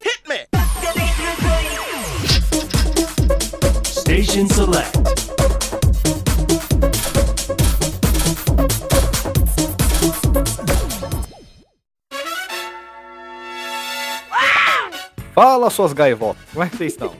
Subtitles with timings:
[0.00, 0.46] Hit me.
[3.84, 4.96] Station Select.
[15.34, 17.12] Fala suas gaivotas, como é que vocês estão?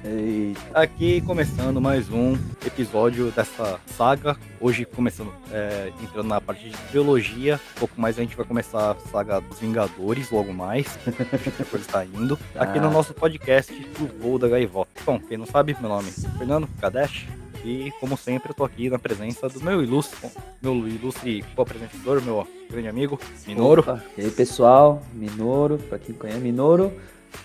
[0.73, 2.35] Aqui começando mais um
[2.81, 4.37] episódio dessa saga.
[4.61, 7.59] Hoje começando, é, entrando na parte de trilogia.
[7.77, 10.99] Um pouco mais a gente vai começar a saga dos Vingadores logo mais.
[11.59, 12.39] Depois está indo.
[12.55, 12.91] Aqui no Ah.
[12.91, 14.91] nosso podcast do Voo da Gaivota.
[15.07, 17.27] Bom, quem não sabe, meu nome é Fernando Kadesh.
[17.65, 20.31] E como sempre, eu tô aqui na presença do meu ilustre,
[20.63, 23.81] meu ilustre co-apresentador, meu grande amigo, Minoro.
[23.81, 24.05] Opa.
[24.17, 26.93] E aí, pessoal, Minoro, pra quem conhece Minoro.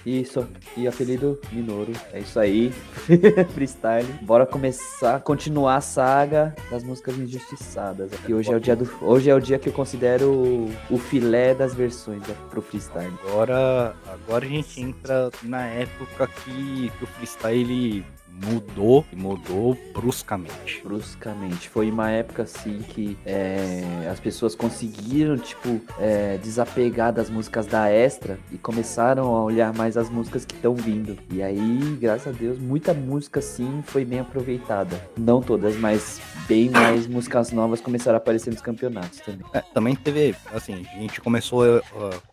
[0.06, 1.92] E, so, e apelido Minoro.
[2.14, 2.72] É isso aí.
[3.54, 4.08] Freestyle.
[4.22, 8.12] Bora começar, continuar a saga das músicas injustiçadas.
[8.14, 8.90] Aqui hoje é o dia do.
[9.02, 13.14] Hoje é o dia que eu considero o, filé das versões pro freestyle.
[13.28, 18.06] Agora, agora a gente entra na época que o freestyle
[18.46, 20.82] mudou e mudou bruscamente.
[20.84, 21.70] bruscamente.
[21.70, 27.90] Foi uma época assim que é, as pessoas conseguiram, tipo, é, desapegar das músicas da
[27.90, 31.18] extra e começaram a olhar mais as músicas que estão vindo.
[31.30, 35.00] E aí, graças a Deus, muita música assim foi bem aproveitada.
[35.18, 39.46] Não todas, mas bem mais músicas novas começaram a aparecer nos campeonatos também.
[39.54, 41.82] É, também teve, assim, a gente começou, uh,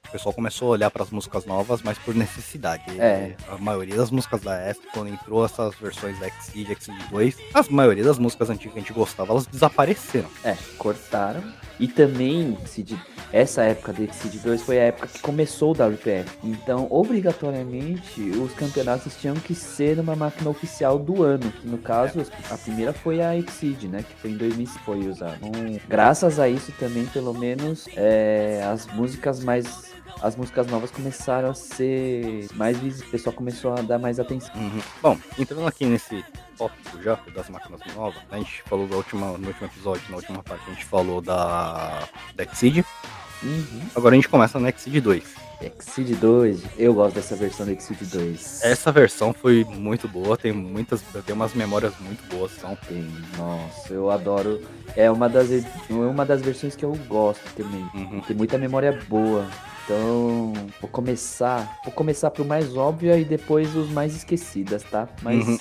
[0.08, 2.98] o pessoal começou a olhar para as músicas novas, mas por necessidade.
[2.98, 3.34] É.
[3.48, 7.68] A maioria das músicas da Extra, quando entrou essas versões da Exceed, Exceed 2, as
[7.68, 10.28] maioria das músicas antigas que a gente gostava, elas desapareceram.
[10.44, 11.42] É, cortaram.
[11.80, 12.98] E também, Cid,
[13.32, 16.28] essa época do Exceed 2 foi a época que começou o WPF.
[16.42, 21.52] Então, obrigatoriamente, os campeonatos tinham que ser uma máquina oficial do ano.
[21.52, 24.02] Que no caso, a primeira foi a Exceed, né?
[24.02, 25.38] Que foi em 2005 foi usada.
[25.42, 29.87] Então, graças a isso também, pelo menos, é, as músicas mais...
[30.20, 34.52] As músicas novas começaram a ser mais visíveis, o pessoal começou a dar mais atenção.
[34.56, 34.80] Uhum.
[35.00, 36.24] Bom, entrando aqui nesse
[36.56, 40.42] tópico já das máquinas novas, a gente falou da última, no último episódio, na última
[40.42, 42.44] parte, a gente falou da, da.
[43.42, 43.80] Uhum.
[43.94, 45.22] Agora a gente começa na Exceed 2.
[45.60, 48.62] Exceed 2, eu gosto dessa versão do Exceed 2.
[48.62, 52.76] Essa versão foi muito boa, tem muitas, tem umas memórias muito boas, são.
[52.88, 53.04] Tem,
[53.36, 54.60] nossa, eu adoro.
[54.96, 57.84] É uma das, é uma das versões que eu gosto também.
[57.94, 58.20] Uhum.
[58.20, 59.46] Tem muita memória boa.
[59.84, 61.78] Então, vou começar.
[61.82, 65.08] Vou começar pro mais óbvio e depois os mais esquecidas, tá?
[65.22, 65.58] Mas Uhum.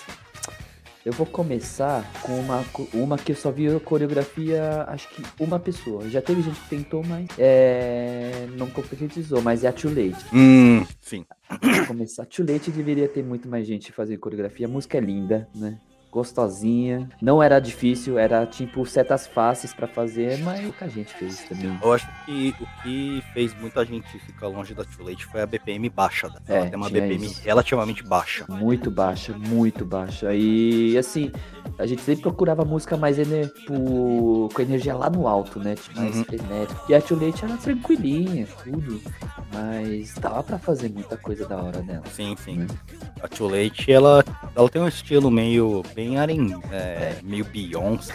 [1.08, 5.58] Eu vou começar com uma, uma que eu só vi a coreografia, acho que uma
[5.58, 6.10] pessoa.
[6.10, 10.26] Já teve gente que tentou, mas é, não concretizou, mas é a Too Late.
[10.34, 11.26] Hum, sim.
[11.50, 12.26] Vou começar.
[12.26, 14.68] Too Late deveria ter muito mais gente fazendo coreografia.
[14.68, 15.80] A música é linda, né?
[16.18, 17.08] Gostosinha.
[17.22, 21.78] Não era difícil, era tipo setas fáceis pra fazer, mas pouca gente fez também.
[21.82, 25.46] Eu acho que o que fez muita gente ficar longe da Too Late foi a
[25.46, 26.28] BPM baixa.
[26.28, 26.36] Né?
[26.48, 27.42] Ela É, tem uma BPM isso.
[27.44, 28.46] relativamente baixa.
[28.50, 30.34] Muito baixa, muito baixa.
[30.34, 31.32] E assim,
[31.78, 35.76] a gente sempre procurava música mais ener- tipo, com energia lá no alto, né?
[35.76, 36.24] Tipo, mais Uhum.
[36.24, 36.82] frenética.
[36.90, 39.02] E a Too Late era tranquilinha, tudo.
[39.54, 42.04] Mas dava pra fazer muita coisa da hora nela.
[42.14, 42.58] Sim, sim.
[42.58, 42.68] Né?
[43.22, 44.24] A Too Late, ela,
[44.56, 48.14] ela tem um estilo meio bem aren, é, meio Beyoncé.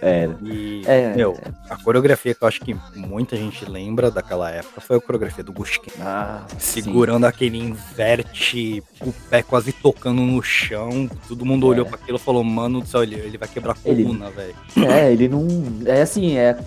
[0.00, 0.34] Era.
[0.44, 1.36] E, É, meu,
[1.70, 5.52] a coreografia que eu acho que muita gente lembra daquela época foi a coreografia do
[5.52, 5.90] Gushkin.
[6.00, 6.82] Ah, sim.
[6.82, 11.08] Segurando aquele inverte, o pé quase tocando no chão.
[11.28, 11.70] Todo mundo É.
[11.70, 14.54] olhou pra aquilo e falou, mano do céu, ele, ele vai quebrar a coluna, velho.
[14.90, 15.46] É, ele não.
[15.86, 16.58] É assim, é.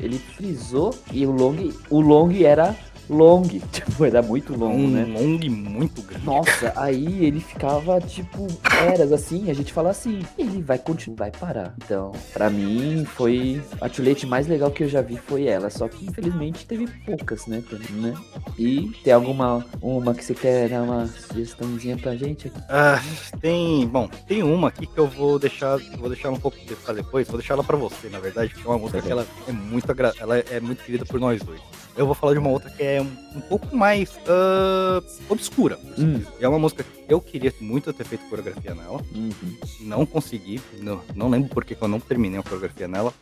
[0.00, 2.76] Ele frisou e o long, o long era
[3.08, 3.42] long.
[3.74, 5.04] Tipo, era muito longo, Um né?
[5.04, 6.24] long muito grande.
[6.24, 8.46] Nossa, aí ele ficava tipo
[8.86, 11.74] eras assim, a gente fala assim, ele vai continuar, vai parar.
[11.84, 15.88] Então, pra mim foi a tulete mais legal que eu já vi foi ela, só
[15.88, 18.14] que infelizmente teve poucas, né, também, né?
[18.58, 22.60] E tem alguma uma que você quer dar uma sugestãozinha pra gente aqui?
[22.68, 23.00] Ah,
[23.40, 27.26] tem, bom, tem uma aqui que eu vou deixar, vou deixar um pouco pra depois,
[27.28, 29.84] vou deixar ela pra você, na verdade, porque é uma música que ela é muito
[30.18, 31.60] ela é muito querida por nós dois.
[31.96, 33.06] Eu vou falar de uma outra que é um,
[33.36, 35.78] um pouco mais ah, obscura.
[35.98, 36.20] Hum.
[36.40, 39.56] É uma música que eu queria muito ter feito coreografia nela, Uhum.
[39.80, 43.12] não consegui, não, não lembro porque que eu não terminei a coreografia nela.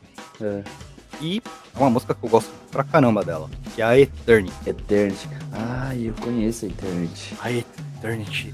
[0.40, 0.62] É.
[1.20, 1.42] E
[1.74, 4.54] é uma música que eu gosto pra caramba dela, que é a Eternity.
[4.66, 5.28] Eternity.
[5.52, 7.34] Ah, eu conheço a Eternity.
[7.40, 7.91] A Eternity,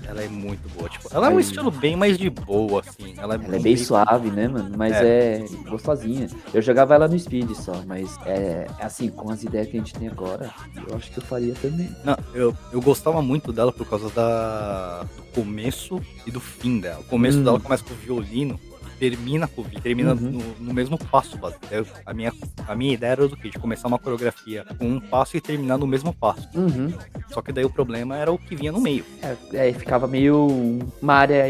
[0.06, 0.88] ela é muito boa.
[0.88, 3.14] Tipo, ela é um estilo bem mais de boa, assim.
[3.16, 4.70] Ela é, Ela é bem suave, né, mano?
[4.76, 5.44] Mas é.
[5.68, 6.28] gostosinha.
[6.52, 9.94] Eu jogava ela no Speed só, mas é assim, com as ideias que a gente
[9.94, 10.50] tem agora,
[10.88, 11.88] eu acho que eu faria também.
[12.04, 17.00] Não, eu, eu gostava muito dela por causa da, do começo e do fim dela.
[17.00, 17.44] O começo Hum.
[17.44, 18.58] dela começa com o violino
[18.98, 20.30] termina com o beat, termina Uhum.
[20.30, 21.38] no, no mesmo passo.
[21.70, 22.32] Eu- a, minha,
[22.66, 23.50] a minha ideia era do quê?
[23.50, 26.48] De começar uma coreografia com um passo e terminar no mesmo passo.
[26.54, 26.92] Uhum.
[27.32, 29.04] Só que daí o problema era o que vinha no meio.
[29.52, 31.46] É, aí ficava meio uma área,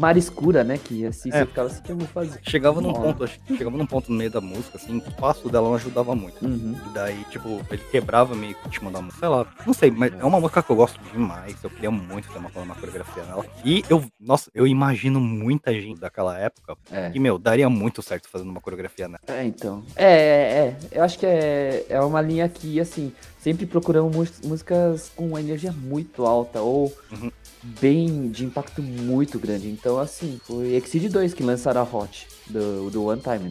[0.00, 0.78] área escura, né?
[0.82, 1.38] Que assim É.
[1.40, 2.40] você ficava assim, o que eu vou fazer?
[2.42, 5.68] Chegava num ponto, chegava num ponto no meio da música, assim, que o passo dela
[5.68, 6.44] não ajudava muito.
[6.44, 6.74] Uhum.
[6.86, 9.20] E daí, tipo, ele quebrava meio que o ritmo da música.
[9.20, 11.56] Sei lá, não sei, mas é uma música que eu gosto demais.
[11.62, 13.44] Eu queria muito ter uma, uma coreografia nela.
[13.64, 17.10] E eu, nossa, eu imagino muita gente daquela época É.
[17.10, 19.20] que, meu, daria muito certo fazendo uma coreografia nela.
[19.26, 19.82] É, então.
[19.96, 20.98] É, é, é.
[20.98, 25.72] Eu acho que é, é uma linha que, assim, sempre procuramos músicas com uma energia
[25.72, 27.30] muito alta ou Uhum.
[27.62, 29.68] Bem de impacto muito grande.
[29.68, 33.50] Então, assim, foi Exceed 2 que lançaram a Hot do, do One Time.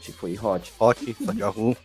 [0.00, 0.72] Tipo, foi Hot.
[0.78, 1.76] Hot, Sanjahu.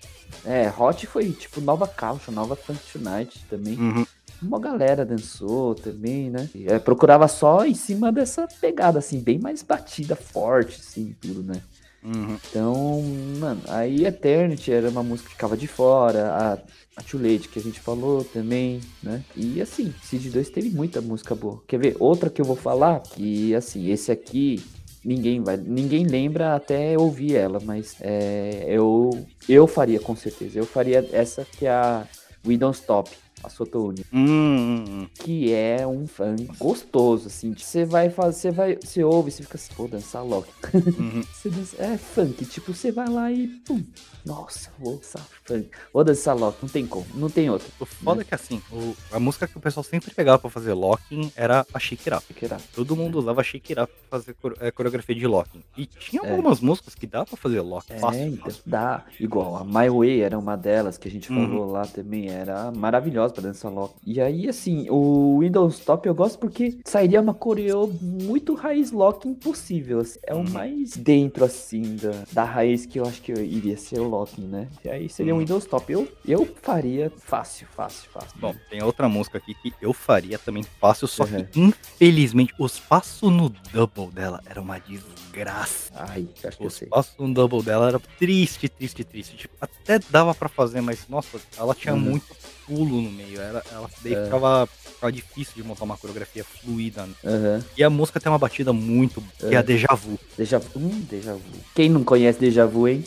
[0.46, 3.76] É, Hot foi tipo nova caixa, nova Funk Tonight também.
[3.78, 4.06] Uhum.
[4.42, 6.50] Uma galera dançou também, né?
[6.56, 11.44] E, é, procurava só em cima dessa pegada, assim, bem mais batida, forte, assim, tudo,
[11.44, 11.62] né?
[12.04, 12.38] Uhum.
[12.50, 13.02] Então,
[13.40, 16.54] mano, aí Eternity era uma música que ficava de fora, a,
[16.96, 19.24] a Too Late que a gente falou também, né?
[19.36, 21.62] E assim, Seed 2 teve muita música boa.
[21.68, 21.98] Quer ver?
[22.00, 24.64] Outra que eu vou falar, que assim, esse aqui
[25.04, 30.58] ninguém vai, ninguém lembra até ouvir ela, mas é, eu eu faria com certeza.
[30.58, 32.08] Eu faria essa que é a
[32.46, 33.10] We Don't Stop,
[33.44, 35.08] a Sotone Hum, hum, hum.
[35.16, 37.54] que é um funk gostoso, assim.
[37.58, 40.48] Você vai fazer, você vai, você ouve, você fica assim, vou dançar logo.
[40.74, 41.24] Uhum.
[41.50, 43.84] Dança- é funk, tipo, você vai lá e pum.
[44.26, 45.70] Nossa, vou dançar funk.
[45.94, 47.68] Vou dançar não tem como, não tem outra.
[47.80, 50.74] O foda é que assim, o- a música que o pessoal sempre pegava pra fazer
[50.74, 52.34] locking era a Shake It Up.
[52.34, 52.58] Que era.
[52.76, 55.64] Todo mundo usava Shake It Up pra fazer é, coreografia de locking.
[55.78, 56.32] E tinha É.
[56.32, 58.28] algumas músicas que dá pra fazer locking É, fácil.
[58.28, 59.06] então, dá.
[59.20, 61.48] Igual, a My Way era uma delas que a gente Uhum.
[61.48, 63.96] falou lá também, era maravilhosa pra dançar logo.
[64.06, 69.34] E aí, assim, o Windows Top eu gosto porque sairia uma coreo muito raiz locking
[69.34, 70.00] possível.
[70.00, 70.20] assim.
[70.26, 70.50] É o Uhum.
[70.50, 74.68] mais dentro, assim, da, da raiz que eu acho que iria ser o locking, né?
[74.84, 75.44] E aí seria um Uhum.
[75.44, 75.92] Windows Top.
[75.92, 78.40] Eu, eu faria fácil, fácil, fácil.
[78.40, 81.46] Bom, tem outra música aqui que eu faria também fácil, só Uhum.
[81.46, 85.92] que infelizmente os passos no double dela era uma desgraça.
[85.96, 86.88] Ai, acho que eu Os sei.
[86.88, 89.36] passos no double dela era triste, triste, triste.
[89.38, 92.02] Tipo, até dava pra fazer, mas nossa, ela tinha Uhum.
[92.02, 92.26] muito
[92.70, 93.42] pulo no meio.
[93.42, 94.24] Ela, ela daí É.
[94.24, 97.06] ficava, ficava difícil de montar uma coreografia fluida.
[97.06, 97.14] né?
[97.26, 97.66] Aham.
[97.76, 99.64] E a música tem uma batida muito, que é a É.
[99.64, 100.20] Deja Vu.
[100.38, 100.80] Deja Vu.
[100.80, 101.42] Hum, Deja Vu.
[101.76, 103.04] Quem não conhece Deja Vu, hein?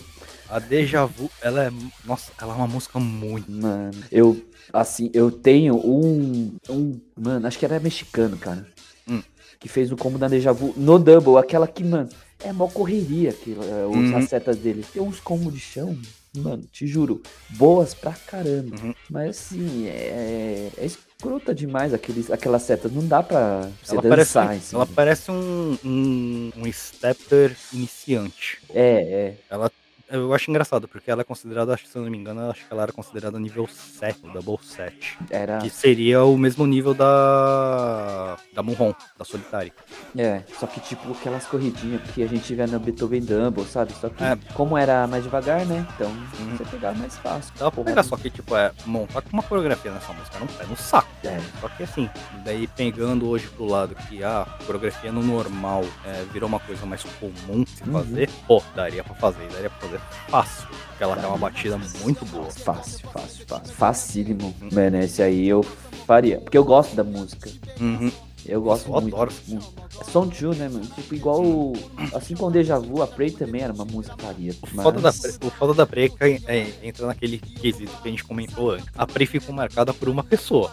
[0.48, 1.72] A Deja Vu, ela é,
[2.04, 3.50] nossa, ela é uma música muito.
[3.50, 4.38] Mano, eu,
[4.72, 8.66] assim, eu tenho um, um, mano, acho que era mexicano, cara,
[9.08, 9.22] Hum.
[9.58, 12.08] que fez o combo da Deja Vu no Double, aquela que, mano,
[12.44, 14.16] é mó correria, que, é, os, Uhum.
[14.16, 14.84] as setas dele.
[14.92, 15.96] Tem uns combos de chão,
[16.36, 18.76] mano, te juro, boas pra caramba.
[18.76, 18.94] Uhum.
[19.10, 24.34] Mas, assim, é, é escrota demais aqueles, aquelas setas, não dá pra você Ela parece,
[24.34, 24.82] dançar em cima.
[24.82, 28.58] ela parece um, um, um stepper iniciante.
[28.70, 29.70] É, é, Ela,
[30.12, 32.66] eu acho engraçado, porque ela é considerada, acho que se eu não me engano, acho
[32.66, 35.18] que ela era considerada nível 7, Double 7.
[35.30, 38.36] era, Que seria o mesmo nível da.
[38.52, 39.72] da Munron, da Solitária.
[40.16, 43.92] É, só que tipo aquelas corridinhas que a gente vê na Beethoven Dumble, sabe?
[43.94, 44.36] Só que É.
[44.54, 45.86] como era mais devagar, né?
[45.94, 46.56] Então Uhum.
[46.56, 47.52] você pegava mais fácil.
[47.58, 50.64] Dá pra pegar, só que, tipo, é, montar com uma coreografia nessa música não pé
[50.66, 51.08] no saco.
[51.24, 52.10] É, Só que assim,
[52.44, 57.02] daí pegando hoje pro lado que a coreografia no normal é, virou uma coisa mais
[57.04, 57.92] comum de se Uhum.
[57.92, 60.68] fazer, pô, daria pra fazer, daria pra fazer fácil.
[61.00, 62.48] Ela tem uma batida muito boa.
[62.50, 63.74] fácil, fácil, fácil.
[63.74, 64.54] Facílimo.
[64.72, 65.62] Mano, esse aí eu
[66.06, 66.38] faria.
[66.38, 67.50] Porque eu gosto da música.
[67.80, 68.12] Uhum.
[68.46, 69.14] Eu gosto eu muito.
[69.14, 69.32] adoro.
[69.48, 69.72] muito.
[70.00, 70.84] É Song 2, né, mano?
[70.86, 71.42] Tipo, igual.
[71.44, 71.72] o-
[72.14, 74.52] Assim como Deja Vu, a Prey também era uma música faria.
[74.62, 78.10] O foda, da, Mas- o foda da Prey é, é- entra naquele quesito que a
[78.10, 78.86] gente comentou antes.
[78.96, 80.72] A Prey ficou marcada por uma pessoa.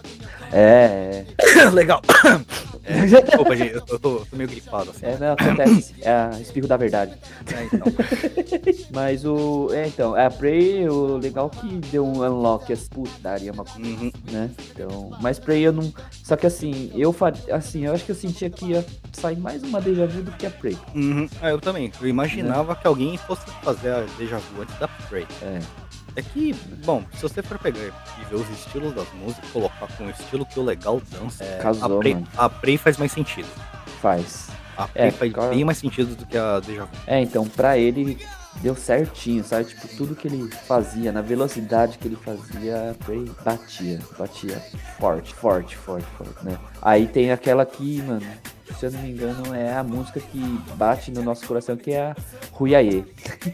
[0.51, 1.25] É,
[1.73, 2.01] Legal.
[2.03, 2.69] é.
[2.89, 5.05] É, desculpa, gente, eu tô, eu tô- meio gripado assim.
[5.05, 5.93] É, não, acontece.
[6.01, 7.13] É a espirro da verdade.
[7.53, 7.85] É, então.
[8.91, 9.69] Mas o.
[9.71, 14.11] É, então, a Prey, o legal que deu um unlock, assim, puta, daria uma Uhum.
[14.31, 14.49] né?
[14.71, 15.93] Então, mas Prey eu não.
[16.23, 17.39] Só que assim, eu faria.
[17.59, 20.45] Assim, eu acho que eu sentia que ia sair mais uma Deja Vu do que
[20.45, 20.77] a Prey.
[20.95, 21.29] Uhum.
[21.41, 21.91] É, eu também.
[22.01, 25.27] Eu imaginava que alguém fosse fazer a Deja Vu antes da Prey.
[25.41, 25.59] É.
[26.15, 26.53] É que,
[26.85, 27.91] bom, se você for pegar e
[28.29, 31.97] ver os estilos das músicas, colocar com o estilo que o legal dança, é, Casou,
[31.97, 32.27] a, Prey, mano.
[32.37, 33.47] a Prey faz mais sentido.
[34.01, 34.47] Faz.
[34.77, 35.53] A Prey É, faz claro.
[35.53, 36.91] bem mais sentido do que a Deja Vu.
[37.05, 38.17] É, então, pra ele
[38.55, 39.65] deu certinho, sabe?
[39.65, 43.99] Tipo, tudo que ele fazia, na velocidade que ele fazia, Prey batia.
[44.17, 44.61] Batia
[44.99, 46.57] forte, forte, forte, forte, né?
[46.81, 48.25] Aí tem aquela aqui, mano.
[48.77, 50.39] Se eu não me engano, é a música que
[50.75, 52.15] bate no nosso coração, que é a
[52.51, 53.03] Ruiaê.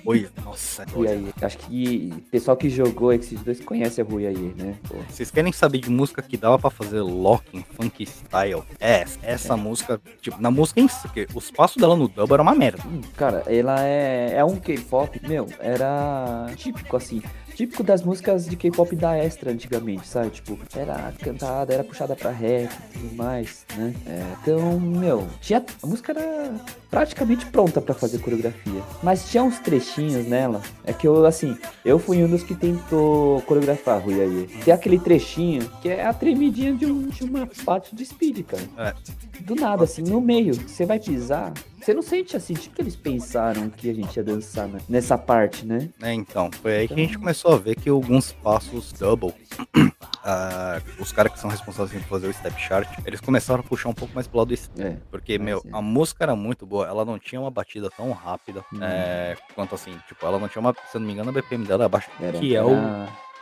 [0.05, 0.85] Oi, nossa.
[0.91, 1.33] Ruiaê.
[1.41, 4.75] Acho que o pessoal que jogou Exit 2 conhece a Ruiaê, né?
[4.87, 4.95] Pô.
[5.09, 8.63] Vocês querem saber de música que dava pra fazer locking, funk style?
[8.79, 12.43] É, essa música, tipo, na música em si, porque os passos dela no double era
[12.43, 12.83] uma merda.
[12.85, 17.21] Hum, Cara, ela é, é um K-pop, meu, era típico assim.
[17.55, 20.29] Típico das músicas de K-pop da Extra antigamente, sabe?
[20.29, 23.93] Tipo, era cantada, era puxada pra rap e tudo mais, né?
[24.05, 26.53] É, então, meu, tinha, a música era
[26.91, 28.83] praticamente pronta pra fazer coreografia.
[29.01, 30.61] Mas tinha uns trechinhos nela.
[30.83, 34.49] É que eu, assim, eu fui um dos que tentou coreografar, Rui aí.
[34.65, 38.63] Tem aquele trechinho que é a tremidinha de, um, de uma parte de speed, cara.
[38.77, 38.93] É.
[39.41, 41.53] Do nada, assim, no meio, você vai pisar.
[41.85, 44.79] Você não sente assim, tipo que eles pensaram que a gente ia dançar né?
[44.89, 45.87] nessa parte, né?
[46.01, 49.31] É, então, foi aí que a gente começou a ver que alguns passos double,
[50.25, 53.89] ah, os caras que são responsáveis por fazer o step chart, eles começaram a puxar
[53.89, 54.81] um pouco mais pro lado step.
[54.81, 54.97] É.
[55.11, 55.69] Porque, meu, sim.
[55.71, 58.79] a música era muito boa, ela não tinha uma batida tão rápida Hum.
[58.81, 61.67] é, quanto assim, tipo, ela não tinha uma, se eu não me engano, a BPM
[61.67, 62.73] dela é abaixo, Era, que é o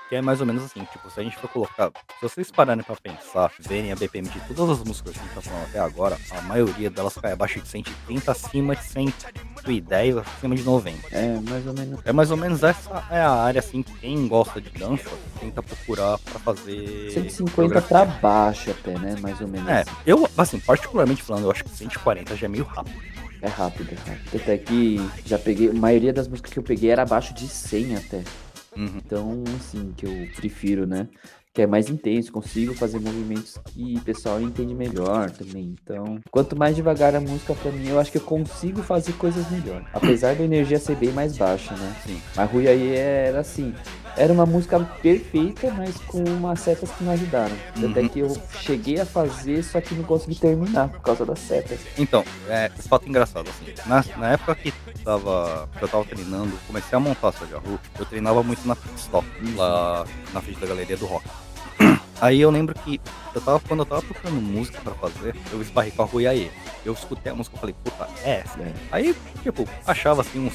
[0.09, 2.83] que é mais ou menos assim, tipo, se a gente for colocar, se vocês pararem
[2.83, 5.79] pra pensar, verem a BPM de todas as músicas que a gente tá falando até
[5.79, 11.07] agora, a maioria delas cai abaixo de 130, acima de 110, acima de 90.
[11.11, 11.99] É, mais ou menos.
[12.05, 15.63] É mais ou menos essa é a área, assim, que quem gosta de dança tenta
[15.63, 17.11] procurar pra fazer...
[17.11, 17.87] 150 coreografia.
[17.87, 19.15] pra baixo até, né?
[19.19, 19.67] Mais ou menos.
[19.67, 23.13] É, eu, assim, particularmente falando, eu acho que 140 já é meio rápido.
[23.41, 24.41] É rápido, é rápido.
[24.41, 25.69] Até que já peguei.
[25.69, 28.23] A maioria das músicas que eu peguei era abaixo de 100 até.
[28.75, 28.97] Uhum.
[28.97, 31.07] Então, assim, que eu prefiro, né?
[31.53, 35.75] Que é mais intenso, consigo fazer movimentos que o pessoal entende melhor também.
[35.83, 39.49] Então, quanto mais devagar a música pra mim, eu acho que eu consigo fazer coisas
[39.51, 39.85] melhor.
[39.93, 41.95] Apesar da energia ser bem mais baixa, né?
[42.05, 42.19] Sim.
[42.35, 43.71] Mas Rui aí era assim.
[44.15, 47.55] Era uma música perfeita, mas com umas setas que não ajudaram.
[47.75, 48.09] Até Uhum.
[48.09, 51.79] que eu cheguei a fazer, só que não consegui terminar por causa das setas.
[51.97, 54.71] Então, é, fato engraçado, assim, na, na época que,
[55.03, 58.93] tava, que eu tava treinando, comecei a montar Soja Ru, eu treinava muito na pit
[58.97, 61.25] stop, lá na frente da galeria do rock.
[62.21, 63.01] Aí eu lembro que
[63.33, 66.49] eu tava, quando eu tava procurando música pra fazer, eu esbarrei com a Rui Aê.
[66.85, 68.59] Eu escutei a música e falei, puta, é essa.
[68.61, 68.71] É.
[68.91, 70.53] Aí, tipo, achava assim uns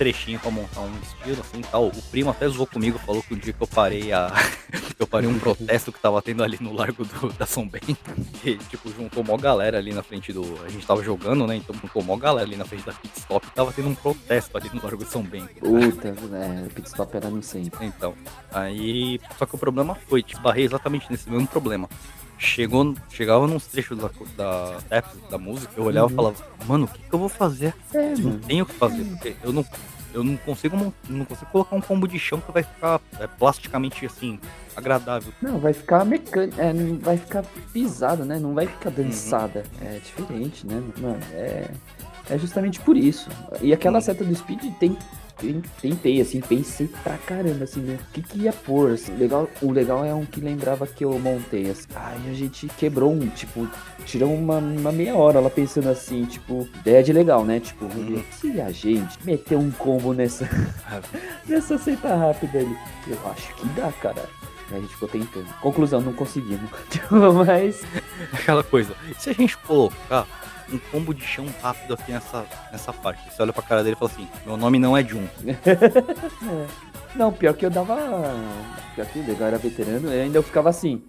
[0.00, 1.88] trechinhos pra montar um estilo assim e tal.
[1.88, 4.32] O primo até zoou comigo, falou que o dia que eu parei a.
[4.98, 7.98] eu parei um protesto que tava tendo ali no largo do, da São Bento.
[8.40, 10.42] Que, tipo, juntou mó galera ali na frente do.
[10.64, 11.56] A gente tava jogando, né?
[11.56, 14.56] Então juntou mó galera ali na frente da pit stop e tava tendo um protesto
[14.56, 15.50] ali no largo de São Bento.
[15.60, 16.64] Puta, né?
[16.66, 17.84] O pit stop era no centro.
[17.84, 18.14] Então,
[18.52, 19.20] aí.
[19.38, 21.86] Só que o problema foi, tipo, barrei exatamente nesse mesmo problema.
[22.42, 25.02] Chegou, chegava nos trechos da, da, da,
[25.32, 26.12] da música, eu olhava Uhum.
[26.12, 27.74] e falava, mano, o que, que eu vou fazer?
[27.92, 29.62] É, Não tenho o que fazer, porque eu não,
[30.12, 34.04] eu não consigo não consigo colocar um combo de chão que vai ficar é, plasticamente
[34.06, 34.38] assim,
[34.76, 35.32] agradável.
[35.40, 38.38] Não, vai ficar mecânico, é, vai ficar pisada, né?
[38.38, 39.64] Não vai ficar dançada.
[39.80, 40.82] É diferente, né?
[40.98, 41.70] Mano, é,
[42.28, 43.28] é justamente por isso.
[43.60, 44.02] E aquela Hum.
[44.02, 44.96] seta do speed tem-
[45.80, 47.98] tentei, assim, pensei pra caramba, assim, né?
[48.00, 49.14] O que que ia pôr, assim.
[49.16, 51.86] Legal, o legal é um que lembrava que eu montei, assim.
[51.94, 53.68] Aí a gente quebrou um, tipo,
[54.04, 57.60] tirou uma, uma meia hora lá pensando assim, tipo, ideia de legal, né?
[57.60, 60.48] Tipo, ver, se a gente meter um combo nessa,
[61.46, 64.28] nessa seta rápida ali, eu acho que dá, cara.
[64.70, 65.46] Aí a gente ficou tentando.
[65.60, 66.70] Conclusão, não conseguimos.
[67.46, 67.82] Mas.
[68.32, 68.94] Aquela coisa.
[69.18, 70.26] Se a gente colocar
[70.72, 73.30] um combo de chão rápido aqui nessa, nessa parte?
[73.30, 75.26] Você olha pra cara dele e fala assim, meu nome não é Jun.
[75.44, 76.66] é.
[77.14, 77.96] Não, pior que eu dava.
[78.94, 81.02] Pior que legal era veterano, eu ainda eu ficava assim.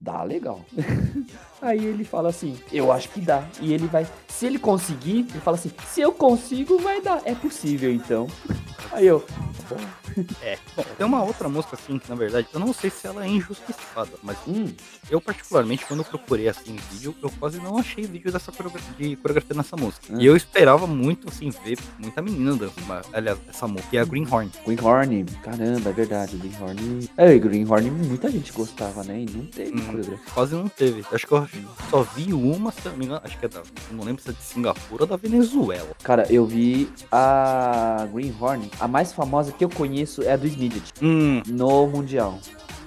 [0.00, 0.64] Dá legal.
[1.60, 3.44] Aí ele fala assim, eu acho que dá.
[3.60, 4.06] E ele vai.
[4.28, 7.20] Se ele conseguir, ele fala assim, se eu consigo, vai dar.
[7.24, 8.26] É possível então.
[8.92, 9.24] Aí eu.
[9.68, 9.76] Bom,
[10.42, 10.58] É.
[10.76, 13.28] Bom, tem uma outra música assim que na verdade, eu não sei se ela é
[13.28, 14.72] injustiçada, mas hum,
[15.10, 19.16] eu particularmente quando eu procurei assim vídeo, eu quase não achei vídeo dessa coreografia, de
[19.16, 20.06] coreografia nessa música.
[20.10, 20.16] Ah.
[20.18, 24.04] E eu esperava muito assim ver muita menina dançando, aliás, essa música, que é a
[24.04, 24.50] Greenhorn.
[24.64, 26.36] Greenhorn, caramba, é verdade.
[26.36, 27.10] Greenhorn.
[27.16, 29.20] É, Greenhorn muita gente gostava, né?
[29.20, 29.84] E não teve Hum.
[29.86, 30.18] coreografia.
[30.32, 31.04] Quase não teve.
[31.12, 31.48] Acho que eu
[31.90, 34.30] só vi uma, se eu não me engano, acho que é da, não lembro se
[34.30, 35.90] é de Singapura ou da Venezuela.
[36.02, 38.70] Cara, eu vi a Greenhorn.
[38.80, 40.92] A mais famosa que eu conheço é a do Smidget.
[41.02, 42.38] Hum, No Mundial.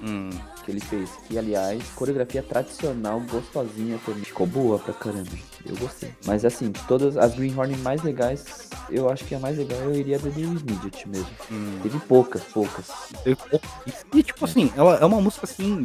[0.03, 0.29] hum.
[0.63, 1.09] Que ele fez.
[1.27, 4.23] Que, aliás, coreografia tradicional, gostosinha também.
[4.23, 5.29] Ficou boa pra caramba.
[5.65, 6.13] Eu gostei.
[6.25, 9.93] Mas assim, de todas as Greenhorn mais legais, eu acho que a mais legal eu
[9.93, 11.27] iria da do Smidget mesmo.
[11.51, 11.79] hum.
[11.83, 12.85] Teve poucas, poucas.
[14.13, 15.83] E tipo assim, ela é uma música assim,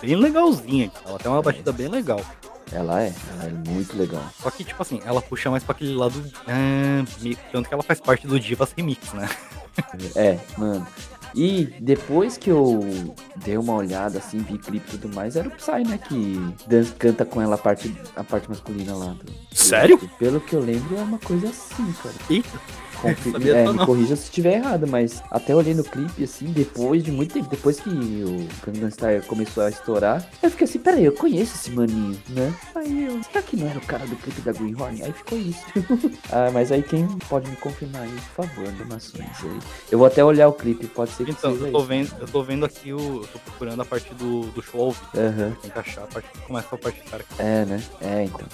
[0.00, 0.90] bem legalzinha.
[1.06, 2.20] Ela tem uma batida bem legal.
[2.72, 4.22] Ela é, ela é muito legal.
[4.42, 6.20] Só que, tipo assim, ela puxa mais pra aquele lado.
[6.48, 7.04] ah,
[7.52, 9.28] tanto que ela faz parte do Divas Remix, né?
[10.16, 10.86] É, mano.
[11.36, 12.80] E depois que eu
[13.44, 15.98] dei uma olhada, assim, vi clipe e tudo mais, era o Psy, né?
[15.98, 19.08] Que dan- canta com ela a parte, a parte masculina lá.
[19.22, 19.98] do- Sério?
[20.18, 22.14] Pelo que eu lembro, é uma coisa assim, cara.
[22.30, 22.48] Eita.
[23.14, 23.86] Sabia é, só me não.
[23.86, 27.80] corrija se estiver errado, mas até olhei no clipe, assim, depois de muito tempo, depois
[27.80, 32.18] que o Gangnam Style começou a estourar, eu fiquei assim, peraí, eu conheço esse maninho,
[32.30, 32.54] né?
[32.74, 35.02] Aí eu, será que não era o cara do clipe da Greenhorn?
[35.02, 35.64] Aí ficou isso.
[36.32, 39.58] ah, mas aí quem pode me confirmar aí, por favor, informações aí.
[39.90, 41.86] Eu vou até olhar o clipe, pode ser que Então, seja eu tô isso.
[41.88, 42.98] vendo, eu tô vendo aqui o.
[42.98, 45.06] Eu tô procurando a parte do, do show ao vivo.
[45.16, 45.56] Aham.
[45.62, 47.24] Tem que achar a parte começa a parte do cara.
[47.38, 47.82] É, né?
[48.00, 48.46] É, então.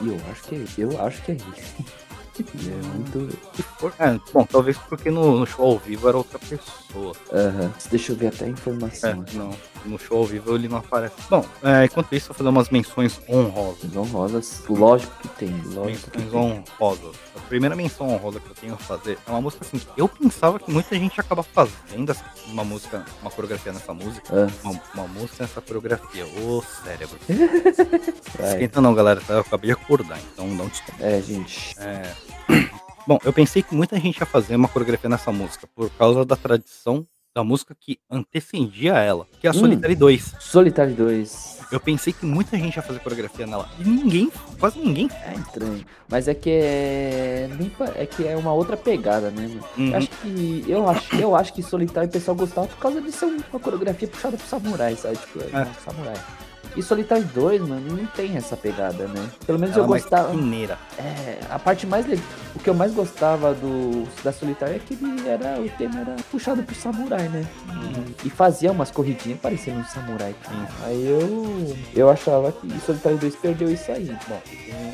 [0.00, 1.44] E eu, eu acho que é Eu acho que é ele.
[2.40, 3.28] É muito.
[3.98, 7.14] É, bom, talvez porque no, no show ao vivo era outra pessoa.
[7.32, 7.72] Aham.
[7.90, 9.24] Deixa eu ver até a É, informação.
[9.34, 9.50] não.
[9.84, 11.14] No show ao vivo ele não aparece.
[11.28, 13.96] Bom, é, enquanto isso, eu vou fazer umas menções honrosas.
[13.96, 15.62] Honrosas, lógico que tem.
[15.66, 16.64] Lógico que Menções tem.
[16.80, 17.16] honrosas.
[17.36, 19.80] A primeira menção honrosa que eu tenho a fazer é uma música assim.
[19.96, 22.14] Eu pensava que muita gente ia acabar fazendo
[22.46, 24.32] uma música, uma coreografia nessa música.
[24.32, 26.24] Ah, Uma, uma música nessa coreografia.
[26.26, 27.18] Ô cérebro.
[28.52, 29.20] Esquenta não, galera.
[29.20, 29.34] tá?
[29.34, 31.02] Eu acabei de acordar, então não desculpa.
[31.02, 31.74] É, gente.
[31.78, 32.14] É...
[33.06, 36.36] Bom, eu pensei que muita gente ia fazer uma coreografia nessa música por causa da
[36.36, 39.60] tradição da música que antecedia ela, que é a Hum.
[39.60, 40.34] Solitary 2.
[40.38, 41.60] Solitário 2.
[41.72, 45.08] Eu pensei que muita gente ia fazer coreografia nela e ninguém, quase ninguém.
[45.24, 45.82] É estranho.
[46.06, 47.48] Mas é que é.
[47.96, 49.64] É que é uma outra pegada, né, mano?
[49.78, 49.88] Uhum.
[49.90, 50.64] Eu acho que.
[50.68, 54.06] Eu acho, eu acho que Solitário o pessoal gostava por causa de ser uma coreografia
[54.06, 55.16] puxada pro samurai, sabe?
[55.16, 55.60] Tipo, é.
[55.60, 55.62] É.
[55.62, 56.16] um samurai.
[56.74, 59.28] E Solitário 2, mano, não tem essa pegada, né?
[59.46, 60.32] Pelo menos Ela eu é gostava.
[60.32, 60.78] mineira.
[60.98, 62.24] É, a parte mais legal.
[62.54, 65.60] O que eu mais gostava do da Solitária é que ele era.
[65.60, 67.44] O tema era puxado pro samurai, né?
[68.24, 70.34] E fazia umas corridinhas parecendo um samurai.
[70.48, 70.66] Sim.
[70.86, 71.76] Aí eu.
[71.94, 74.16] Eu achava que Solitário 2 perdeu isso aí.
[74.28, 74.40] Bom,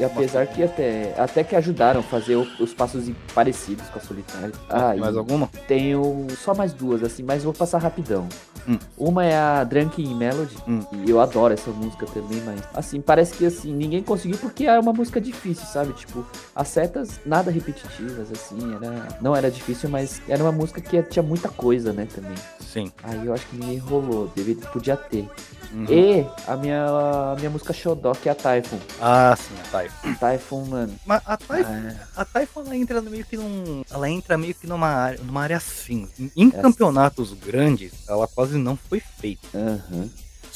[0.00, 1.14] e apesar que até.
[1.18, 4.52] Até que ajudaram a fazer o- os passos parecidos com a Solitária.
[4.68, 5.48] Ah, mais alguma?
[5.68, 8.28] tenho só mais duas, assim, mas vou passar rapidão.
[8.68, 8.78] Hum.
[8.98, 10.80] Uma é a Drunken Melody, Hum.
[11.06, 14.78] e eu adoro essa música também, mas assim, parece que assim, ninguém conseguiu porque é
[14.78, 15.92] uma música difícil, sabe?
[15.92, 19.08] Tipo, as setas nada repetitivas, assim, era.
[19.20, 22.36] Não era difícil, mas era uma música que tinha muita coisa, né, também.
[22.60, 22.92] Sim.
[23.02, 25.28] Aí eu acho que ninguém rolou, deveria, podia ter.
[25.72, 25.84] Uhum.
[25.90, 28.78] E a minha, a minha música Shodó, que é a Typhoon.
[29.00, 30.14] Ah, sim, a Typhon.
[30.14, 30.94] Typhoon, mano.
[31.04, 33.82] Mas a Typhon, é, a Typhon ela entra meio que num.
[33.90, 36.10] Ela entra meio que numa área, numa área cinza.
[36.18, 39.46] Em- Em É campeonatos grandes, ela quase não foi feita.
[39.54, 40.08] Aham.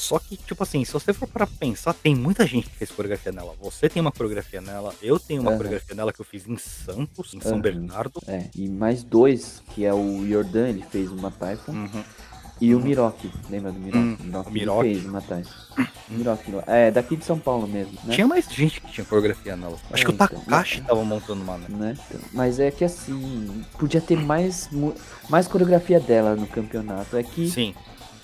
[0.03, 3.31] Só que, tipo assim, se você for para pensar, tem muita gente que fez coreografia
[3.31, 3.55] nela.
[3.61, 5.57] Você tem uma coreografia nela, eu tenho uma Aham.
[5.57, 7.61] coreografia nela que eu fiz em Santos, em São.
[7.61, 8.19] Bernardo.
[8.27, 11.73] É, e mais dois, que é o Jordan, ele fez uma Typhoon.
[11.73, 12.03] Uhum.
[12.59, 13.97] E o Miroki, lembra do Miroki?
[13.97, 14.17] Hum,
[14.53, 15.21] ele fez uma.
[15.21, 15.47] Miroki,
[16.09, 16.51] Miroki.
[16.67, 18.13] É, daqui de São Paulo mesmo, né?
[18.13, 19.77] Tinha mais gente que tinha coreografia nela.
[19.91, 20.27] Acho É, que o então.
[20.27, 21.67] Takashi tava montando uma, né?
[21.69, 21.97] né?
[22.09, 24.69] Então, mas é que assim, podia ter mais,
[25.29, 27.15] mais coreografia dela no campeonato.
[27.17, 27.73] É que, Sim.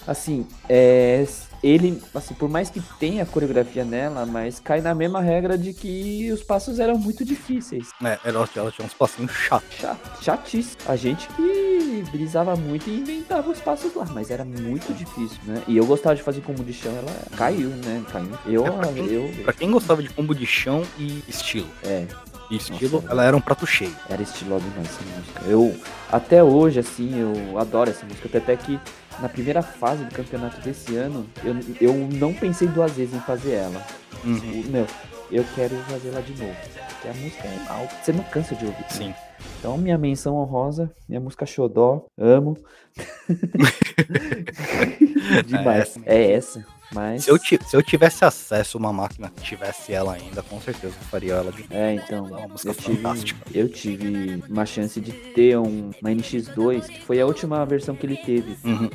[0.05, 1.25] assim, é,
[1.63, 6.31] ele, assim, por mais que tenha coreografia nela, mas cai na mesma regra de que
[6.31, 7.89] os passos eram muito difíceis.
[8.03, 9.77] É, ela, ela tinha uns passinhos chatos.
[9.79, 10.77] Chato, chatíssimo.
[10.87, 15.61] A gente que brisava muito e inventava os passos lá, mas era muito difícil, né?
[15.67, 18.03] E eu gostava de fazer combo de chão, ela caiu, né?
[18.11, 18.29] Caiu.
[18.45, 21.67] Eu, É, pra quem- eu, Pra quem gostava de combo de chão e estilo.
[21.83, 22.05] é,
[22.55, 23.11] estilo, Nossa.
[23.11, 23.93] ela era um prato cheio.
[24.09, 25.41] Era estilosa demais essa música.
[25.45, 25.75] Eu,
[26.11, 28.37] até hoje, assim, eu adoro essa música.
[28.37, 28.79] Até que
[29.21, 33.51] na primeira fase do campeonato desse ano, eu, eu não pensei duas vezes em fazer
[33.53, 33.81] ela.
[34.23, 34.63] Uhum.
[34.65, 34.87] O- Meu,
[35.31, 36.55] eu quero fazer ela de novo.
[36.89, 37.87] Porque a música é mal.
[38.01, 38.85] Você não cansa de ouvir.
[38.89, 39.13] Sim.
[39.59, 42.57] Então, minha menção honrosa, minha música Xodó, amo.
[45.45, 45.97] Demais.
[46.05, 46.65] É essa.
[46.91, 47.23] Mas.
[47.25, 50.95] Se eu, se eu tivesse acesso a uma máquina que tivesse ela ainda, com certeza
[50.99, 53.39] eu faria ela de É, então, É uma música eu tive, fantástica.
[53.53, 58.05] eu tive uma chance de ter um, uma NX2, que foi a última versão que
[58.05, 58.57] ele teve.
[58.63, 58.89] Uhum.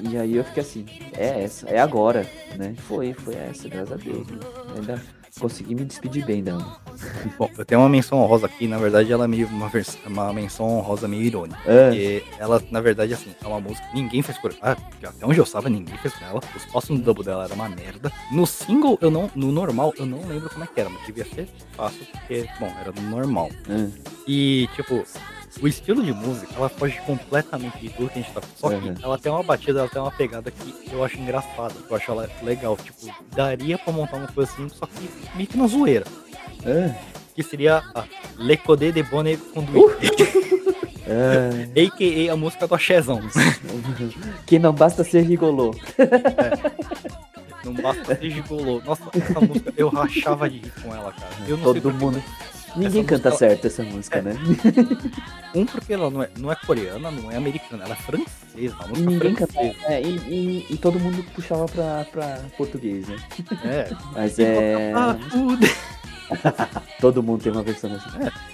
[0.00, 2.74] E aí eu fiquei assim, é essa, é agora, né?
[2.86, 4.26] Foi, foi essa, graças a Deus.
[4.28, 4.38] Né?
[4.76, 5.02] Ainda
[5.38, 6.80] consegui me despedir bem dela.
[7.38, 10.32] Bom, eu tenho uma menção honrosa aqui, na verdade ela é meio uma, vers- uma
[10.32, 11.58] menção honrosa meio irônica.
[11.64, 15.24] Ah, Porque ela, na verdade, assim, é uma música que ninguém fez por ah, Até
[15.26, 16.40] onde eu saiba, ninguém fez com ela.
[16.56, 18.10] Os passos no double dela era uma merda.
[18.32, 19.30] No single, eu não.
[19.34, 22.72] No normal, eu não lembro como é que era, mas devia ser fácil, porque, bom,
[22.80, 23.48] era no normal.
[23.68, 23.88] ah,
[24.26, 25.04] E, tipo,
[25.60, 28.40] o estilo de música, ela foge completamente de tudo que a gente tá.
[28.56, 28.94] Só que Uhum.
[29.02, 31.74] ela tem uma batida, ela tem uma pegada que eu acho engraçada.
[31.74, 32.76] que Eu acho ela legal.
[32.76, 36.04] Tipo, daria pra montar uma coisa assim, só que meio que na zoeira.
[36.64, 36.94] ah,
[37.34, 38.04] Que seria a
[38.38, 39.88] Le Codé de Bonnet Conduite.
[41.08, 41.50] ah.
[41.76, 42.32] A.K.A.
[42.32, 43.20] a música do Axézão.
[44.46, 45.74] que não basta ser rigolô.
[47.64, 48.80] Não basta ser gigolô.
[48.84, 51.30] Nossa, essa música eu rachava de rir com ela, cara.
[51.46, 52.22] Eu não sei Todo que, mundo,
[52.76, 54.22] Ninguém Essa canta música- certo essa música, É.
[54.22, 54.34] né?
[55.54, 58.76] Um, porque ela não é, não é coreana, não é americana, ela é francesa.
[58.88, 59.52] Música ninguém canta.
[59.52, 59.76] francesa.
[59.86, 63.16] É, e, e- e todo mundo puxava pra, pra português, né?
[63.64, 63.88] É.
[64.12, 64.92] Mas é.
[67.00, 68.08] Todo mundo tem uma versão assim.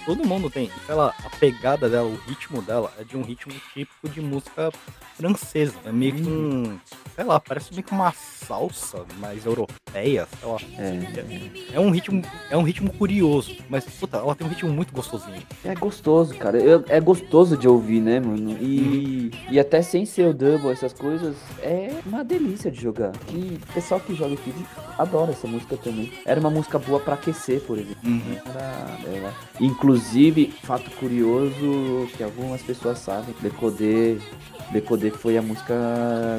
[0.05, 0.69] Todo mundo tem.
[0.87, 4.71] Lá, a pegada dela, o ritmo dela é de um ritmo típico de música
[5.15, 5.73] francesa.
[5.85, 6.77] É meio que um.
[7.15, 10.57] Sei lá, parece meio que uma salsa mais europeia, sei lá.
[10.77, 14.93] É, É um ritmo, é um ritmo curioso, mas puta, ela tem um ritmo muito
[14.93, 15.41] gostosinho.
[15.63, 16.57] é gostoso, cara.
[16.59, 18.51] Eu- é gostoso de ouvir, né, mano?
[18.61, 23.11] E, e até sem ser o double, essas coisas, é uma delícia de jogar.
[23.27, 24.55] Que o pessoal que joga Feed
[24.97, 26.11] adora essa música também.
[26.25, 27.97] Era uma música boa pra aquecer, por exemplo.
[28.03, 28.37] Uhum.
[28.45, 34.17] Era, Inclusive, fato curioso que algumas pessoas sabem, Decodê,
[34.71, 35.73] Decodê foi a música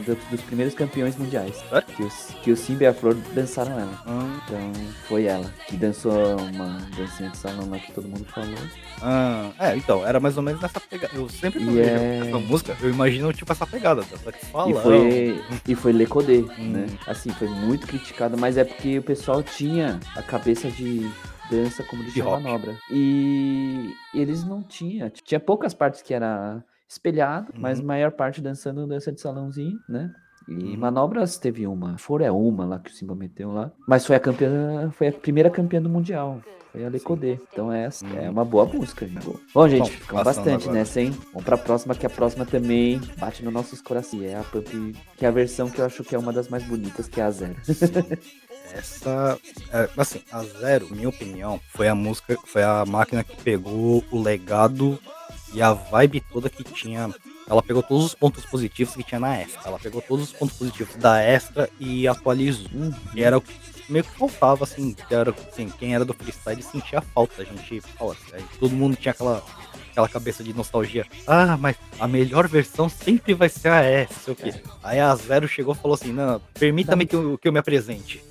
[0.04, 1.62] do- dos primeiros campeões mundiais.
[1.72, 1.80] É?
[1.80, 4.02] Que, os, que o Simba e a Flor dançaram ela.
[4.06, 4.72] Ah, Então
[5.08, 8.54] foi ela que dançou uma dancinha de salão lá que todo mundo falou.
[9.02, 11.14] ah, é, então, era mais ou menos nessa pegada.
[11.16, 14.70] Eu sempre vejo é- essa música, eu imagino tipo essa pegada, dessa que fala.
[14.70, 16.70] E foi, e foi Lecodê, Hum.
[16.72, 16.86] né?
[17.06, 21.08] Assim, foi muito criticado, mas é porque o pessoal tinha a cabeça de
[21.50, 22.76] dança como de De manobra.
[22.90, 25.08] E eles não tinham.
[25.10, 27.86] Tinha poucas partes que era espelhado, mas a Uhum.
[27.88, 30.12] maior parte dançando dança de salãozinho, né?
[30.48, 30.76] E Uhum.
[30.78, 31.98] manobras teve uma.
[31.98, 33.72] For é uma lá que o Simba meteu lá.
[33.86, 36.40] Mas foi a campeã, foi a primeira campeã do Mundial.
[36.70, 37.38] Foi a Lecodê.
[37.52, 38.30] Então essa é Uhum.
[38.32, 39.26] uma boa música, gente.
[39.52, 40.72] Bom, gente, Bom, ficamos bastante agora.
[40.78, 41.10] nessa, hein?
[41.32, 44.22] Vamos pra próxima, que a próxima também bate nos nossos corações.
[44.22, 46.62] É a Pump, que é a versão que eu acho que é uma das mais
[46.64, 47.56] bonitas, que é a Zero.
[48.72, 49.38] Essa,
[49.72, 54.20] é, assim, a Zero, minha opinião, foi a música, foi a máquina que pegou o
[54.20, 54.98] legado
[55.56, 57.10] e a vibe toda que tinha.
[57.48, 59.62] Ela pegou todos os pontos positivos que tinha na Extra.
[59.64, 62.68] Ela pegou todos os pontos positivos da Extra e atualizou.
[63.14, 63.54] E era o que
[63.88, 67.42] meio que faltava, assim, era, assim, quem era do freestyle sentia falta.
[67.42, 67.82] A gente,
[68.58, 69.42] todo mundo tinha aquela,
[69.96, 71.06] aquela cabeça de nostalgia.
[71.26, 74.52] Ah, mas a melhor versão sempre vai ser a S, sei o quê.
[74.82, 78.22] Aí a Zero chegou e falou assim, não, permita-me que eu, que eu me apresente.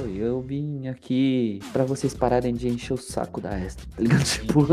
[0.00, 4.22] Oi, eu vim aqui pra vocês pararem de encher o saco da Extra, tá ligado?
[4.42, 4.66] Tipo,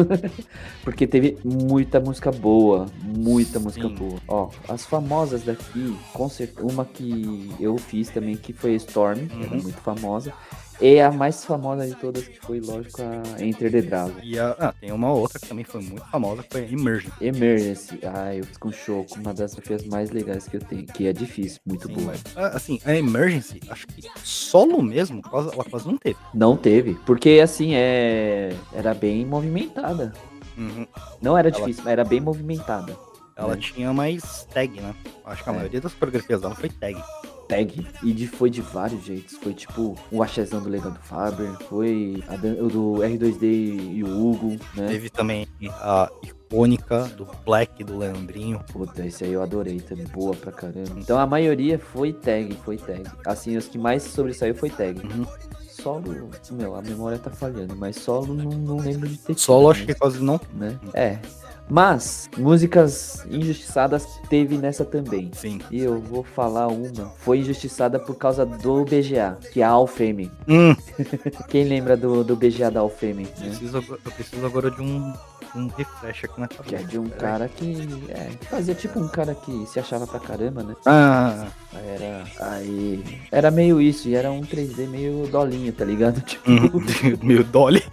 [0.83, 3.95] porque teve muita música boa, muita música Sim.
[3.95, 4.19] boa.
[4.27, 9.43] Ó, as famosas daqui, com certeza, uma que eu fiz também, que foi Storm, que
[9.43, 9.61] era Uhum.
[9.63, 10.33] muito famosa.
[10.81, 14.13] E a mais famosa de todas, que foi, lógico, a Enter the Dragon.
[14.23, 17.11] E a, ah, tem uma outra que também foi muito famosa, que foi a Immersion.
[17.19, 17.99] Emergency.
[18.03, 20.85] Ah, eu fiz com choco, uma das desafios mais legais que eu tenho.
[20.85, 22.07] Que é difícil, muito Sim, boa.
[22.07, 26.17] mas, ah, assim, a Emergency, acho que solo mesmo, quase- ela quase não teve.
[26.33, 28.55] Não teve, porque assim, é.
[28.73, 30.13] Era bem movimentada.
[30.57, 30.87] Uhum.
[31.21, 32.95] Não era Ela- difícil, mas era bem movimentada.
[33.35, 33.57] Ela É.
[33.57, 34.93] tinha mais tag, né?
[35.25, 35.55] Acho que a É.
[35.55, 37.01] maioria das coreografias dela foi tag.
[37.49, 37.85] Tag.
[38.03, 39.35] E de, foi de vários jeitos.
[39.37, 41.51] Foi tipo o Achezão do Legado Faber.
[41.67, 43.43] Foi a dan- do R2D
[43.95, 44.87] e o Hugo, né?
[44.87, 45.47] Teve também
[45.81, 48.63] a icônica do Black, do Leandrinho.
[48.71, 50.05] Puta, esse aí eu adorei também.
[50.07, 50.91] Boa pra caramba.
[50.97, 53.03] Então a maioria foi tag, foi tag.
[53.25, 54.99] Assim, os que mais sobressaiu foi tag.
[55.05, 55.25] Uhum.
[55.69, 59.71] Solo, meu, a memória tá falhando, mas solo não, não lembro de ter tido, Solo
[59.71, 59.85] acho né?
[59.87, 60.39] que quase não.
[60.53, 60.77] né?
[60.93, 61.17] É.
[61.69, 65.29] Mas, músicas injustiçadas teve nessa também.
[65.33, 65.59] Sim.
[65.69, 67.11] E eu vou falar uma.
[67.19, 70.31] Foi injustiçada por causa do BGA, que é a Alfeme.
[70.47, 70.75] Hum,
[71.47, 73.23] Quem lembra do, do BGA da Alfeme?
[73.23, 73.29] Né?
[73.49, 75.13] preciso, eu preciso agora de um,
[75.55, 76.83] um refresh aqui na Que é cabeça.
[76.89, 77.87] de um cara que.
[78.09, 80.75] É, fazia tipo um cara que se achava pra caramba, né?
[80.87, 82.23] Ah, Era.
[82.39, 83.03] Aí.
[83.31, 86.19] Era meio isso, e era um 3D meio dolinho, tá ligado?
[86.25, 86.49] Tipo.
[86.51, 86.69] hum,
[87.21, 87.83] meu Dolly.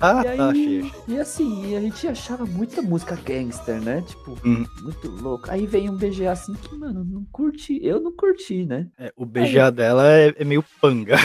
[0.00, 0.92] Ah, E, aí, achei, achei.
[1.08, 4.02] e assim, a gente achava muita música gangster, né?
[4.06, 4.64] Tipo, Hum.
[4.82, 5.50] muito louco.
[5.50, 7.78] Aí veio um BGA assim que, mano, não curti.
[7.82, 8.86] Eu não curti, né?
[8.98, 11.16] É, o BGA dela é, é meio panga.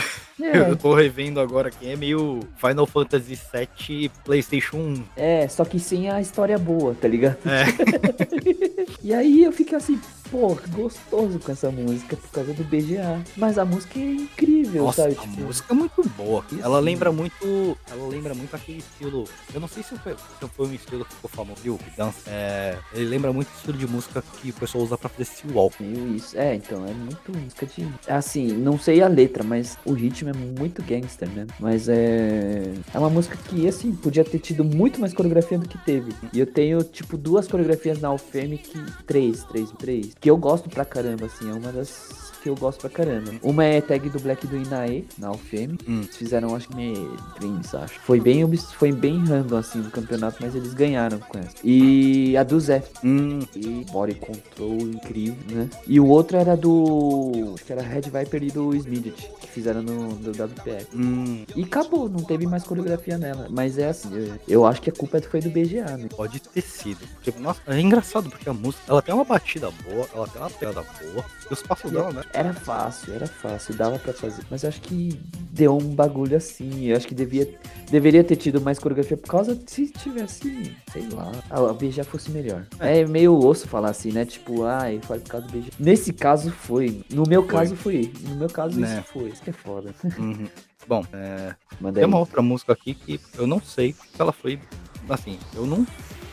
[0.41, 5.04] É, Eu tô revendo agora aqui, é meio Final Fantasy VII PlayStation 1.
[5.17, 7.38] é, só que sem a história boa, tá ligado?
[7.45, 7.65] É.
[9.04, 10.00] E aí eu fiquei assim,
[10.32, 13.22] pô, gostoso com essa música por causa do BGA.
[13.38, 15.15] Mas a música é incrível, Nossa, sabe?
[15.18, 16.44] a Tipo, música é muito boa.
[16.52, 16.62] Isso.
[16.62, 17.78] Ela lembra muito.
[17.89, 19.26] Ela lembra muito aquele estilo.
[19.54, 21.78] Eu não sei se foi, se foi um estilo que ficou famoso, viu?
[21.78, 22.20] Que dança.
[22.28, 25.44] É, ele lembra muito o estilo de música que o pessoal usa pra fazer esse
[25.54, 25.82] walk.
[25.82, 26.38] meio isso.
[26.38, 27.88] É, então, é muito música de.
[28.08, 31.48] Assim, não sei a letra, mas o ritmo é muito gangster, né?
[31.60, 32.74] Mas é.
[32.94, 36.13] É uma música que, assim, podia ter tido muito mais coreografia do que teve.
[36.34, 38.80] E eu tenho, tipo, duas coreografias na Alfeme que.
[39.06, 40.13] Três, três, três.
[40.19, 41.49] Que eu gosto pra caramba, assim.
[41.49, 43.32] É uma das que eu gosto pra caramba.
[43.43, 45.78] Uma é tag do Black do Inae, na UFM.
[45.88, 46.02] Hum.
[46.04, 46.93] Eles fizeram, acho que me
[47.39, 47.99] Dreams, acho.
[48.02, 51.56] Foi bem, foi bem random, assim, no campeonato, mas eles ganharam com essa.
[51.63, 52.84] E a do Zé.
[53.04, 55.69] Hum, E body control incrível, né?
[55.88, 57.54] E o outro era do.
[57.56, 60.88] Acho que era Red Viper e do Smidget, que fizeram no, no WPF.
[60.95, 63.47] hum, E acabou, não teve mais coreografia nela.
[63.49, 66.08] Mas é assim, eu, eu acho que a culpa foi do BGA, né?
[66.15, 66.99] pode ter sido.
[67.21, 70.49] Porque, nossa, é engraçado porque a música, ela tem uma batida boa, ela tem uma
[70.49, 72.00] pegada boa, os passos né?
[72.34, 74.44] Era fácil, era fácil, dava pra fazer.
[74.50, 75.20] Mas eu acho que
[75.52, 76.86] deu um bagulho assim.
[76.86, 77.50] Eu acho que devia,
[77.90, 82.32] deveria ter tido mais coreografia por causa de se tivesse, sei lá, a, BGA fosse
[82.32, 82.66] melhor.
[82.80, 84.26] É meio osso falar assim, né?
[84.26, 85.72] Tipo, ai, foi por causa do BGA.
[85.80, 87.02] Nesse caso foi.
[87.10, 87.52] No meu Foi.
[87.52, 88.12] caso foi.
[88.28, 89.00] No meu caso Né.
[89.00, 89.30] isso foi.
[89.30, 89.94] Isso que é foda.
[90.18, 90.48] Uhum.
[90.88, 91.54] Bom, é,
[91.94, 94.60] tem uma outra música aqui que eu não sei se ela foi.
[95.08, 95.86] Assim, eu não.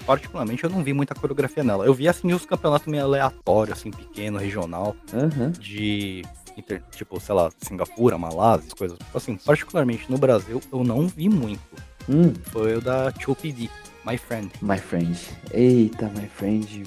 [0.07, 1.85] Particularmente, eu não vi muita coreografia nela.
[1.85, 5.51] Eu vi, assim, os campeonatos meio aleatórios, assim, pequeno, regional, Aham.
[5.51, 6.23] de.
[6.93, 8.97] Tipo, sei lá, Singapura, Malásia, coisas.
[9.15, 11.61] Assim, particularmente no Brasil, eu não vi muito.
[12.09, 13.69] Hum, Foi o da 2PD,
[14.07, 14.51] My Friend.
[14.63, 15.19] my friend.
[15.53, 16.85] Eita, my friend.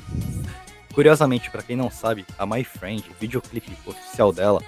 [0.94, 4.62] Curiosamente, pra quem não sabe, a My Friend, o videoclipe oficial dela,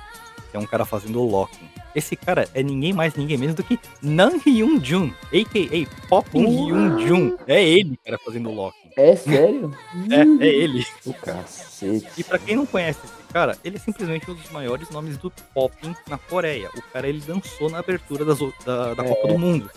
[0.54, 1.68] é um cara fazendo locking.
[1.96, 6.08] Esse cara é ninguém mais, ninguém menos do que Nan Hyun Jun, a.k.a.
[6.08, 6.68] Popping Uau.
[6.68, 7.38] Hyun Jun.
[7.48, 8.92] É ele, cara, fazendo locking.
[8.98, 9.74] É sério?
[10.10, 10.86] É, é ele.
[11.06, 12.08] O cacete.
[12.18, 15.32] E pra quem não conhece esse cara, ele é simplesmente um dos maiores nomes do
[15.54, 16.70] popping na Coreia.
[16.76, 19.70] O cara, ele dançou na abertura das da, da Copa do Mundo.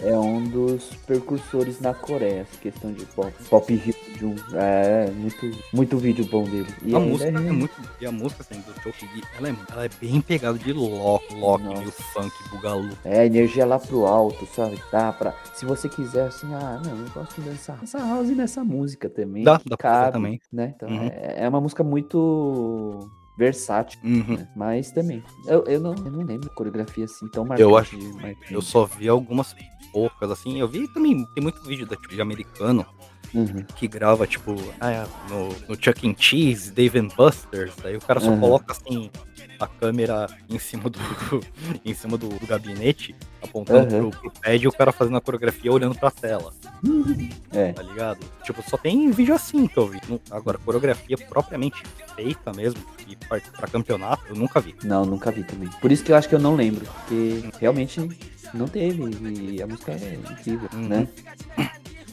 [0.00, 3.32] É um dos precursores na Coreia, essa questão de pop.
[3.50, 4.36] Pop Hip Jun.
[4.54, 6.68] É, muito, muito vídeo bom dele.
[6.84, 7.74] E a música é é- muito.
[8.00, 11.64] E a música, assim, do Chokigi, ela é, ela é bem pegada de lock, lock,
[11.64, 12.90] meio funk, bugalu.
[13.04, 14.80] É, energia lá pro alto, sabe?
[14.92, 15.34] Dá pra.
[15.54, 19.42] Se você quiser, assim, ah, não, eu gosto de dançar essa house nessa música também.
[19.42, 20.40] Dá, dá cabe, também.
[20.52, 20.74] Né?
[20.76, 21.08] Então, Uhum.
[21.12, 22.97] é, é uma música muito
[23.38, 24.00] versátil.
[24.02, 24.36] Uhum.
[24.36, 24.48] né?
[24.56, 25.22] Mas também.
[25.46, 27.62] Eu, eu, não, eu não lembro coreografia assim tão marcante.
[27.62, 27.96] Eu acho.
[28.50, 29.54] Eu só vi algumas
[29.92, 30.58] poucas, assim.
[30.58, 32.84] Eu vi também, tem muito vídeo da, tipo, de americano
[33.34, 33.62] Uhum.
[33.76, 36.16] que grava, tipo, ah, é, no, no Chuck E.
[36.18, 37.74] Cheese, Dave and Buster's.
[37.82, 38.40] Daí o cara só Uhum.
[38.40, 39.10] coloca, assim,
[39.58, 40.98] a câmera em cima do,
[41.84, 44.10] em cima do, do gabinete, apontando Uhum.
[44.10, 46.52] pro, pro pad e o cara fazendo a coreografia olhando pra tela,
[47.52, 47.72] É.
[47.72, 48.18] tá ligado?
[48.44, 50.00] Tipo, só tem vídeo assim que eu vi.
[50.30, 51.82] Agora, coreografia propriamente
[52.14, 54.74] feita mesmo, e pra, pra campeonato, eu nunca vi.
[54.84, 55.68] Não, nunca vi também.
[55.80, 56.84] Por isso que eu acho que eu não lembro.
[56.86, 58.00] Porque realmente
[58.54, 59.02] não teve.
[59.54, 60.88] E a música é incrível, Uhum.
[60.88, 61.08] né?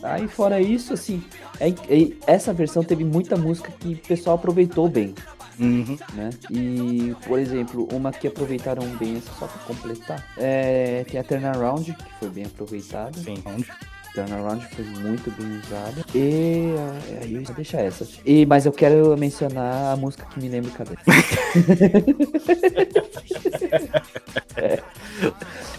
[0.04, 1.24] Aí fora isso, assim,
[1.60, 5.16] é- é- essa versão teve muita música que o pessoal aproveitou bem,
[5.60, 5.98] Uhum.
[6.14, 6.30] né?
[6.52, 12.14] E, por exemplo, uma que aproveitaram bem, só pra completar, é, tem a Turnaround, que
[12.20, 13.18] foi bem aproveitada.
[13.20, 13.68] Sim, onde?
[14.14, 16.06] Turnaround foi muito bem usada.
[16.16, 18.08] E ah, aí eu vou deixar essa.
[18.26, 20.96] E, mas eu quero mencionar a música que me lembra cadê?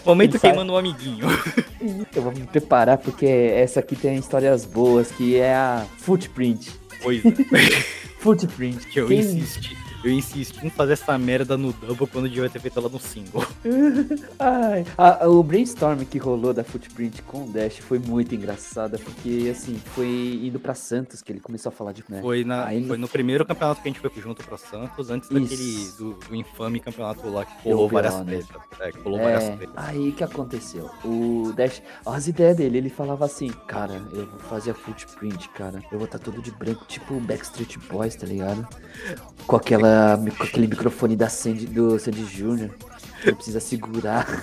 [0.05, 1.25] Momento Ele sabe- queimando um amiguinho.
[2.15, 6.69] Eu vou me preparar porque essa aqui tem histórias boas, que é a Footprint.
[7.01, 7.31] Pois é.
[8.19, 8.87] Footprint.
[8.87, 9.77] Que eu Quem- insisti.
[10.03, 13.43] Eu insisti em fazer essa merda no double quando devia ter feito ela no single.
[14.39, 19.49] Ai, a- o brainstorm que rolou da Footprint com o Dash foi muito engraçada, porque
[19.51, 22.03] assim, foi indo pra Santos que ele começou a falar de.
[22.07, 22.21] Né?
[22.21, 25.09] Foi, na, Aí no- foi no primeiro campeonato que a gente foi junto pra Santos,
[25.09, 25.39] antes Isso.
[25.41, 28.23] daquele do, do infame campeonato lá que rolou várias né?
[28.25, 28.61] tretas.
[28.79, 29.73] É, que várias É, tretas.
[29.77, 30.89] aí que aconteceu?
[31.03, 35.81] O Dash, as ideias dele, ele falava assim, cara, eu vou fazer a footprint, cara.
[35.91, 38.65] Eu vou estar todo de branco, tipo Backstreet Boys, tá ligado?
[39.47, 39.86] Com aquela
[40.37, 42.69] com aquele microfone da Sandy, do Sandy Jr.
[43.23, 44.25] Ele precisa segurar.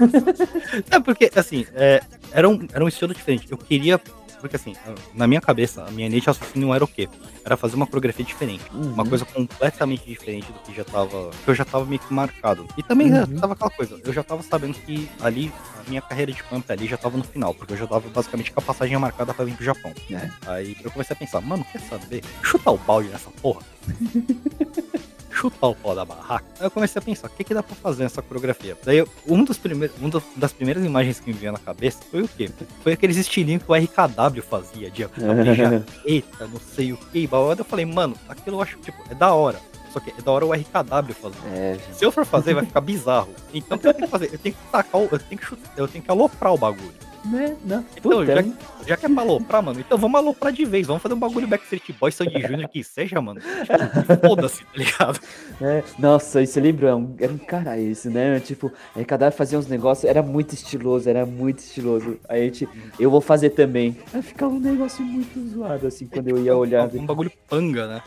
[0.90, 2.02] É, porque, assim, é,
[2.33, 3.46] era, um, era um estilo diferente.
[3.50, 4.00] Eu queria.
[4.40, 4.74] Porque, assim,
[5.14, 7.09] na minha cabeça, a minha linha de raciocínio era o quê?
[7.44, 8.62] Era fazer uma coreografia diferente.
[8.74, 9.09] Uma Uhum.
[9.09, 11.30] coisa completamente diferente do que já tava.
[11.44, 12.66] Que eu já tava meio que marcado.
[12.76, 13.37] E também já Uhum.
[13.38, 13.98] tava aquela coisa.
[14.04, 17.24] Eu já tava sabendo que ali, a minha carreira de pump ali já tava no
[17.24, 17.54] final.
[17.54, 19.92] Porque eu já tava basicamente com a passagem marcada pra vir pro Japão.
[20.11, 20.28] É.
[20.46, 22.22] Aí eu comecei a pensar, mano, quer saber?
[22.42, 23.62] Chutar o balde nessa porra.
[25.35, 26.44] Chutar o pau da barraca.
[26.61, 28.77] Aí eu comecei a pensar, o que, que dá pra fazer nessa coreografia?
[28.85, 32.23] Daí, eu- um dos primeiros, uma das primeiras imagens que me veio na cabeça foi
[32.23, 32.49] o quê?
[32.83, 37.29] Foi aqueles estilinhos que o RKW fazia, de jaqueta, não sei o que.
[37.59, 39.59] Eu falei, mano, aquilo eu acho, tipo, é da hora.
[39.92, 41.37] Só que é da hora o RKW fazer.
[41.55, 43.29] É, Se eu for fazer, vai ficar bizarro.
[43.53, 44.31] Então o que eu tenho que fazer?
[44.33, 46.92] Eu tenho que tacar o, eu tenho que chutar, eu tenho que aloprar o bagulho.
[47.24, 47.56] Né?
[47.64, 47.84] Não.
[47.96, 48.42] Então, já,
[48.87, 50.87] já que é pra aloprar, mano, então vamos aloprar de vez.
[50.87, 53.40] Vamos fazer um bagulho Backstreet Boys, Sandy Júnior, que seja, mano.
[53.40, 55.20] Tipo, Foda-se, tá ligado?
[55.60, 58.40] É, nossa, isso lembra, era um, era um cara esse, né?
[58.40, 62.18] Tipo, aí cada um fazia uns negócios, era muito estiloso, era muito estiloso.
[62.28, 63.96] Aí a gente, eu vou fazer também.
[64.12, 66.88] Aí ficava um negócio muito zoado, assim, quando eu ia olhar.
[66.94, 68.02] Um bagulho panga, né?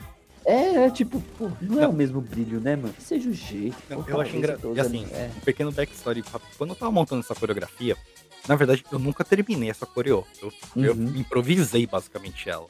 [0.48, 2.94] É, é tipo, pô, não, é o mesmo brilho, né, mano?
[3.00, 3.76] Seja o jeito.
[3.90, 4.78] Não, eu acho engraçado.
[4.78, 5.30] E assim, é.
[5.36, 6.24] um pequeno backstory.
[6.58, 7.98] Quando eu tava montando essa coreografia,
[8.48, 10.24] na verdade, eu nunca terminei essa coreô.
[10.42, 11.14] Eu, eu Uhum.
[11.18, 12.66] improvisei basicamente ela.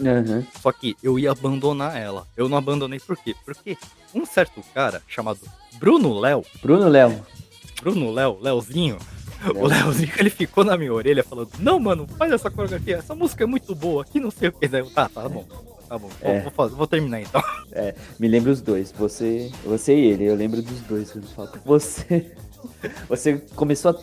[0.00, 0.46] Aham.
[0.60, 2.26] Só que eu ia abandonar ela.
[2.36, 3.34] Eu não abandonei por quê?
[3.44, 3.76] Porque
[4.14, 5.40] um certo cara chamado
[5.78, 7.24] Bruno Léo, Bruno Léo.
[7.80, 8.98] Bruno Léo, Léozinho,
[9.44, 9.66] o Léo.
[9.86, 13.46] Léozinho, ele ficou na minha orelha falando: Não, mano, faz essa coreografia, essa música é
[13.46, 14.68] muito boa, que não sei o que.
[14.68, 15.44] Daí eu, tá, tá bom,
[15.88, 16.40] tá bom, vou- É.
[16.42, 17.42] vou, fazer, vou terminar então.
[18.20, 21.12] Me lembra os dois, você, você e ele, eu lembro dos dois.
[21.64, 22.32] Você,
[23.08, 23.94] você começou a,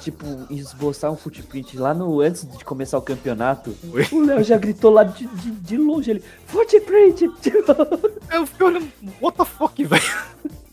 [0.00, 3.74] tipo, esboçar um footprint lá no, antes de começar o campeonato.
[3.92, 4.06] Oi?
[4.12, 7.22] O Léo já gritou lá de, de, de longe, ele, footprint!
[8.32, 8.88] Eu fiquei olhando,
[9.20, 10.02] what the fuck, velho.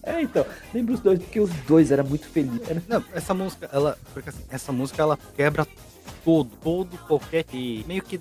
[0.03, 2.69] é, então, lembra os dois, porque os dois eram muito felizes.
[2.69, 3.97] Era- Não, essa música, ela.
[4.13, 5.67] Porque assim, essa música ela quebra
[6.23, 7.43] todo, todo qualquer.
[7.43, 8.19] que- meio que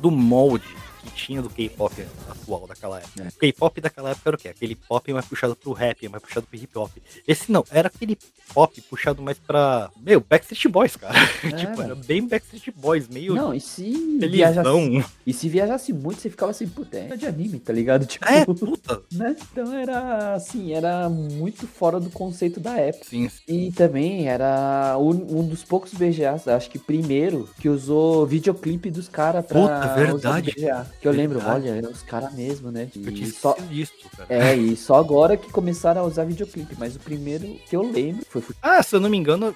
[0.00, 0.64] do molde
[1.02, 3.22] que tinha do K-pop atual daquela época.
[3.22, 3.28] É.
[3.28, 4.48] O K-pop daquela época era o quê?
[4.48, 6.90] Aquele pop mais puxado pro rap, mais puxado pro hip hop.
[7.26, 8.16] Esse não, era aquele
[8.54, 9.90] pop puxado mais pra.
[10.00, 11.14] Meu, Backstreet Boys, cara.
[11.56, 11.82] tipo, mano.
[11.82, 13.34] era bem Backstreet Boys, meio.
[13.34, 17.58] Não, e se viajasse, e se viajasse muito, você ficava assim, puta, é de anime,
[17.58, 18.06] tá ligado?
[18.12, 19.02] Tipo, É, puta.
[19.12, 19.34] né?
[19.50, 23.06] Então era assim, era muito fora do conceito da época.
[23.08, 28.90] Sim, E também era um, um dos poucos BGAs, acho que primeiro, que usou videoclipe
[28.90, 30.52] dos caras pra Puta, verdade.
[30.52, 30.86] BGA.
[31.00, 32.88] Que eu lembro, olha, eram os caras mesmo, né?
[32.94, 34.26] E só, disso, cara.
[34.28, 38.24] é, e só agora que começaram a usar videoclipe, mas o primeiro que eu lembro
[38.28, 39.54] foi Ah, se eu não me engano,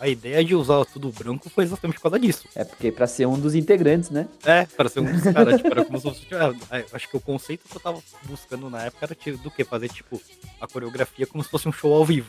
[0.00, 2.48] a ideia de usar tudo branco foi exatamente por causa disso.
[2.54, 4.26] é porque pra ser um dos integrantes, né?
[4.44, 6.26] É, para ser um dos caras, tipo, era como se fosse.
[6.34, 9.64] ah, acho que o conceito que eu tava buscando na época era tipo, do que?
[9.64, 10.20] Fazer, tipo,
[10.60, 12.28] a coreografia como se fosse um show ao vivo.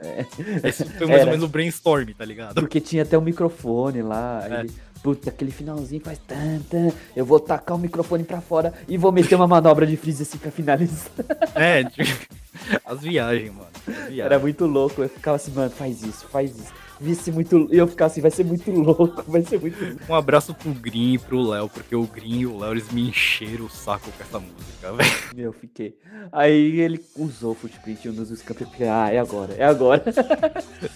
[0.00, 0.26] É.
[0.68, 1.26] Esse foi mais Era.
[1.26, 2.54] ou menos o brainstorm, tá ligado?
[2.56, 4.44] Porque tinha até o microfone lá.
[4.50, 4.60] É.
[4.60, 6.90] Ele, puta, aquele finalzinho faz tan, tan.
[7.16, 10.38] Eu vou tacar o microfone pra fora e vou meter uma manobra de freeze assim
[10.38, 11.10] pra finalizar.
[11.54, 12.26] É, tipo,
[12.84, 13.68] as viagens, mano.
[13.86, 14.20] As viagens.
[14.20, 15.02] Era muito louco.
[15.02, 16.72] Eu ficava assim, mano, faz isso, faz isso.
[17.02, 17.68] Vai ser muito.
[17.72, 20.00] E eu ficava assim, vai ser muito louco, vai ser muito louco.
[20.08, 23.08] Um abraço pro Green e pro Léo, porque o Green e o Léo eles me
[23.08, 25.10] encheram o saco com essa música, velho.
[25.34, 25.96] Meu, eu fiquei.
[26.30, 28.30] Aí ele usou o footprint em um dos.
[28.30, 30.02] Eu fiquei, ah, é agora, é agora.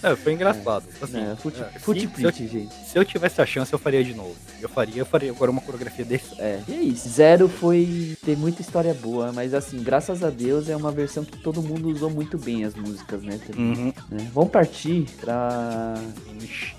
[0.03, 0.83] É, foi engraçado.
[1.01, 2.73] Assim, É, foot- é, se- footprint, gente.
[2.85, 4.35] Se eu tivesse a chance, eu faria de novo.
[4.61, 6.39] Eu faria, eu faria agora uma coreografia desse.
[6.39, 7.07] É, e é isso.
[7.09, 8.15] Zero foi.
[8.23, 11.89] Tem muita história boa, mas assim, graças a Deus é uma versão que todo mundo
[11.89, 13.39] usou muito bem as músicas, né?
[13.47, 13.93] também, Uhum.
[14.11, 14.29] né?
[14.33, 15.95] Vamos partir pra.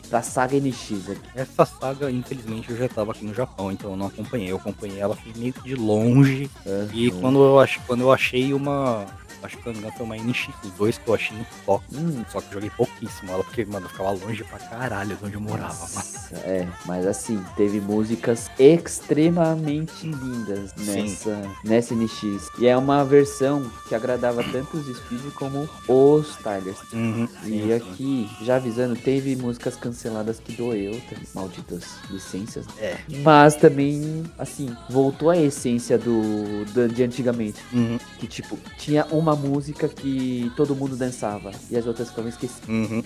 [0.08, 1.20] Pra saga NX aqui.
[1.34, 4.50] Essa saga, infelizmente, eu já tava aqui no Japão, então eu não acompanhei.
[4.50, 6.50] Eu acompanhei ela meio que de longe.
[6.92, 7.20] E Aham.
[7.20, 9.06] quando eu, ach, quando eu achei uma.
[9.42, 11.98] Acho que se não me engano, foi uma NX2 que eu achei no Tóquio.
[11.98, 15.34] Hum, Só que joguei pouquíssimo ela, porque, mano, eu ficava longe pra caralho de onde
[15.34, 15.94] eu morava, mano.
[15.94, 21.02] Nossa, é, mas assim, teve músicas extremamente lindas Sim.
[21.02, 22.50] nessa, nessa NX.
[22.58, 26.78] E é uma versão que agradava tanto os Speed como os Tylers.
[26.92, 27.28] Uhum.
[27.44, 31.00] E aqui, já avisando, teve músicas canceladas que doeu,
[31.34, 32.66] malditas licenças.
[32.78, 32.98] É.
[33.22, 37.62] Mas também, assim, voltou a essência do, do de antigamente.
[37.72, 37.98] Uhum.
[38.18, 42.68] Que, tipo, tinha uma música que todo mundo dançava e as outras ficavam esquecidas.
[42.68, 43.02] Uhum.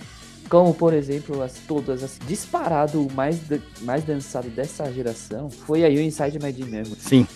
[0.49, 3.39] Como, por exemplo, as todas as disparado o mais,
[3.81, 6.99] mais dançado dessa geração foi a You Inside My Dream Memory.
[6.99, 7.27] Sim.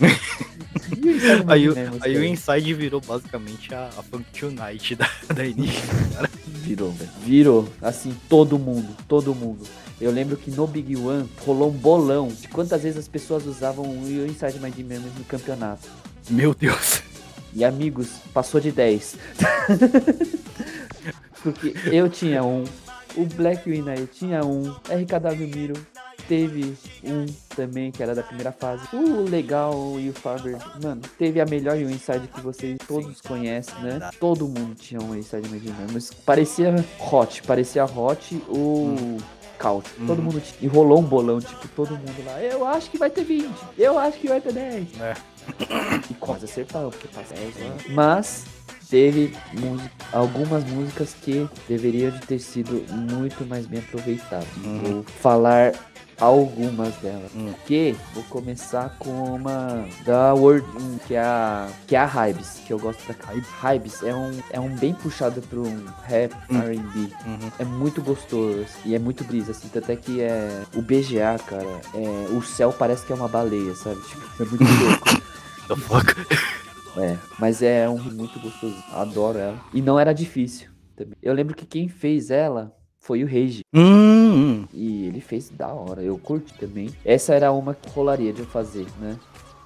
[0.96, 2.26] You Memory, aí o cara.
[2.26, 6.30] Inside virou basicamente a, a Funk Tonight da, da NX, cara.
[6.46, 7.10] Virou, velho.
[7.24, 7.68] Virou.
[7.80, 8.96] Assim, todo mundo.
[9.06, 9.66] Todo mundo.
[10.00, 13.84] Eu lembro que no Big One rolou um bolão de quantas vezes as pessoas usavam
[13.84, 15.88] o You Inside My Dream Memory no campeonato.
[16.30, 17.02] Meu Deus.
[17.58, 19.16] E amigos, passou de 10.
[21.42, 22.62] Porque eu tinha um,
[23.16, 25.74] o Black Winner tinha um, RKW Miro
[26.28, 28.86] teve um também, que era da primeira fase.
[28.92, 33.20] O Legal e o Faber, mano, teve a melhor e o Inside que vocês todos
[33.20, 34.08] conhecem, né?
[34.20, 39.16] Todo mundo tinha um Inside Magic Mas parecia hot, parecia hot o
[39.58, 39.90] Couch.
[40.06, 40.24] Todo Uhum.
[40.26, 40.58] mundo tinha.
[40.60, 42.40] E rolou um bolão, tipo, todo mundo lá.
[42.40, 45.00] Eu acho que vai ter 20, eu acho que vai ter 10.
[45.00, 45.14] É.
[46.10, 47.76] E quase acertaram, porque passa 10 né?
[47.90, 48.44] Mas
[48.90, 54.48] teve música- algumas músicas que deveriam de ter sido muito mais bem aproveitadas.
[54.64, 54.78] Uhum.
[54.80, 55.72] Vou falar
[56.20, 57.30] algumas delas.
[57.34, 57.52] Hum.
[57.66, 62.60] Que vou começar com uma da World, hum, que é a que é a Hybes,
[62.66, 63.14] que eu gosto da
[63.62, 66.60] Hybes é um é um bem puxado para um rap Hum.
[66.62, 66.98] R&B.
[67.26, 67.50] Uhum.
[67.58, 71.38] É muito gostoso assim, e é muito brisa, assim, tanto é que é o BGA,
[71.46, 74.00] cara, é, o céu parece que é uma baleia, sabe?
[74.02, 75.28] Tipo, é muito louco.
[75.68, 76.14] The fuck?
[76.96, 78.74] É, mas é um muito gostoso.
[78.92, 79.60] Adoro ela.
[79.72, 80.68] E não era difícil.
[80.96, 81.14] Também.
[81.22, 82.74] Eu lembro que quem fez ela
[83.08, 83.60] foi o Rage.
[83.74, 86.02] Hum, E ele fez da hora.
[86.02, 86.90] Eu curti também.
[87.02, 89.16] Essa era uma que rolaria de eu fazer, né?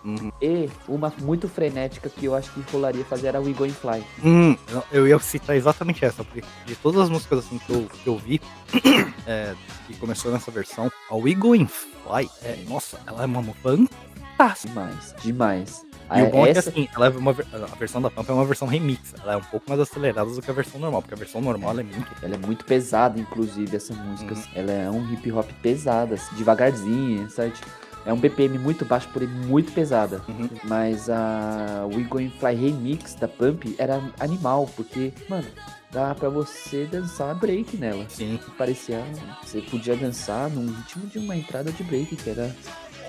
[0.04, 0.30] Uhum.
[0.40, 4.04] E uma muito frenética que eu acho que rolaria fazer era We Going Fly.
[4.24, 4.56] Hum,
[4.92, 8.16] eu- ia citar exatamente essa, porque de todas as músicas assim que eu, que eu
[8.16, 8.40] vi,
[9.26, 9.54] é,
[9.88, 14.68] que começou nessa versão, a We Going Fly, é, nossa, ela é uma fantástica.
[14.72, 15.84] Demais, demais.
[16.18, 18.32] E o Ah, bom é que essa- assim, ela é uma, a versão da Pampa
[18.32, 21.02] é uma versão remix, ela é um pouco mais acelerada do que a versão normal,
[21.02, 22.12] porque a versão normal é muito.
[22.22, 24.34] Ela é muito pesada, inclusive, essa música.
[24.34, 24.42] Uhum.
[24.54, 27.50] Ela é um hip hop pesada, assim, devagarzinha, sabe?
[27.52, 27.70] Tipo,
[28.04, 30.20] É um BPM muito baixo, porém muito pesada.
[30.26, 30.48] Uhum.
[30.64, 35.46] Mas a We Going Fly Remix da Pump era animal, porque, mano,
[35.92, 38.04] dá pra você dançar break nela.
[38.08, 38.40] Sim.
[38.58, 39.04] Parecia.
[39.44, 42.52] Você podia dançar num ritmo de uma entrada de break, que era.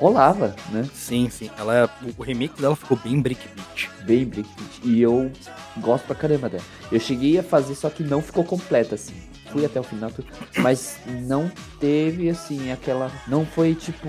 [0.03, 0.85] Rolava, né?
[0.93, 1.49] Sim, sim.
[1.57, 3.89] Ela o- remix dela ficou bem breakbeat.
[4.03, 4.81] Bem breakbeat.
[4.83, 5.31] E eu
[5.77, 6.63] gosto pra caramba dela.
[6.91, 9.13] Eu cheguei a fazer, só que não ficou completa, assim.
[9.51, 10.09] Fui até o final,
[10.57, 10.97] mas
[11.27, 11.49] não
[11.79, 13.11] teve, assim, aquela.
[13.27, 14.07] Não foi, tipo,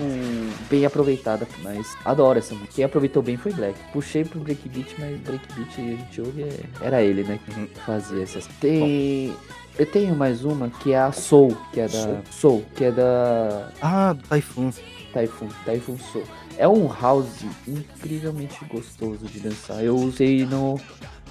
[0.69, 2.73] bem aproveitada, mas adoro essa música.
[2.73, 3.77] Quem aproveitou bem foi Black.
[3.93, 7.39] Puxei pro breakbeat, mas breakbeat a gente ouve, é- era ele, né?
[7.45, 7.67] Que Uhum.
[7.85, 8.47] fazia essas.
[8.59, 9.33] Tem.
[9.77, 11.89] Eu tenho mais uma que é a Soul, que é da.
[11.89, 12.21] Soul.
[12.31, 14.71] Soul, que é da Ah, do Typhoon.
[15.15, 16.25] Typhoon, Typhoon Soul.
[16.57, 19.81] É um house incrivelmente gostoso de dançar.
[19.83, 20.79] Eu usei no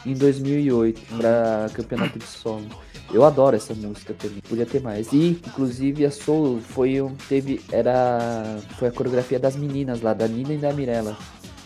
[0.07, 2.67] em 2008 pra campeonato de solo.
[3.13, 4.39] Eu adoro essa música também.
[4.49, 5.13] Podia ter mais.
[5.13, 10.27] E inclusive a Soul foi um teve era foi a coreografia das meninas lá, da
[10.27, 11.17] Nina e da Mirella.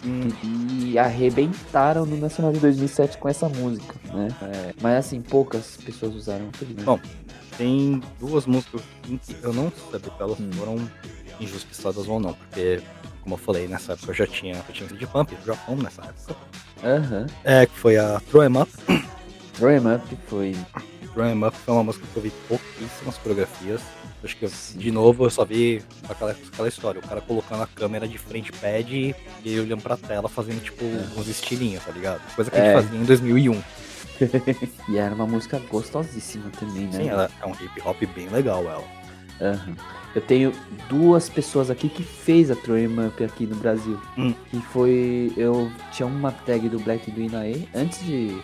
[0.04, 4.28] Hum, E arrebentaram no Nacional de 2007 com essa música, né?
[4.42, 6.48] É, mas assim, poucas pessoas usaram.
[6.84, 7.00] Bom,
[7.56, 10.50] tem duas músicas que eu não sabia se elas Hum.
[10.52, 10.76] foram
[11.40, 12.80] injustiçadas ou não, porque,
[13.22, 16.02] como eu falei, nessa época eu já tinha, eu tinha de Pump, do Japão nessa
[16.02, 16.36] época.
[16.84, 17.26] Aham.
[17.44, 18.70] É, que foi a Throw 'em Up.
[19.54, 20.56] Throw 'em Up foi
[21.12, 23.80] Throw 'em Up foi uma música que eu vi pouquíssimas coreografias.
[24.22, 27.66] Acho que, eu- de novo, eu só vi aquela, aquela história, o cara colocando a
[27.68, 29.14] câmera de frente pad e
[29.44, 32.20] ele olhando pra tela fazendo, tipo, uns estilinhos, tá ligado?
[32.34, 32.64] Coisa que a É.
[32.74, 33.62] gente fazia em 2001.
[34.88, 36.92] e era uma música gostosíssima também, né?
[36.92, 38.84] Sim, ela é um hip hop bem legal, ela.
[39.40, 39.76] Aham.
[40.14, 40.52] Eu tenho
[40.88, 44.00] duas pessoas aqui que fez a Throw 'em Up aqui no Brasil.
[44.16, 44.34] Hum.
[44.50, 45.32] Que foi.
[45.36, 47.68] Eu tinha uma tag do Black do Inae.
[47.74, 48.36] Antes de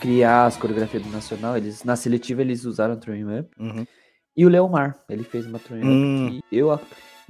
[0.00, 3.48] criar as coreografias do Nacional, eles, na seletiva eles usaram a Throw 'em Up.
[3.58, 3.86] Uhum.
[4.36, 5.90] E o Leomar, ele fez uma Throw 'em Up.
[5.90, 6.40] Hum.
[6.48, 6.80] que eu,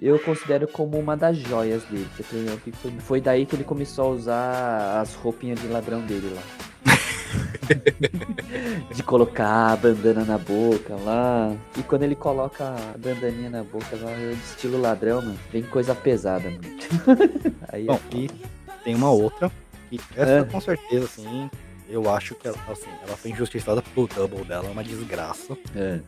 [0.01, 2.07] eu considero como uma das joias dele.
[2.19, 6.43] a foi, foi daí que ele começou a usar as roupinhas de ladrão dele lá.
[8.95, 11.55] de colocar a bandana na boca lá.
[11.77, 15.63] E quando ele coloca a bandaninha na boca lá, é de estilo ladrão, mano, vem
[15.63, 16.61] coisa pesada, mano.
[17.73, 18.31] Aí Bom, é e
[18.85, 19.51] tem uma outra,
[19.91, 20.45] que essa É.
[20.45, 21.51] com certeza, assim,
[21.89, 25.57] eu acho que ela, assim, ela foi injustiçada porque o double dela é uma desgraça.
[25.75, 26.01] É.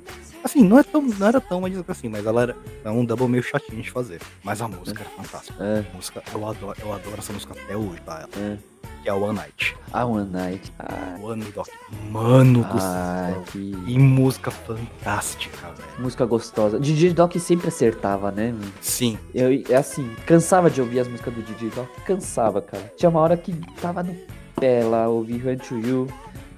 [0.42, 3.04] Assim, não, é tão, não era tão uma desgraça assim, mas ela era é um
[3.04, 4.20] double meio chatinho de fazer.
[4.42, 5.62] Mas a música era fantástica.
[5.62, 5.84] É.
[5.90, 8.26] A música, eu adoro, eu adoro essa música até hoje, tá?
[8.38, 8.56] É.
[9.03, 9.76] Que é a One Night.
[9.92, 10.72] A One Night.
[10.78, 11.70] Ah, One Dog.
[12.11, 13.42] Mano do ai, céu.
[13.51, 15.88] que Que música fantástica, velho.
[15.98, 16.78] música gostosa.
[16.78, 18.53] DJ Doc sempre acertava, né?
[18.53, 18.72] mano?
[18.80, 19.18] Sim.
[19.34, 21.88] Eu, é assim, cansava de ouvir as músicas do DJ Doc.
[22.05, 22.92] Cansava, cara.
[22.96, 24.14] Tinha uma hora que tava no
[24.59, 26.07] pé lá, ouvir Run to You.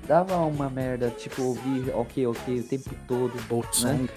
[0.08, 3.32] Dava uma merda, tipo, ouvir ok, ok o tempo todo.
[3.48, 3.92] Bolt Né?
[3.98, 4.10] Song.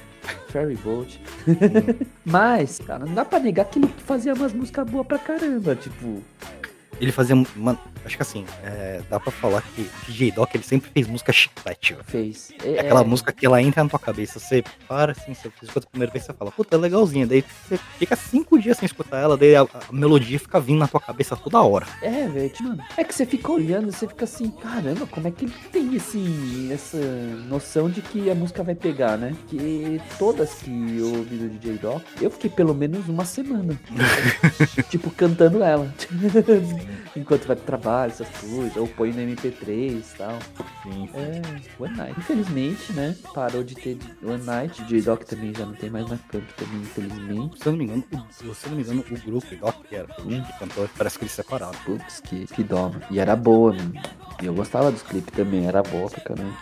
[0.48, 1.22] Ferry Boat.
[2.26, 5.76] Mas, cara, não dá pra negar que ele fazia umas músicas boas pra caramba.
[5.76, 6.24] Tipo,
[7.00, 7.36] Ele fazia.
[7.56, 11.34] Mano, acho que assim, é, dá pra falar que DJ Doc ele sempre fez música
[11.34, 12.06] chiclete, velho.
[12.06, 12.52] fez.
[12.64, 15.90] É aquela música que ela entra na tua cabeça, você para assim, você escuta a
[15.90, 17.28] primeira vez, você fala, puta, é legalzinha.
[17.28, 20.88] Daí você fica cinco dias sem escutar ela, daí a, a melodia fica vindo na
[20.88, 21.86] tua cabeça toda hora.
[22.02, 22.84] É, velho, tipo, mano.
[22.98, 26.70] É que você fica olhando, você fica assim, caramba, como é que ele tem esse,
[26.72, 26.98] essa
[27.48, 29.36] noção de que a música vai pegar, né?
[29.48, 33.80] Que todas que eu ouvi do DJ Doc, eu fiquei pelo menos uma semana.
[34.90, 35.94] tipo, cantando ela.
[37.16, 40.38] Enquanto vai pro trabalho, essas coisas, ou põe no MP3 e tal.
[40.84, 41.10] Sim.
[41.14, 41.42] É,
[41.84, 42.20] One Night.
[42.20, 43.16] Infelizmente, né?
[43.34, 44.82] Parou de ter One Night.
[44.84, 47.58] DJ Doc também já não tem mais na Pump também, infelizmente.
[47.60, 50.06] Se eu não me engano, o, se não me engano, o grupo Doc, que era
[50.20, 50.42] Hum.
[50.44, 51.74] que cantou, parece que eles separaram.
[51.86, 52.92] Putz, que, que dó.
[53.12, 53.94] E era boa, mano.
[54.42, 56.54] E eu gostava dos clipes também, era boa pra caramba.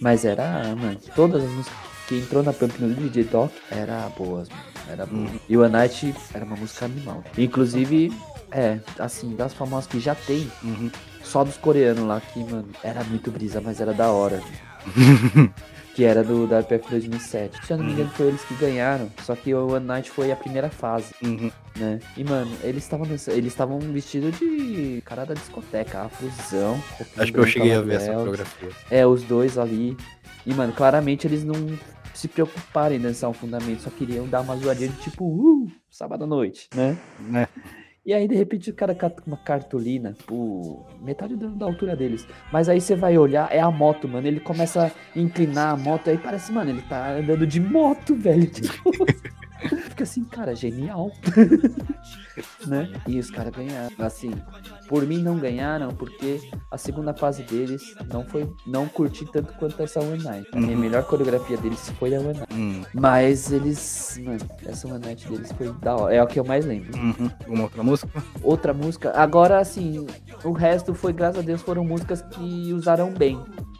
[0.00, 4.48] Mas era, mano, todas as músicas que entrou na Pump no DJ Doc era boas,
[4.48, 4.62] mano.
[4.88, 5.22] Era boa.
[5.28, 5.38] Hum.
[5.48, 7.22] E o Night era uma música animal.
[7.36, 8.12] Inclusive,
[8.50, 10.90] é, assim, das famosas que já tem, Uhum.
[11.22, 14.40] só dos coreanos lá, que, mano, era muito brisa, mas era da hora.
[15.94, 17.66] que era do da PF 2007.
[17.66, 19.10] Se eu não me engano, foi eles que ganharam.
[19.24, 21.50] Só que o One Night foi a primeira fase Uhum.
[21.76, 21.98] né?
[22.16, 26.82] E, mano, eles estavam eles estavam vestidos de cara da discoteca, roupinha
[27.16, 28.68] Acho que eu cheguei a ver essa coreografia.
[28.90, 29.96] É, os dois ali.
[30.46, 31.56] E, mano, claramente eles não
[32.14, 36.24] se preocuparam em dançar um fundamento, só queriam dar uma zoadinha de tipo, uh, sábado
[36.24, 36.96] à noite, né?
[37.20, 37.46] Né?
[38.08, 42.26] E aí, de repente, o cara cata uma cartolina, por metade da altura deles.
[42.50, 44.26] Mas aí você vai olhar, é a moto, mano.
[44.26, 48.46] Ele começa a inclinar a moto, aí parece, mano, ele tá andando de moto, velho.
[48.46, 48.92] Tipo,
[49.88, 51.10] Fica assim, cara, genial.
[52.66, 52.90] né?
[53.06, 53.90] E os caras ganharam.
[53.98, 54.32] Assim,
[54.88, 56.40] por mim não ganharam, porque
[56.70, 58.48] a segunda fase deles não foi.
[58.66, 60.48] Não curti tanto quanto essa One Night.
[60.52, 60.78] A minha Uhum.
[60.80, 62.54] melhor coreografia deles foi a One Night.
[62.54, 64.20] Hum, Mas eles.
[64.22, 66.14] Mano, essa One Night deles foi da hora.
[66.14, 66.96] É o que eu mais lembro.
[66.98, 67.30] uhum.
[67.40, 68.24] Alguma outra música?
[68.42, 69.12] Outra música.
[69.14, 70.06] Agora, assim,
[70.44, 73.38] o resto foi, graças a Deus, foram músicas que usaram bem.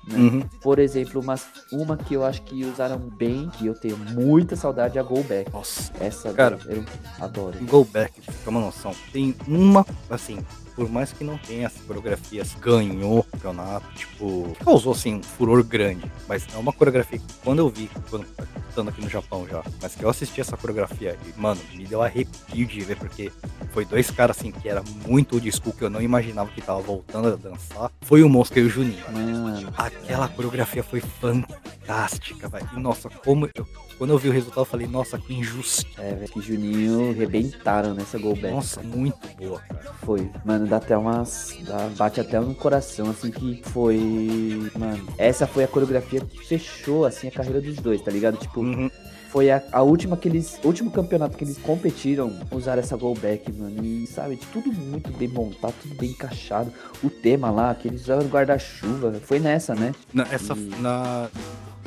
[0.08, 0.18] Né?
[0.18, 0.40] Uhum.
[0.60, 1.34] Por exemplo, uma,
[1.70, 5.22] uma que eu acho que usaram bem, que eu tenho muita saudade, é a Go
[5.22, 5.52] Back.
[5.52, 5.92] Nossa.
[6.00, 6.58] Essa Cara.
[6.66, 6.84] eu
[7.20, 7.58] adoro.
[7.66, 10.38] Go Back, pra uma noção, tem uma, assim,
[10.78, 15.64] por mais que não tenha as coreografias, ganhou o campeonato, tipo, causou, assim, um furor
[15.64, 16.04] grande.
[16.28, 18.24] Mas é uma coreografia que quando eu vi, quando
[18.68, 22.00] estando aqui no Japão já, mas que eu assisti essa coreografia e, mano, me deu
[22.00, 23.32] arrepio de ver, porque
[23.72, 26.80] foi dois caras, assim, que era muito old school, que eu não imaginava que tava
[26.80, 27.90] voltando a dançar.
[28.02, 29.04] Foi o Mosca e o Juninho.
[29.12, 32.68] Mano, Aquela coreografia foi fantástica, velho.
[32.76, 33.66] Nossa, como eu.
[33.98, 35.86] Quando eu vi o resultado, eu falei, nossa, que injustiça.
[36.00, 38.54] é, velho, que Juninho rebentaram nessa Go Back.
[38.54, 39.92] Nossa, muito boa, cara.
[40.04, 40.30] Foi.
[40.44, 41.56] Mano, dá até umas.
[41.66, 44.70] dá- bate até no coração, assim, que foi.
[44.78, 48.36] Mano, essa foi a coreografia que fechou, assim, a carreira dos dois, tá ligado?
[48.38, 48.88] Tipo, Uhum.
[49.30, 50.60] foi a, a última que eles.
[50.62, 53.84] O último campeonato que eles competiram, usaram essa go back, mano.
[53.84, 56.72] E sabe, de tudo muito bem montado, tudo bem encaixado.
[57.02, 59.92] O tema lá, que eles usaram guarda-chuva, foi nessa, né?
[60.14, 61.28] Na, essa, E- na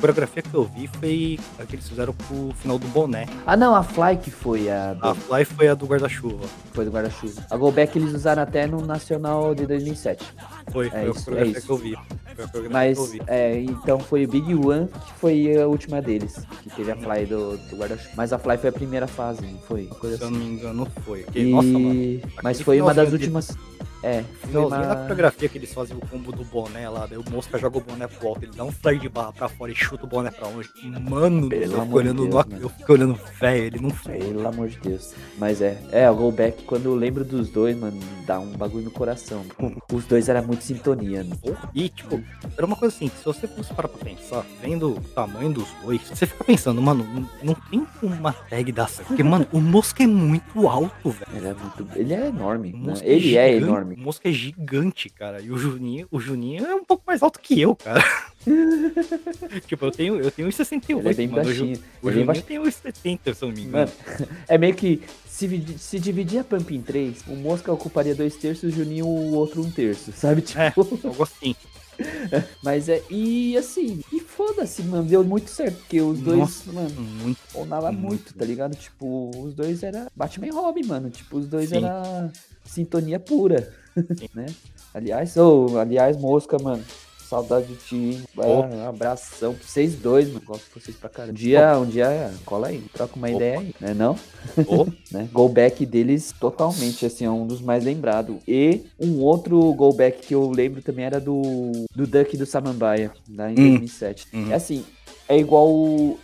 [0.02, 3.28] coreografia que eu vi foi a que eles fizeram pro final do boné.
[3.46, 6.46] Ah não, a Fly que foi a do, A Fly foi a do guarda-chuva.
[6.74, 7.46] foi do guarda-chuva.
[7.50, 10.26] A go back eles usaram até no Nacional de 2007.
[10.72, 11.66] Foi, É foi isso, a coreografia é isso.
[11.68, 11.94] que eu vi.
[12.36, 13.22] Foi a coreografia Mas, que eu vi.
[13.28, 17.26] é, então foi o Big One que foi a última deles, que teve a Fly
[17.28, 18.10] do, do guarda-chuva.
[18.18, 19.88] Mas a Fly foi a primeira fase, não foi?
[20.02, 20.24] Se eu assim.
[20.24, 21.22] não me engano, foi.
[21.24, 21.52] Porque, E...
[21.52, 22.22] Nossa, mano.
[22.44, 23.58] Mas foi uma das finalzinho de- últimas.
[24.04, 24.96] É, foi Finalzinho da uma...
[24.96, 28.08] coreografia que eles fazem o combo do boné lá, daí o Mosca joga o boné
[28.08, 30.48] pro alto, ele dá um flare de barra pra fora e chuta o boné pra
[30.48, 30.70] longe.
[31.08, 34.24] Mano, Pelo eu fico olhando, Deus, no- eu fico olhando, velho, ele não fez.
[34.26, 35.14] Pelo amor de Deus.
[35.38, 38.86] Mas é, é, o Go Back, quando eu lembro dos dois, mano, dá um bagulho
[38.86, 39.44] no coração.
[39.92, 41.36] Os dois eram muito sintonia, né?
[41.74, 42.22] E, tipo,
[42.58, 46.02] era uma coisa assim, se você fosse parar pra pensar, vendo o tamanho dos dois,
[46.08, 49.08] você fica pensando, mano, não, não tem uma tag certo.
[49.08, 51.32] Porque, mano, o Mosca é muito alto, velho.
[51.36, 51.88] Ele é muito.
[51.96, 52.72] Ele é enorme.
[52.74, 52.90] O né?
[52.92, 53.91] Mosca Ele é enorme.
[53.94, 55.42] O Mosca é gigante, cara.
[55.42, 58.04] E o Juninho, o Juninho é um pouco mais alto que eu, cara.
[59.68, 61.00] tipo, eu tenho, eu tenho 1,68.
[61.00, 61.44] Ele é bem mano.
[61.44, 61.80] Baixinho.
[62.02, 62.46] O é Juninho baixinho.
[62.46, 63.92] tem 1,70, se eu não me engano.
[64.08, 65.02] Mano, é meio que.
[65.26, 69.08] Se, se dividir a Pump em três, o Mosca ocuparia dois terços e o Juninho
[69.08, 70.42] o outro um terço, sabe?
[70.42, 70.60] Tipo.
[70.62, 70.74] É,
[71.08, 71.56] algo assim.
[72.64, 73.02] Mas é.
[73.10, 74.02] E assim.
[74.12, 75.04] E foda-se, mano.
[75.04, 75.78] Deu muito certo.
[75.78, 76.72] Porque os dois, Nossa.
[76.72, 77.02] mano.
[77.02, 77.40] Muito.
[77.54, 78.08] Rolava Muito.
[78.08, 78.76] muito, tá ligado?
[78.76, 81.10] Tipo, os dois era Batman e Robin, mano.
[81.10, 81.78] Tipo, os dois Sim.
[81.78, 82.32] era
[82.66, 83.72] sintonia pura,
[84.34, 84.46] né?
[84.94, 86.84] Aliás, ô, aliás, mosca, mano.
[87.32, 88.24] Saudade de ti, hein?
[88.36, 88.62] Ô.
[88.64, 90.42] Um abração pra vocês dois, mano.
[90.46, 91.32] Gosto de vocês pra caramba.
[91.32, 93.36] Um dia, um dia, cola aí, troca uma Opa.
[93.38, 93.94] ideia aí, né?
[93.94, 94.18] Não?
[95.10, 95.30] Né?
[95.32, 98.36] Go back deles totalmente, assim, é um dos mais lembrados.
[98.48, 103.12] E um outro go back que eu lembro também era do, do Duck do Samambaia,
[103.30, 103.70] lá em Hum.
[103.78, 104.28] 2007.
[104.34, 104.52] Uhum.
[104.52, 104.84] É assim,
[105.30, 105.70] é igual.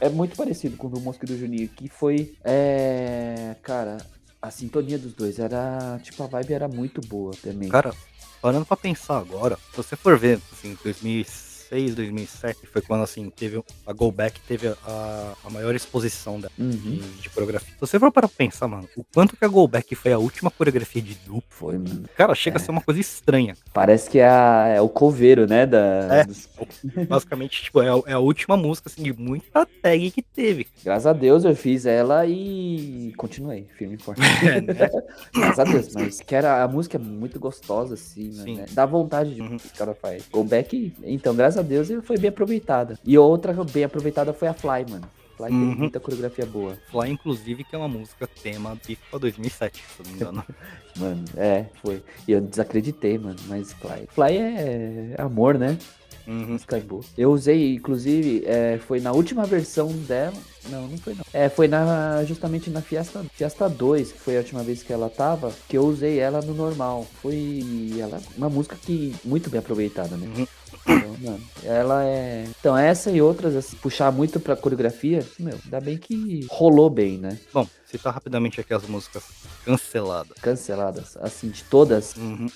[0.01, 2.33] É muito parecido com o do Mosca do Juninho, que foi.
[2.43, 3.55] É.
[3.61, 3.97] Cara,
[4.41, 5.99] a sintonia dos dois era.
[6.03, 7.69] Tipo, a vibe era muito boa também.
[7.69, 7.93] Cara,
[8.41, 13.61] parando pra pensar agora, se você for ver, assim, 2006, 2007, foi quando, assim, teve
[13.85, 16.99] a Go Back, teve a, a maior exposição da, de, Uhum.
[17.21, 17.73] de coreografia.
[17.73, 20.49] Se você for para pensar, mano, o quanto que a Go Back foi a última
[20.49, 22.03] coreografia de duplo, Foi, mano.
[22.15, 23.55] cara, chega a ser uma coisa estranha.
[23.73, 25.65] Parece que é, a- é o coveiro, né?
[25.65, 25.77] Da,
[26.11, 26.23] É.
[26.25, 26.47] dos-
[27.07, 30.67] Basicamente, tipo, é a, é a última música, assim, de muita tag que teve.
[30.83, 34.21] Graças a Deus eu fiz ela e continuei, firme e forte.
[34.47, 34.73] É, né?
[35.33, 38.55] Graças a Deus, mas que era, a música é muito gostosa, assim, Sim.
[38.57, 38.65] né?
[38.71, 39.57] Dá vontade de Uhum.
[39.57, 40.23] que o cara faz.
[40.31, 42.97] Go back, então, graças a Deus, foi bem aproveitada.
[43.05, 45.07] E outra bem aproveitada foi a Fly, mano.
[45.35, 45.75] Fly tem Uhum.
[45.75, 46.75] muita coreografia boa.
[46.89, 50.45] Fly, inclusive, que é uma música tema de FIFA 2007, se eu não me engano.
[50.97, 52.01] Mano, é, foi.
[52.27, 54.07] E eu desacreditei, mano, mas Fly.
[54.09, 55.77] Fly é amor, né?
[56.25, 56.47] Uhum.
[56.47, 57.03] Música é boa.
[57.15, 60.33] Eu usei, inclusive, é, foi na última versão dela.
[60.69, 61.23] Não, não foi não.
[61.31, 65.07] É, foi na, justamente na Fiesta, Fiesta 2, que foi a última vez que ela
[65.09, 67.05] tava, que eu usei ela no normal.
[67.21, 70.27] Foi ela, uma música que muito bem aproveitada, né?
[70.35, 70.47] Uhum.
[70.89, 72.45] Então, mano, ela é.
[72.59, 77.17] Então, essa e outras, assim, puxar muito pra coreografia, meu, ainda bem que rolou bem,
[77.17, 77.37] né?
[77.53, 79.23] Bom, citar rapidamente aqui as músicas
[79.65, 80.37] canceladas.
[80.41, 82.47] Canceladas, assim, de todas, Uhum.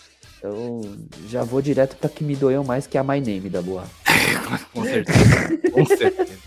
[0.41, 0.81] eu
[1.27, 3.83] já vou direto pra que me doeu mais, que é a My Name da boa.
[4.73, 5.59] Com certeza.
[5.71, 6.39] Com certeza.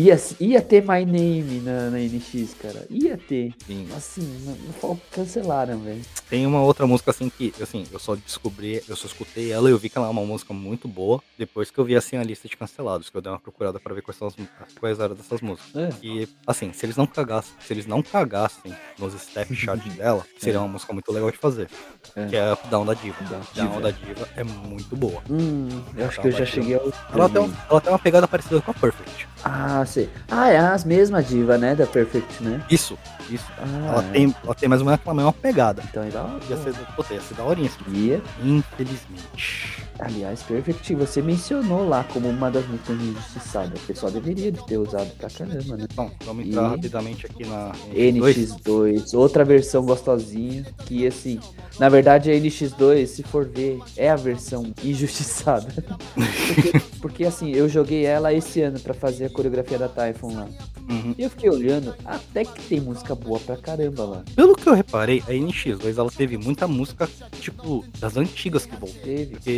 [0.00, 2.86] Ia, ia ter My Name na, na NX, cara.
[2.88, 3.52] Ia ter.
[3.66, 3.86] Sim.
[3.94, 6.00] Assim, não, não cancelaram, velho.
[6.30, 9.72] Tem uma outra música assim que, assim, eu só descobri, eu só escutei ela e
[9.72, 12.22] eu vi que ela é uma música muito boa depois que eu vi assim a
[12.22, 14.34] lista de cancelados, que eu dei uma procurada pra ver quais são as,
[14.78, 15.76] quais eram dessas músicas.
[15.76, 15.90] É.
[16.02, 20.60] E assim, se eles não cagassem, se eles não cagassem nos step chart dela, seria
[20.60, 21.68] uma música muito legal de fazer.
[22.16, 22.26] É.
[22.26, 23.22] Que é Down da Diva.
[23.54, 23.80] Down Diva.
[23.82, 25.22] da Diva é muito boa.
[25.28, 26.90] Hum, eu acho que eu já cheguei ao.
[27.12, 29.28] Ela tem, ela tem uma pegada parecida com a Perfect.
[29.44, 30.08] Ah, sei.
[30.30, 31.74] Ah, é as mesmas diva, né?
[31.74, 32.62] Da Perfect, né?
[32.70, 32.96] Isso,
[33.32, 33.44] isso.
[33.58, 34.10] Ah, ela, é.
[34.12, 35.82] tem, ela tem mais ou menos aquela mesma pegada.
[35.88, 36.40] Então é da hora.
[36.48, 37.78] Ia ser, puta, ia ser daorinha isso.
[37.92, 38.20] Ia.
[38.42, 39.80] Infelizmente.
[39.98, 43.82] Aliás, Perfect, você mencionou lá como uma das músicas injustiçadas.
[43.82, 45.86] O pessoal deveria de ter usado pra caramba, né?
[45.94, 48.56] Bom, vamos entrar E- rapidamente aqui na NX2.
[48.64, 51.38] NX2, outra versão gostosinha, que assim,
[51.78, 55.66] na verdade a NX2, se for ver, é a versão injustiçada.
[56.14, 60.48] porque, porque, assim, eu joguei ela esse ano pra fazer a coreografia da Typhon lá.
[60.88, 61.14] Uhum.
[61.18, 64.22] E eu fiquei olhando, até que tem música boa pra caramba lá.
[64.34, 67.08] Pelo que eu reparei, a NX2 ela teve muita música,
[67.40, 69.00] tipo, das antigas que voltou.
[69.02, 69.26] Teve.
[69.36, 69.50] Porque,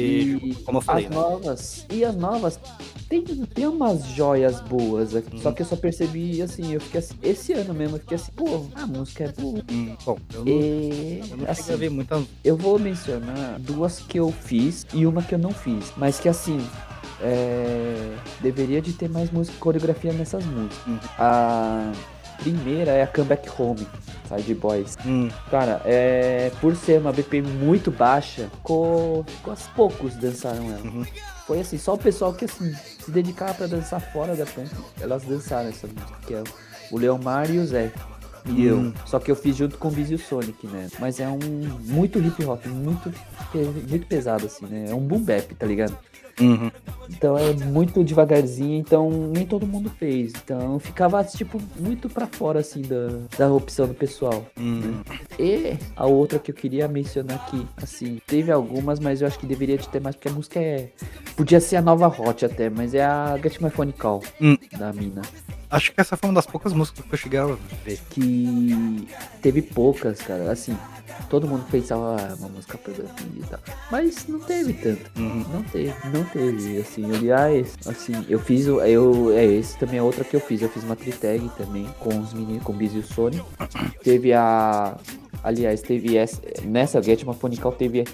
[0.42, 1.16] E como eu falei, as né?
[1.16, 1.86] novas.
[1.90, 2.60] E as novas.
[3.08, 5.36] Tem, tem umas joias boas aqui.
[5.36, 5.42] Uhum.
[5.42, 7.14] Só que eu só percebi assim, eu fiquei assim.
[7.22, 9.62] Esse ano mesmo, eu fiquei assim, pô, a música é boa.
[9.70, 12.22] Hum, bom, eu não, E, eu não assim, ver muita.
[12.42, 15.92] Eu vou mencionar duas que eu fiz e uma que eu não fiz.
[15.96, 16.58] Mas que assim.
[17.20, 20.78] é, Deveria de ter mais música, coreografia nessas músicas.
[20.86, 20.98] Uhum.
[21.18, 21.92] A
[22.42, 23.86] primeira é a Comeback Home,
[24.28, 24.96] Side Boys.
[25.06, 30.80] Hum, Cara, é, por ser uma BPM muito baixa, ficou, ficou aos poucos dançaram ela.
[30.82, 31.04] Uhum.
[31.46, 34.70] Foi assim, só o pessoal que assim, se dedicava pra dançar fora da pump,
[35.00, 36.42] elas dançaram essa música, que é
[36.90, 37.92] o Leomar e o Zé.
[38.46, 38.78] E eu.
[38.78, 38.94] Hum.
[39.06, 40.88] Só que eu fiz junto com o e o Sonic, né?
[40.98, 43.12] Mas é um muito hip hop, muito,
[43.88, 44.86] muito pesado, assim, né?
[44.88, 45.96] É um boom bap, tá ligado?
[46.40, 46.70] Uhum.
[47.10, 50.32] Então é muito devagarzinho, então nem todo mundo fez.
[50.44, 53.08] Então ficava, tipo, muito pra fora, assim, da,
[53.38, 54.44] da opção do pessoal.
[54.58, 55.02] Hum,
[55.38, 59.46] E a outra que eu queria mencionar aqui, assim, teve algumas, mas eu acho que
[59.46, 60.88] deveria de ter mais, porque a música é.
[61.36, 64.56] Podia ser a nova Hot até, mas é a Get My Phone Call Hum.
[64.78, 65.22] da mina.
[65.72, 67.98] Acho que essa foi uma das poucas músicas que eu cheguei a ver.
[68.10, 69.08] Que
[69.40, 70.52] teve poucas, cara.
[70.52, 70.76] Assim,
[71.30, 73.58] todo mundo pensava, ah, uma música progressiva e tal.
[73.90, 75.10] Mas não teve tanto.
[75.18, 75.46] Uhum.
[75.50, 76.78] Não teve, não teve.
[76.78, 78.82] Assim, aliás, assim, eu fiz o.
[78.82, 80.60] Eu, é, esse também é outra que eu fiz.
[80.60, 83.42] Eu fiz uma tritag também com os meninos, com o Biz e o Sony.
[84.02, 84.94] Teve a.
[85.42, 86.38] Aliás, teve essa.
[86.64, 88.04] Nessa Get Call teve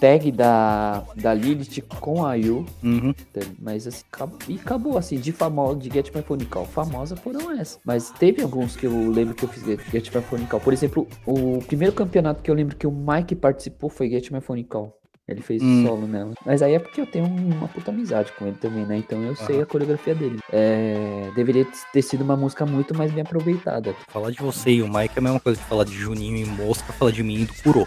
[0.00, 2.64] tag da, da Lilith com a Yu.
[2.82, 3.14] Uhum.
[3.60, 6.64] Mas assim, acabou, e acabou assim, de famosa, de Get My Phone Call.
[6.64, 7.78] Famosa foram essas.
[7.84, 10.60] Mas teve alguns que eu lembro que eu fiz Get, My Phone Call.
[10.60, 14.40] Por exemplo, o primeiro campeonato que eu lembro que o Mike participou foi Get My
[14.40, 14.96] Phone Call.
[15.28, 15.86] Ele fez Hum.
[15.86, 16.32] solo nela.
[16.44, 18.96] Mas aí é porque eu tenho uma puta amizade com ele também, né?
[18.96, 19.62] Então eu sei Aham.
[19.62, 20.40] a coreografia dele.
[20.52, 23.94] É, deveria ter sido uma música muito mais bem aproveitada.
[24.08, 26.46] Falar de você e o Mike é a mesma coisa de falar de Juninho e
[26.46, 27.86] Mosca, falar de mim e do Kuro.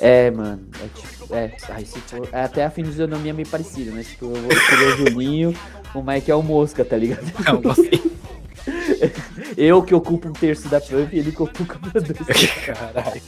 [0.00, 0.66] É, mano.
[0.82, 1.34] É tipo.
[1.34, 2.28] É, aí se for.
[2.32, 4.02] é, até a fisionomia é meio parecida, né?
[4.02, 5.54] Tipo, eu vou escolher o Juninho,
[5.94, 7.24] o Mike é o Mosca, tá ligado?
[7.44, 8.02] Não, gostei.
[9.56, 12.50] Eu que ocupo um terço da pump e ele que ocupa dois.
[12.64, 13.22] Caralho.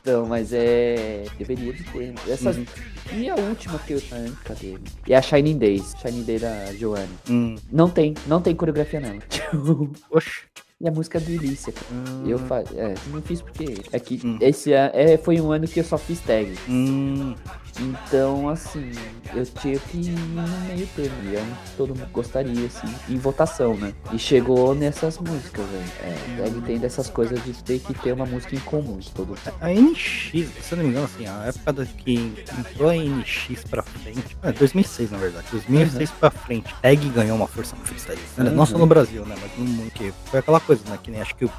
[0.00, 1.24] Então, mas é.
[1.38, 2.14] Deveria de ter.
[2.28, 2.56] Essas...
[2.56, 2.64] Uhum.
[3.12, 4.02] E a última que eu.
[4.12, 4.76] Ah, cadê?
[5.08, 5.94] É a Shining Days.
[6.00, 7.08] Shining Day da Joanne.
[7.28, 7.56] Hum.
[7.70, 9.18] Não tem, não tem coreografia nela.
[10.10, 10.42] Oxe.
[10.80, 11.74] E a música é do Ilícia.
[12.26, 12.46] Eu Hum.
[12.46, 12.60] fa...
[12.74, 13.82] é, não fiz porque.
[13.92, 14.38] É que Hum.
[14.40, 16.56] esse ano é, foi um ano que eu só fiz tag.
[16.68, 17.34] Hum.
[17.78, 18.90] Então, assim,
[19.34, 21.14] eu tinha que ir no meio termo.
[21.30, 21.44] E é
[21.76, 23.94] todo mundo gostaria, assim, em votação, né?
[24.12, 25.84] E chegou nessas músicas, velho.
[26.02, 28.98] É, tag tem dessas coisas de ter que ter uma música em comum.
[29.14, 29.34] Todo...
[29.60, 30.30] A NX,
[30.62, 34.36] se eu não me engano, assim, a época da que entrou a NX pra frente.
[34.42, 35.46] É, 2006 na verdade.
[35.52, 36.74] 2006 pra frente.
[36.82, 38.18] Tag ganhou uma força no freestyle.
[38.36, 38.50] né?
[38.50, 38.80] Não só Uhum.
[38.80, 39.36] no Brasil, né?
[39.40, 39.90] Mas no mundo.
[39.92, 40.98] Que foi aquela coisa, né?
[41.02, 41.50] Que nem acho que o,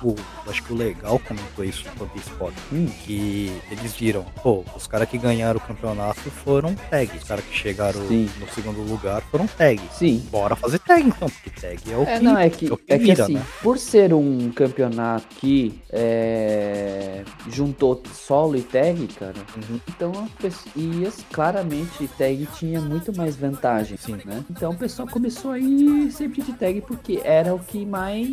[0.47, 2.53] acho que o legal comentou isso no Spot.
[2.71, 2.87] Hum.
[3.05, 7.15] Que eles viram, pô, os caras que ganharam o campeonato foram tag.
[7.17, 8.29] Os caras que chegaram Sim.
[8.39, 9.81] no segundo lugar foram tag.
[9.91, 10.25] Sim.
[10.31, 12.23] Bora fazer tag então, porque tag é o É, que.
[12.23, 13.45] não, é que, é o que é que vira, assim, né?
[13.61, 19.79] por ser um campeonato que é, juntou solo e tag, cara, Uhum.
[19.89, 24.17] então a pesso- e assim, claramente tag tinha muito mais vantagem, Sim.
[24.25, 24.43] né?
[24.49, 28.27] Então o pessoal começou a ir sempre de tag porque era o que mais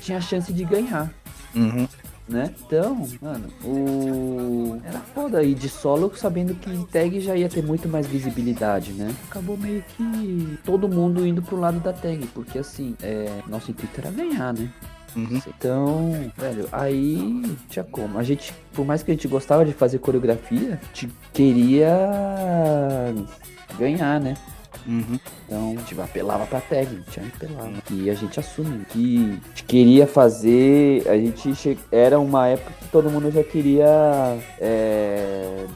[0.00, 1.12] tinha chance de ganhar.
[1.54, 1.86] Uhum.
[2.28, 2.54] Né?
[2.64, 4.80] Então, mano, o.
[4.84, 9.14] Era foda ir de solo sabendo que tag já ia ter muito mais visibilidade, né?
[9.28, 13.40] Acabou meio que todo mundo indo pro lado da tag, porque assim, é...
[13.48, 14.70] nosso intuito era ganhar, né?
[15.16, 15.42] Uhum.
[15.46, 18.18] Então, velho, aí tinha como.
[18.18, 21.98] A gente, por mais que a gente gostava de fazer coreografia, a gente queria
[23.78, 24.34] ganhar, né?
[24.86, 25.18] Uhum.
[25.46, 27.72] Então, a gente apelava pra tag, a gente apelava.
[27.90, 31.08] E a gente assume que a gente queria fazer.
[31.08, 31.78] A gente che...
[31.90, 35.66] era uma época que todo mundo já queria é,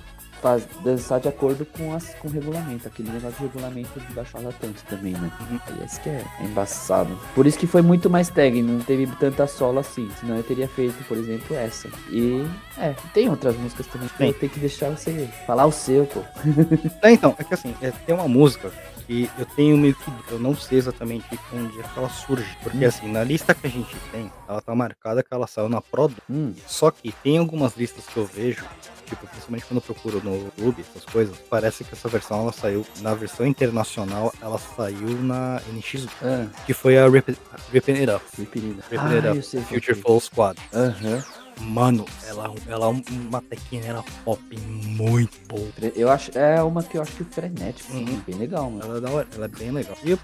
[0.47, 2.86] faz, dançar de acordo com, as, com o regulamento.
[2.86, 5.28] Aquele negócio de regulamento de baixar latente também, né?
[5.40, 5.59] Uhum.
[5.66, 7.18] Aí esse que é, é embaçado.
[7.34, 10.09] Por isso que foi muito mais tag, não teve tanta solo assim.
[10.20, 11.88] Senão eu teria feito, por exemplo, essa.
[12.12, 12.47] E
[12.78, 14.09] é, tem outras músicas também.
[14.16, 14.28] Tem.
[14.28, 16.20] Eu tenho que deixar você falar o seu, pô.
[17.03, 18.70] É, então, é que assim, é, tem uma música
[19.07, 20.12] que eu tenho meio que.
[20.32, 22.57] Eu não sei exatamente onde é que ela surge.
[22.62, 22.88] Porque Hum.
[22.88, 26.07] assim, na lista que a gente tem, ela tá marcada que ela saiu na Pro
[26.09, 26.20] 2.
[26.30, 28.64] Hum, Só que tem algumas listas que eu vejo,
[29.07, 32.87] tipo, principalmente quando eu procuro no YouTube, essas coisas, parece que essa versão ela saiu,
[33.01, 37.37] na versão internacional, ela saiu na NX, ah, que foi a Rip,
[37.73, 38.25] Ripping It Up.
[38.39, 38.85] Repetirida.
[38.91, 40.03] Ripping It Ah, Up, qual Future é.
[40.03, 40.61] Fall Squad.
[40.75, 41.25] Aham.
[41.61, 45.69] Mano, ela, ela é uma tequinera pop muito boa.
[45.95, 48.21] Eu acho, é uma que eu acho que o frenético, Uhum.
[48.27, 48.85] bem legal, mano.
[48.85, 49.97] Ela é, da hora, ela é bem legal.
[50.05, 50.19] E eu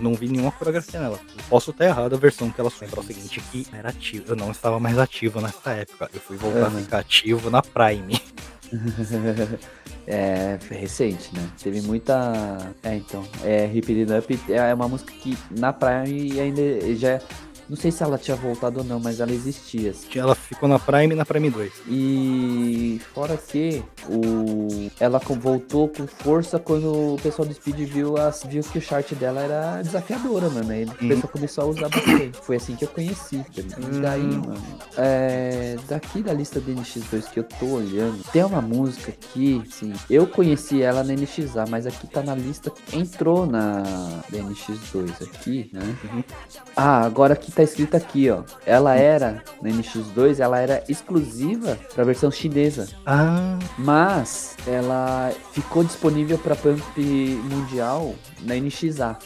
[0.00, 1.18] não vi nenhuma coreografia nela.
[1.48, 4.24] Posso estar errado a versão que ela lembra o seguinte, que era ativo.
[4.28, 6.10] Eu não estava mais ativo nessa época.
[6.14, 6.78] Eu fui voltar Uhum.
[6.78, 8.20] a ficar ativo na Prime.
[10.06, 11.48] é recente, né?
[11.62, 12.74] Teve muita.
[12.82, 13.24] É, então.
[13.44, 16.62] É, Hip It Up é uma música que na Prime ainda
[16.96, 17.20] já.
[17.68, 19.92] Não sei se ela tinha voltado ou não, mas ela existia.
[20.14, 21.72] Ela ficou na Prime e na Prime 2.
[21.88, 28.42] E fora que o ela voltou com força quando o pessoal do Speed viu, as,
[28.44, 30.70] viu que o chart dela era desafiadora, mano.
[30.72, 31.08] Aí o Uhum.
[31.08, 32.38] pessoal começou a usar bastante.
[32.42, 33.38] Foi assim que eu conheci.
[33.38, 33.80] tá?
[33.80, 34.42] E daí, Hum.
[34.46, 34.62] mano,
[34.96, 39.92] é, daqui da lista do NX2 que eu tô olhando, tem uma música que, sim,
[40.08, 43.82] eu conheci ela na NXA, mas aqui tá na lista, entrou na
[44.30, 45.96] da NX2 aqui, né?
[46.04, 46.24] Uhum.
[46.76, 48.44] Ah, agora que tá escrito aqui, ó.
[48.64, 52.88] Ela era, na NX2, ela era exclusiva pra versão chinesa.
[53.04, 56.80] Ah, Mas ela ficou disponível pra Pump
[57.50, 59.18] Mundial na NXA.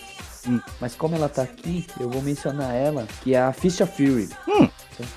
[0.48, 0.58] Hum.
[0.80, 4.30] Mas como ela tá aqui, eu vou mencionar ela, que é a Fist of Fury.
[4.48, 4.66] Hum.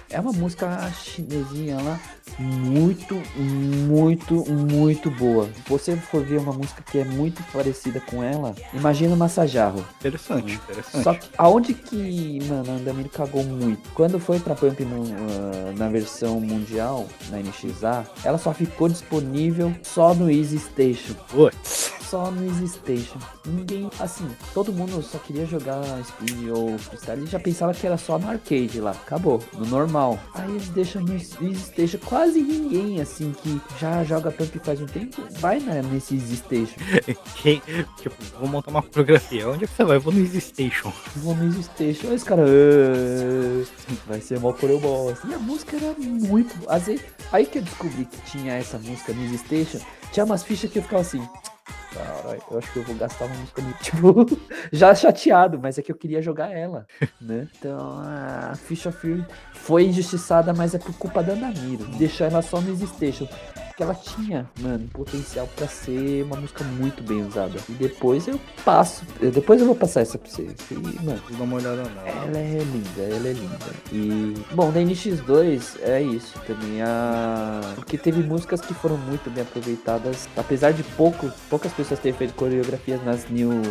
[0.09, 1.99] É uma música chinesinha lá,
[2.37, 5.45] muito, muito, muito boa.
[5.45, 9.85] Se você for ver uma música que é muito parecida com ela, imagina o Massajarro.
[9.99, 11.03] interessante, interessante.
[11.03, 13.89] Só que aonde que, mano, a Andamiro cagou muito?
[13.93, 19.73] Quando foi pra Pump no, ah, na versão mundial, na NXA, ela só ficou disponível
[19.83, 21.13] só no Easy Station.
[21.29, 21.93] Putz.
[22.15, 23.19] Só no Easy Station.
[23.45, 27.97] Ninguém, assim, todo mundo só queria jogar Speed ou Freestyle e já pensava que era
[27.97, 28.91] só no arcade lá.
[28.91, 30.17] Acabou, no normal.
[30.33, 31.97] Aí eles deixam no Easy Station.
[32.05, 36.75] Quase ninguém, assim, que já joga Pump faz um tempo, vai na, nesse Easy Station.
[37.35, 37.61] Quem,
[38.01, 39.49] tipo, vou montar uma coreografia.
[39.49, 39.97] Onde é que você vai?
[39.97, 40.93] Eu vou no Easy Station.
[41.17, 42.07] Vou no Easy Station.
[42.07, 42.43] Aí esse cara.
[42.45, 43.65] "Ah,
[44.07, 45.27] Vai ser por eu bosta.
[45.27, 46.55] E a música era muito.
[46.69, 49.79] Às vezes, aí que eu descobri que tinha essa música no Easy Station,
[50.13, 51.21] tinha umas fichas que eu ficava assim.
[51.95, 54.39] Caralho, eu acho que eu vou gastar uma música no tipo,
[54.71, 56.85] já chateado, mas é que eu queria jogar ela,
[57.21, 57.47] né?
[57.57, 61.85] Então a Ficha Fury foi injustiçada, mas é por culpa da Namiro.
[61.97, 63.27] Deixar ela só no Easy Station.
[63.75, 67.59] Porque ela tinha, mano, potencial pra ser uma música muito bem usada.
[67.67, 69.03] E depois eu passo.
[69.19, 70.55] Depois eu vou passar essa pra vocês.
[70.71, 72.25] E, mano, dar uma olhada nela.
[72.25, 73.65] ela é linda, ela é linda.
[73.91, 76.81] E, bom, da NX2 é isso também.
[76.83, 77.59] A...
[77.75, 80.29] Porque teve músicas que foram muito bem aproveitadas.
[80.37, 83.61] Apesar de pouco, poucas pessoas terem feito coreografias nas New.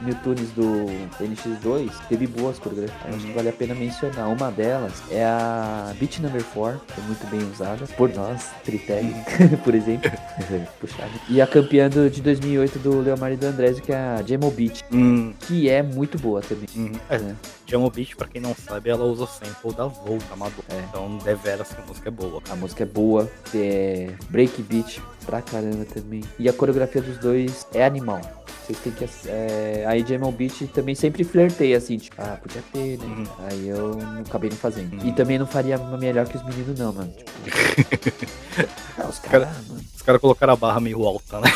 [0.00, 0.86] New Tunes do
[1.20, 4.28] NX2 teve boas coreografias, acho que vale a pena mencionar.
[4.28, 9.12] Uma delas é a Beat Number 4, que é muito bem usada por nós, Triteg,
[9.64, 10.10] por exemplo.
[10.80, 11.10] Puxado.
[11.28, 14.50] E a campeã do- de 2008 do Leomar e do Andrés, que é a Jamo
[14.50, 16.66] Beat, Hum, que é muito boa também.
[16.76, 16.92] uhum.
[17.10, 17.34] É, né?
[17.68, 20.64] Jamo Beat, pra quem não sabe, ela usa sample da Volta Amador.
[20.70, 20.80] É.
[20.88, 22.42] Então, deveras que a música é boa.
[22.48, 26.24] A música é boa, é break beat pra caramba também.
[26.38, 28.22] E a coreografia dos dois é animal.
[28.64, 29.08] Vocês têm que.
[29.26, 33.04] É, aí Jamal Beat também sempre flertei assim, tipo, ah, podia ter, né?
[33.04, 33.26] Uhum.
[33.38, 35.00] Aí eu não acabei não fazendo.
[35.00, 35.08] Uhum.
[35.08, 37.12] E também não faria melhor que os meninos, não, mano.
[37.48, 39.80] Tipo, ah, os caras, mano.
[39.94, 41.52] Os caras colocaram a barra meio alta, né?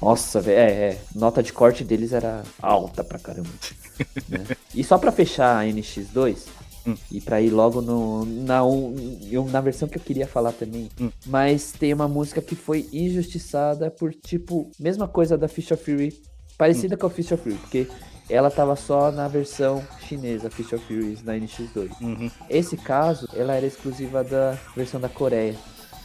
[0.00, 0.98] Nossa, velho, é, é.
[1.14, 3.50] Nota de corte deles era alta pra caramba.
[4.28, 4.44] né?
[4.74, 6.36] E só pra fechar a NX2,
[6.86, 6.94] Hum.
[7.12, 8.60] e pra ir logo no, na,
[9.50, 11.10] na versão que eu queria falar também, Hum.
[11.26, 16.18] mas tem uma música que foi injustiçada por, tipo, mesma coisa da Fish of Fury,
[16.56, 16.98] parecida Hum.
[16.98, 17.88] com a Fish of Fury, porque
[18.30, 21.90] ela tava só na versão chinesa, Fish of Fury, na NX2.
[22.00, 22.30] Uhum.
[22.48, 25.56] Esse caso, ela era exclusiva da versão da Coreia,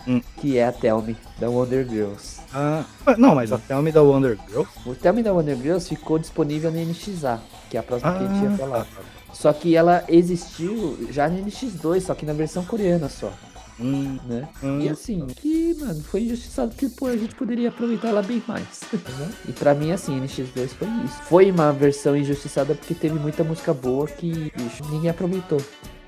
[0.07, 0.21] Hum.
[0.37, 2.41] que é a Tell Me, da Wonder Girls.
[2.53, 2.83] Ah,
[3.17, 4.63] não, mas o me da Wonder Girl.
[4.85, 8.23] O Tell Me da Wonder Girls ficou disponível na NXA, que é a próxima que
[8.23, 8.85] a gente ia falar.
[8.85, 9.01] tá.
[9.33, 13.33] Só que ela existiu já na NX2, só que na versão coreana só.
[13.79, 14.47] Hum, né?
[14.61, 14.79] hum.
[14.81, 18.81] E assim, que, mano, foi injustiçado que pô, a gente poderia aproveitar ela bem mais.
[19.49, 21.23] e pra mim, assim, NX2 foi isso.
[21.23, 25.59] Foi uma versão injustiçada porque teve muita música boa que, bicho, ninguém aproveitou.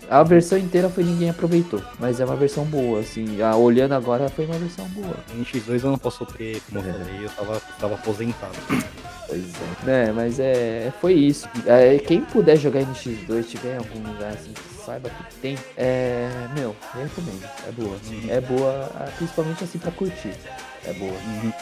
[0.10, 3.42] A versão inteira foi ninguém aproveitou, mas é uma versão boa, assim.
[3.42, 5.16] ah, olhando agora, foi uma versão boa.
[5.38, 6.94] NX2 eu não posso ter, como eu É.
[6.94, 8.54] falei, eu tava, tava aposentado.
[9.28, 9.44] Pois
[9.88, 10.06] é.
[10.08, 11.50] É, mas é, foi isso.
[11.66, 16.30] É, quem puder jogar NX2, tiver em algum lugar assim, que saiba que tem, é.
[16.54, 17.44] Meu, eu recomendo.
[17.68, 17.98] É boa.
[18.30, 20.34] É boa, principalmente assim pra curtir.
[20.88, 21.14] É boa.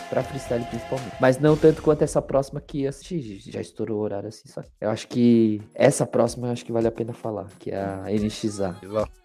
[0.09, 1.13] Pra freestyle principalmente.
[1.19, 3.39] Mas não tanto quanto essa próxima que assisti.
[3.51, 4.61] Já estourou o horário assim, só.
[4.81, 8.03] Eu acho que essa próxima eu acho que vale a pena falar, que é a
[8.09, 8.75] NXA.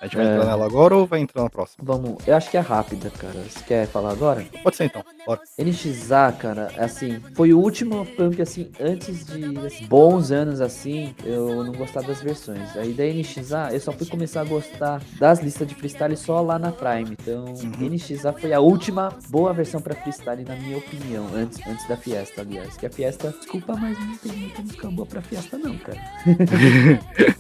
[0.01, 0.33] A gente vai É.
[0.35, 1.85] entrar nela agora ou vai entrar na próxima?
[1.85, 3.35] Vamos, eu acho que é rápida, cara.
[3.43, 4.45] Você quer falar agora?
[4.63, 5.41] Pode ser então, bora.
[5.59, 11.65] NXA, cara, assim, foi o último pump, assim, antes de assim, bons anos, assim, eu
[11.65, 12.77] não gostava das versões.
[12.77, 16.59] Aí da NXA, eu só fui começar a gostar das listas de freestyle só lá
[16.59, 17.17] na Prime.
[17.21, 17.87] Então, Uhum.
[17.89, 22.43] NXA foi a última boa versão pra freestyle, na minha opinião, antes, antes da Fiesta,
[22.43, 22.77] aliás.
[22.77, 25.99] Que a Fiesta, desculpa, mas não tem muita música boa pra Fiesta, não, cara.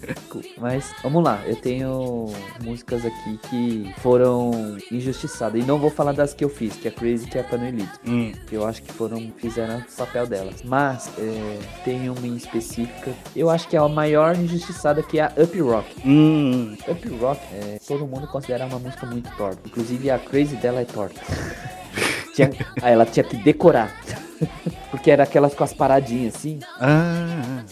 [0.56, 2.26] Mas, vamos lá, eu tenho
[2.62, 5.62] músicas aqui que foram injustiçadas.
[5.62, 7.88] E não vou falar das que eu fiz, que é Crazy, que é Pano Elite
[8.06, 10.62] Hum, que eu acho que foram fizeram o papel delas.
[10.64, 15.24] Mas é, tem uma em específica, eu acho que é a maior injustiçada que é
[15.24, 15.88] a Up Rock.
[16.06, 19.60] hum, Up Rock, é, todo mundo considera uma música muito torta.
[19.66, 21.20] Inclusive a Crazy dela é torta.
[22.34, 22.50] tinha,
[22.82, 23.94] aí ela tinha que decorar.
[24.90, 27.62] Porque era aquelas com as paradinhas assim, ah,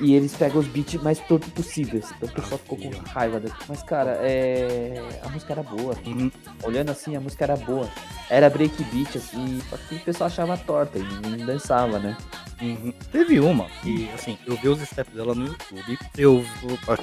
[0.00, 2.10] e eles pegam os beats mais tortos possíveis.
[2.16, 3.64] Então o pessoal ficou com raiva daqui.
[3.68, 4.94] Mas, cara, é...
[5.22, 5.94] a música era boa.
[6.06, 6.30] hum,
[6.62, 7.88] Olhando assim, a música era boa.
[8.30, 12.16] Era breakbeat, assim, só que o pessoal achava torta e ninguém dançava, né?
[12.60, 12.92] Uhum.
[13.12, 16.44] Teve uma que, assim, eu vi os steps dela no YouTube, eu,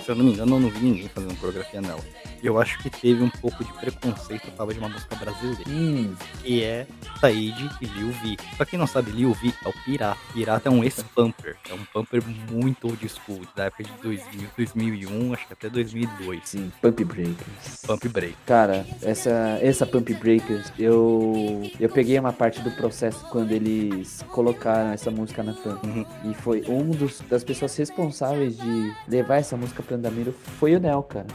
[0.04, 2.02] se eu não me engano, eu não vi ninguém fazendo coreografia nela.
[2.44, 5.64] Eu acho que teve um pouco de preconceito, tava de uma música brasileira.
[5.68, 6.86] Hum, que é
[7.20, 8.38] Taíde e Lil V.
[8.56, 10.20] Pra quem não sabe, Lil V é o Pirata.
[10.34, 11.56] Pirata é um ex-pumper.
[11.70, 16.42] É um pumper muito old school, da época de 2000, 2001, acho que até 2002.
[16.44, 17.82] sim, Pump Breakers.
[17.86, 18.36] Pump Break.
[18.46, 24.92] Cara, essa, essa Pump Breakers, eu, eu peguei uma parte do processo quando eles colocaram
[24.92, 25.86] essa música na Pump.
[25.86, 26.06] Uhum.
[26.26, 30.80] E foi um dos, das pessoas responsáveis de levar essa música pro andamento foi o
[30.80, 31.28] Nel, cara.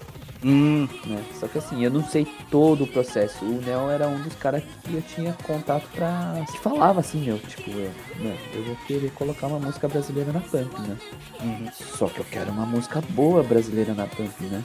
[0.44, 1.22] Hum, né?
[1.38, 3.44] Só que assim, eu não sei todo o processo.
[3.44, 6.44] O Nel era um dos caras que eu tinha contato pra.
[6.50, 10.40] que falava assim, meu, tipo, eu, né, eu vou querer colocar uma música brasileira na
[10.40, 10.96] Pump, né?
[11.40, 14.64] uhum, Só que eu quero uma música boa brasileira na Pump, né?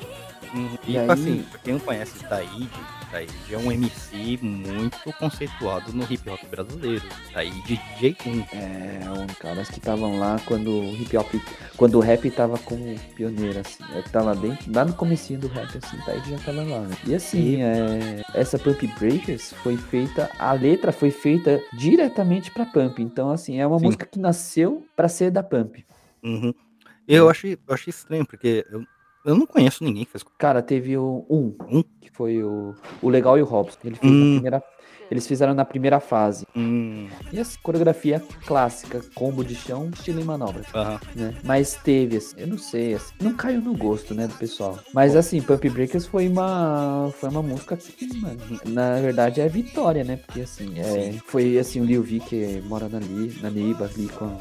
[0.54, 0.78] Uhum.
[0.88, 2.70] E, E aí- assim, pra quem não conhece Taíde,
[3.12, 7.04] Taíde é um MC muito conceituado no hip hop brasileiro.
[7.34, 7.62] Taíde
[8.00, 8.40] DJ 1.
[8.56, 11.34] É, um caras que estavam lá quando o hip hop,
[11.78, 13.84] quando o rap tava como pioneiro, assim.
[13.96, 16.98] Eu tava bem, lá no comecinho do rap, assim, tá, ele já tava lá, né?
[17.06, 23.00] E assim, é, essa Pump Breakers foi feita, a letra foi feita diretamente pra Pump.
[23.02, 23.86] Então, assim, é uma Sim.
[23.86, 25.86] música que nasceu pra ser da Pump.
[26.24, 26.54] Uhum.
[27.08, 28.84] Eu achei, eu achei estranho, porque eu,
[29.28, 30.24] eu não conheço ninguém que fez.
[30.38, 31.84] Cara, teve um, Um?
[32.02, 33.78] que foi o, o Legal e o Robson.
[33.84, 34.34] Ele fez Hum.
[34.36, 34.64] primeira,
[35.12, 36.46] eles fizeram na primeira fase.
[36.56, 40.64] Hum, E essa coreografia clássica, combo de chão, estilo em manobra.
[41.16, 41.34] né?
[41.44, 44.80] Mas teve, assim, eu não sei, assim, não caiu no gosto, né, do pessoal.
[44.94, 50.04] Mas assim, Pump Breakers foi uma foi uma música que, mano, na verdade é vitória,
[50.04, 50.18] né?
[50.18, 54.08] Porque assim, é, foi assim, o Lil V que mora na, Li, na Niba, ali
[54.10, 54.38] com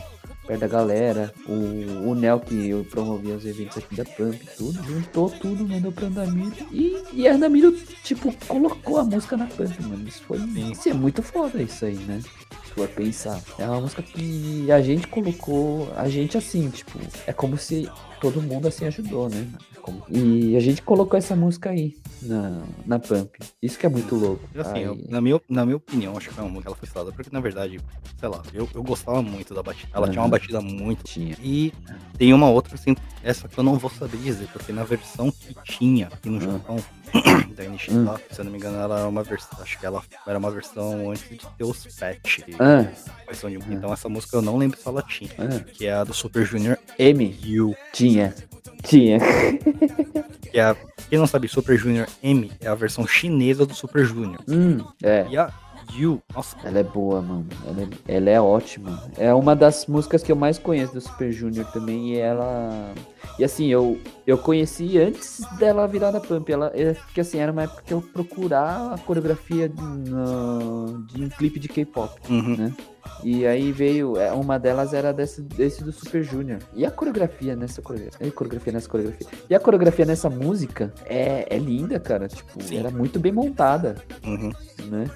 [0.47, 4.83] perto da galera, o, o Nel que eu promovia os eventos aqui da Pump tudo,
[4.85, 7.73] juntou tudo, mandou pra Andamiro e, e a Andamiro,
[8.05, 10.07] tipo, colocou a música na Pump, mano.
[10.09, 10.71] Isso foi Sim.
[10.71, 12.21] isso é muito foda isso aí, né?
[12.65, 13.43] Se for pensar.
[13.59, 17.89] É uma música que a gente colocou, a gente assim, tipo, é como se
[18.21, 19.47] todo mundo assim ajudou, né?
[19.87, 23.31] Como- E a gente colocou essa música aí na, na Pump.
[23.63, 24.43] Isso que é muito louco.
[24.59, 26.89] Assim, eu- na, minha, na minha opinião, acho que foi uma música que ela foi
[26.89, 27.79] falada, porque na verdade,
[28.19, 29.89] sei lá, eu, eu gostava muito da batida.
[29.95, 30.31] Ela tinha uma Uhum.
[30.31, 31.05] batida muito.
[31.05, 31.37] tinha.
[31.41, 31.73] E
[32.19, 35.55] tem uma outra, assim, essa que eu não vou saber dizer, porque na versão que
[35.65, 36.41] tinha aqui no Hum.
[36.41, 36.77] Japão,
[37.57, 38.05] da NX Hum.
[38.05, 39.59] lá, se eu não me engano, ela era uma versão.
[39.63, 42.41] Acho que ela era uma versão antes de ter os patch.
[42.59, 42.85] Ah,
[43.71, 45.31] Então essa música eu não lembro se ela tinha.
[45.39, 45.61] ah.
[45.73, 47.75] Que é a do Super Junior M, U.
[47.93, 48.35] tinha.
[48.87, 49.19] Tinha.
[50.51, 50.77] Que é a,
[51.11, 54.39] quem não sabe, Super Junior M é a versão chinesa do Super Junior.
[54.49, 55.27] Hum, é.
[55.29, 55.53] E a
[56.05, 57.47] U, nossa, Ela é boa, mano.
[57.67, 59.03] Ela é, ela é ótima.
[59.17, 62.13] É uma das músicas que eu mais conheço do Super Junior também.
[62.13, 62.93] E ela.
[63.39, 66.51] E assim, eu, eu conheci antes dela virar da Pump.
[66.51, 71.29] Ela, é, porque assim, era uma época que eu procurava a coreografia no, de um
[71.29, 72.13] clipe de K-pop.
[72.29, 72.57] uhum.
[72.57, 72.73] né?
[73.23, 76.59] E aí veio, é, uma delas era desse, desse do Super Junior.
[76.75, 79.27] E a coreografia nessa coreografia, coreografia nessa coreografia.
[79.49, 82.29] E a coreografia nessa música é, é linda, cara.
[82.29, 82.79] Tipo, Sim.
[82.79, 84.53] era muito bem montada, Uhum.
[84.87, 85.11] né?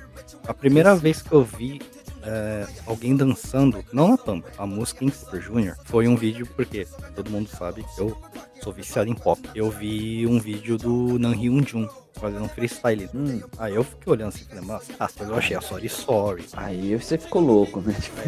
[0.46, 1.80] A primeira vez que eu vi
[2.22, 6.86] é, alguém dançando, não na Pampa, a música em Super Junior, foi um vídeo, porque
[7.14, 8.16] todo mundo sabe que eu
[8.62, 9.40] sou viciado em pop.
[9.54, 11.88] Eu vi um vídeo do Nan Hyun Jun
[12.20, 13.08] fazendo um freestyle.
[13.14, 16.44] Hum, Aí eu fiquei olhando assim, falei, nossa, ah, eu achei a Sorry Sorry.
[16.52, 17.94] aí você ficou louco, né?
[18.00, 18.20] Tipo,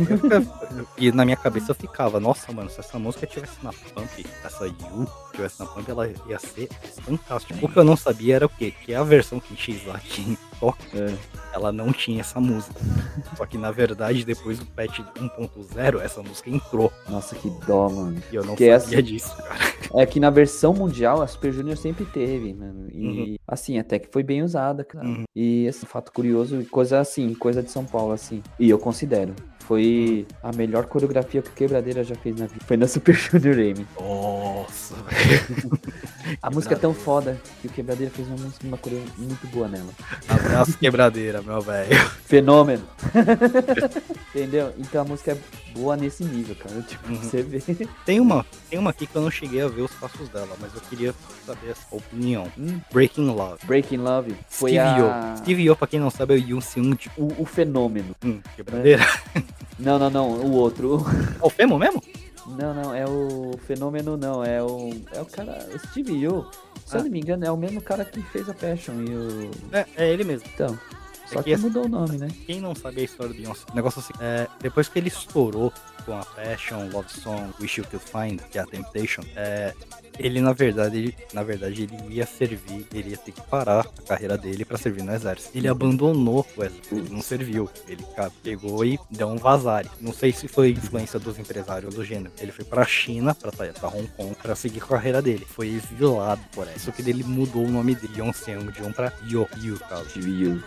[0.96, 4.66] e na minha cabeça eu ficava, nossa, mano, se essa música tivesse na Pump, essa
[4.66, 6.68] Yu tivesse na Pump, ela ia ser
[7.02, 7.54] fantástica.
[7.64, 8.70] O que eu não sabia era o quê?
[8.84, 11.14] Que a versão que X lá tinha em Tóquio, É.
[11.52, 12.78] ela não tinha essa música.
[13.36, 16.92] Só que na verdade, depois do patch 1.0, essa música entrou.
[17.08, 18.22] nossa, que dó, mano.
[18.30, 19.72] E eu não Que sabia essa- disso, cara.
[19.94, 22.88] É que na versão mundial a Super Junior sempre teve, mano.
[22.90, 23.36] E Uhum.
[23.52, 25.06] Assim, até que foi bem usada, cara.
[25.06, 25.24] Uhum.
[25.34, 28.42] E esse fato curioso, coisa assim, coisa de São Paulo, assim.
[28.58, 29.34] E eu considero.
[29.66, 32.64] Foi a melhor coreografia que o Quebradeira já fez na vida.
[32.66, 33.86] Foi na Super Junior M.
[33.98, 35.80] Nossa, velho.
[36.42, 39.68] A música é tão foda que o Quebradeira fez uma, música- uma coreografia muito boa
[39.68, 39.90] nela.
[40.28, 41.88] Abraço quebradeira, meu velho.
[42.24, 42.82] Fenômeno.
[44.34, 44.72] Entendeu?
[44.78, 45.38] Então a música é
[45.74, 46.80] boa nesse nível, cara.
[46.82, 47.16] Tipo, Uhum.
[47.16, 47.60] você vê.
[48.04, 50.74] Tem uma, tem uma aqui que eu não cheguei a ver os passos dela, mas
[50.74, 51.14] eu queria
[51.46, 52.46] saber a sua opinião.
[52.58, 53.58] Hum, Breaking Love.
[53.66, 54.96] Breaking Love foi Steve a...
[54.98, 55.36] Yo.
[55.38, 58.14] Steve Yo, pra quem não sabe, é o Yoon Seung de O, o fenômeno.
[58.24, 59.02] hum, quebradeira.
[59.78, 60.28] Não, não, não.
[60.30, 61.00] O outro.
[61.42, 62.02] É o Femo mesmo?
[62.46, 66.44] Não, não, é o fenômeno não, é o é o cara, o Steve Yu.
[66.84, 67.04] Se eu Ah.
[67.04, 70.12] não me engano, é o mesmo cara que fez a Passion e o É, é
[70.12, 70.48] ele mesmo.
[70.52, 70.76] então,
[71.32, 72.28] só É que que mudou o nome, né?
[72.46, 75.72] Quem não sabe a história do Beyoncé, o negócio assim, é, depois que ele estourou
[76.04, 79.72] com a Passion, Love Song, Wish You Could Find, que é a Temptation, é,
[80.18, 84.02] ele na verdade, ele, na verdade ele ia servir, ele ia ter que parar a
[84.02, 85.56] carreira dele pra servir no exército.
[85.56, 88.04] Ele abandonou o exército, ele não serviu, ele
[88.42, 89.88] pegou e deu um vazare.
[90.00, 92.32] Não sei se foi influência dos empresários do gênero.
[92.40, 95.46] Ele foi pra China, pra, pra Hong Kong, pra seguir com a carreira dele.
[95.48, 96.80] Foi exilado por essa.
[96.80, 100.08] Só que ele mudou o nome dele, Beyoncé de um pra Yo, Yu, caso.
[100.10, 100.62] Steve Yu.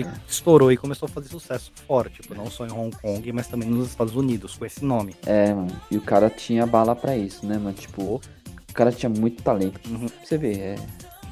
[0.00, 3.48] Ele estourou e começou a fazer sucesso fora, tipo, não só em Hong Kong, mas
[3.48, 5.14] também nos Estados Unidos, com esse nome.
[5.26, 5.80] É, mano.
[5.90, 7.72] E o cara tinha bala pra isso, né, mano?
[7.72, 8.20] Tipo,
[8.68, 9.80] o cara tinha muito talento.
[9.88, 10.08] Uhum.
[10.24, 10.76] Você vê, é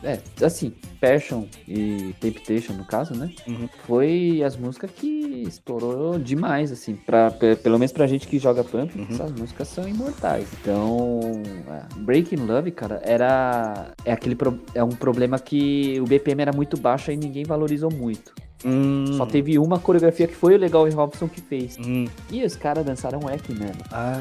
[0.03, 3.31] é, assim, Passion e Temptation, no caso, né?
[3.47, 3.69] Uhum.
[3.87, 6.95] Foi as músicas que estourou demais, assim.
[6.95, 9.07] Pra, pe- pelo menos pra gente que joga Pump, Uhum.
[9.11, 10.47] essas músicas são imortais.
[10.61, 11.21] Então,
[11.69, 13.93] é, Breaking Love, cara, era.
[14.05, 17.91] É aquele pro- é um problema que o BPM era muito baixo e ninguém valorizou
[17.93, 18.33] muito.
[18.65, 21.77] Hum, Só teve uma coreografia que foi o Legal e Robson que fez.
[21.79, 23.83] hum, E os caras dançaram wack mesmo.
[23.93, 24.21] ah,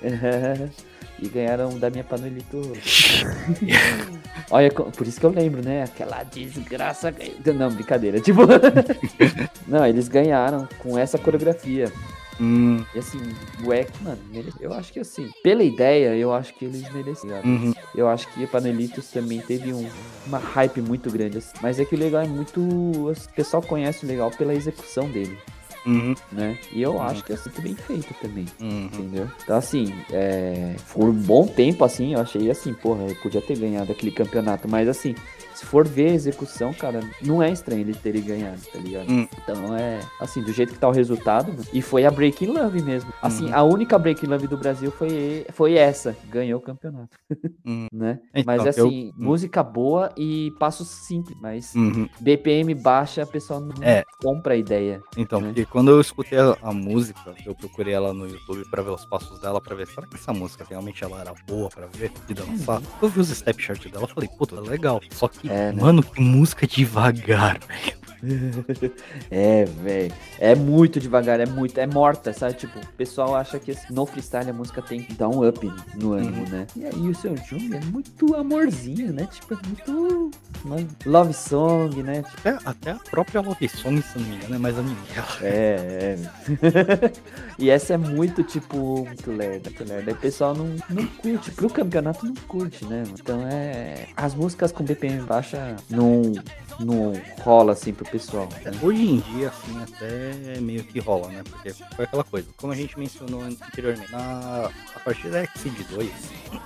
[1.24, 2.72] e ganharam da minha panelito.
[4.50, 5.82] Olha, por isso que eu lembro, né?
[5.84, 7.14] Aquela desgraça.
[7.54, 8.20] Não, brincadeira.
[8.20, 8.42] Tipo.
[9.66, 11.90] Não, eles ganharam com essa coreografia.
[12.40, 13.18] hum, E assim,
[13.64, 14.18] o Eck, mano,
[14.60, 17.40] eu acho que assim, pela ideia, eu acho que eles mereciam.
[17.44, 17.72] uhum.
[17.94, 19.88] Eu acho que a Panelitos também teve um-
[20.26, 21.38] uma hype muito grande.
[21.38, 21.56] assim.
[21.62, 22.60] Mas é que o legal é muito.
[22.60, 25.36] O pessoal conhece o legal pela execução dele,
[25.86, 26.58] Uhum, né?
[26.72, 28.46] E eu acho que é muito bem feito também.
[28.60, 28.84] uhum.
[28.86, 29.30] Entendeu?
[29.42, 33.58] Então, assim, é, por um bom tempo, assim, eu achei assim, porra, eu podia ter
[33.58, 35.14] ganhado aquele campeonato, mas assim,
[35.64, 39.10] se for ver a execução, cara, não é estranho ele terem ganhado, tá ligado?
[39.10, 39.26] Hum.
[39.42, 42.82] Então é, assim, do jeito que tá o resultado, mano, e foi a Breaking Love
[42.82, 43.12] mesmo.
[43.22, 43.54] Assim, Uhum.
[43.54, 47.16] a única Breaking Love do Brasil foi, foi essa, ganhou o campeonato,
[47.64, 47.86] Uhum.
[47.92, 48.20] né?
[48.34, 52.08] Então, mas eu- assim, música boa e passos simples, mas Uhum.
[52.20, 54.04] BPM baixa, a pessoa não É.
[54.22, 55.00] compra a ideia.
[55.16, 55.46] Então, Né?
[55.48, 59.06] porque quando eu escutei a, a música, eu procurei ela no YouTube pra ver os
[59.06, 62.34] passos dela, pra ver, será que essa música realmente ela era boa pra ver e
[62.34, 62.82] dançar?
[63.00, 65.00] Eu vi os step chart dela, falei, puta, legal.
[65.10, 65.80] Só que, É, né?
[65.80, 68.03] mano, que música devagar, velho.
[69.30, 70.12] É, velho.
[70.38, 71.78] É muito devagar, é muito.
[71.78, 72.54] É morta, sabe?
[72.54, 76.12] Tipo, o pessoal acha que no freestyle a música tem que dar um up no
[76.12, 76.66] ânimo, né?
[76.76, 79.28] E aí o seu Jung é muito amorzinho, né?
[79.32, 80.30] Tipo, é muito.
[81.06, 82.22] love song, né?
[82.22, 85.04] Tipo, Até, até a própria Love Song, se não me engano, é mais animada.
[85.42, 87.12] é, é.
[87.58, 90.10] e essa é muito, tipo, muito lerda, muito lerda.
[90.10, 91.50] Aí o pessoal não, não curte.
[91.52, 93.02] Pro campeonato não curte, né?
[93.18, 94.06] Então é.
[94.16, 96.32] As músicas com BPM baixa não.
[96.80, 97.12] Não
[97.42, 98.48] rola assim pro pessoal.
[98.64, 98.72] Né?
[98.82, 101.42] Hoje em dia, assim, até meio que rola, né?
[101.48, 106.10] Porque foi aquela coisa, como a gente mencionou anteriormente, na, a partir da XCD2,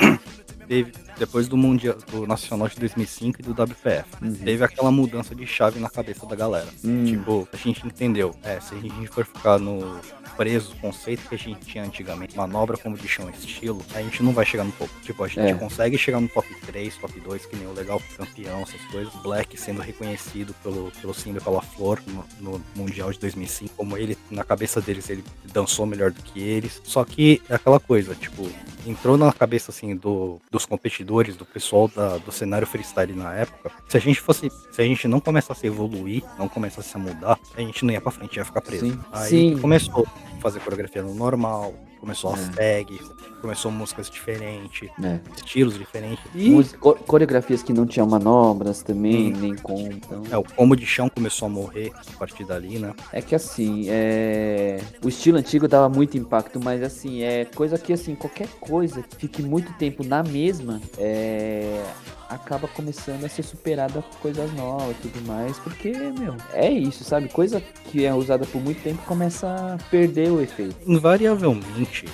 [0.68, 4.34] teve, depois do Mundial, do Nacional de 2005 e do WPF, Uhum.
[4.34, 6.68] teve aquela mudança de chave na cabeça da galera.
[6.84, 7.04] Hum.
[7.04, 10.00] Tipo, a gente entendeu, é, se a gente for ficar no,
[10.38, 14.22] preso o conceito que a gente tinha antigamente, manobra como de chão estilo, a gente
[14.22, 14.90] não vai chegar no topo.
[15.02, 15.52] Tipo, a gente É.
[15.54, 19.12] consegue chegar no top 3, top 2, que nem o legal campeão, essas coisas.
[19.22, 23.98] Black sendo reconhecido pelo, pelo Simba e pela Flor no, no Mundial de 2005, como
[23.98, 26.80] ele, na cabeça deles, ele dançou melhor do que eles.
[26.84, 28.48] Só que é aquela coisa, tipo,
[28.86, 33.72] entrou na cabeça assim do, dos competidores, do pessoal da- do cenário freestyle na época.
[33.88, 37.38] Se a gente fosse, se a gente não começasse a evoluir, não começasse a mudar,
[37.56, 38.86] a gente não ia pra frente, ia ficar preso.
[38.86, 39.00] Sim.
[39.12, 39.58] Aí Sim.
[39.58, 40.06] começou
[40.40, 42.52] fazer coreografia no normal, começou as É.
[42.84, 43.00] tags,
[43.40, 45.20] começou músicas diferentes, É.
[45.36, 46.24] estilos diferentes.
[46.34, 49.36] E Música- co- coreografias que não tinham manobras também, Hum.
[49.40, 49.80] nem com.
[49.92, 52.94] Então, é, o combo de chão começou a morrer a partir dali, né?
[53.12, 54.80] é que assim, é...
[55.04, 59.16] o estilo antigo dava muito impacto, mas assim, é coisa que assim, qualquer coisa que
[59.16, 61.82] fique muito tempo na mesma, é...
[62.28, 67.04] acaba começando a ser superada por coisas novas e tudo mais, porque, meu, é isso,
[67.04, 67.28] sabe?
[67.28, 70.76] Coisa que é usada por muito tempo começa a perder o efeito.
[70.86, 72.06] Invariavelmente,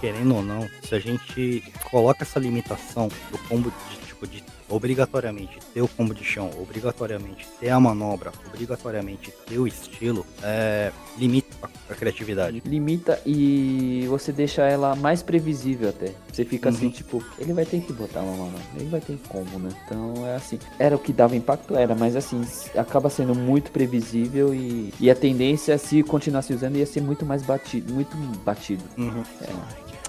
[0.00, 5.58] querendo ou não, se a gente coloca essa limitação do combo de tipo de obrigatoriamente
[5.72, 11.48] ter o combo de chão, obrigatoriamente ter a manobra, obrigatoriamente ter o estilo, é, limita
[11.62, 12.62] a, a criatividade.
[12.64, 16.12] Limita e você deixa ela mais previsível até.
[16.32, 16.92] Você fica assim, Uhum.
[16.92, 19.70] tipo, ele vai ter que botar uma mão, ele vai ter como, né?
[19.84, 20.58] Então é assim.
[20.78, 22.40] Era o que dava impacto, era, mas assim,
[22.76, 27.42] acaba sendo muito previsível e, e a tendência, se continuasse usando, ia ser muito mais
[27.42, 28.82] batido, muito batido.
[28.96, 29.22] Uhum.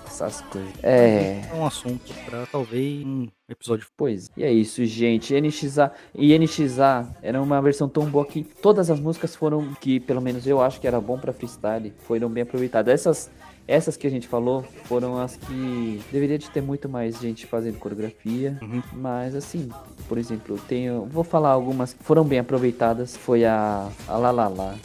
[0.10, 0.74] Essas coisas.
[0.82, 1.48] É.
[1.52, 3.88] É um assunto para talvez um episódio.
[3.96, 5.40] Pois, e é isso, gente.
[5.40, 10.20] NXA e NXA era uma versão tão boa que todas as músicas foram, que pelo
[10.20, 12.92] menos eu acho que era bom pra freestyle, foram bem aproveitadas.
[12.92, 13.32] Essas,
[13.70, 17.78] essas que a gente falou foram as que deveria de ter muito mais gente fazendo
[17.78, 18.82] coreografia, Uhum.
[18.94, 19.70] mas assim,
[20.08, 23.16] por exemplo, eu tenho, vou falar algumas que foram bem aproveitadas.
[23.16, 24.76] Foi a, a La La La.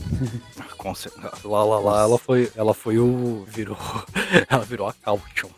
[0.77, 1.13] Com cer-
[1.45, 3.77] Lá, lá, lá, ela foi, ela foi o virou,
[4.51, 5.49] ela virou a caution.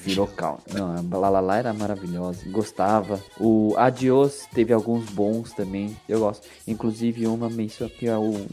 [0.00, 0.58] Virou calma.
[0.72, 2.40] Não, a La La La era maravilhosa.
[2.50, 3.20] Gostava.
[3.38, 5.96] O Adios teve alguns bons também.
[6.08, 6.48] Eu gosto.
[6.66, 8.46] Inclusive uma menção que é o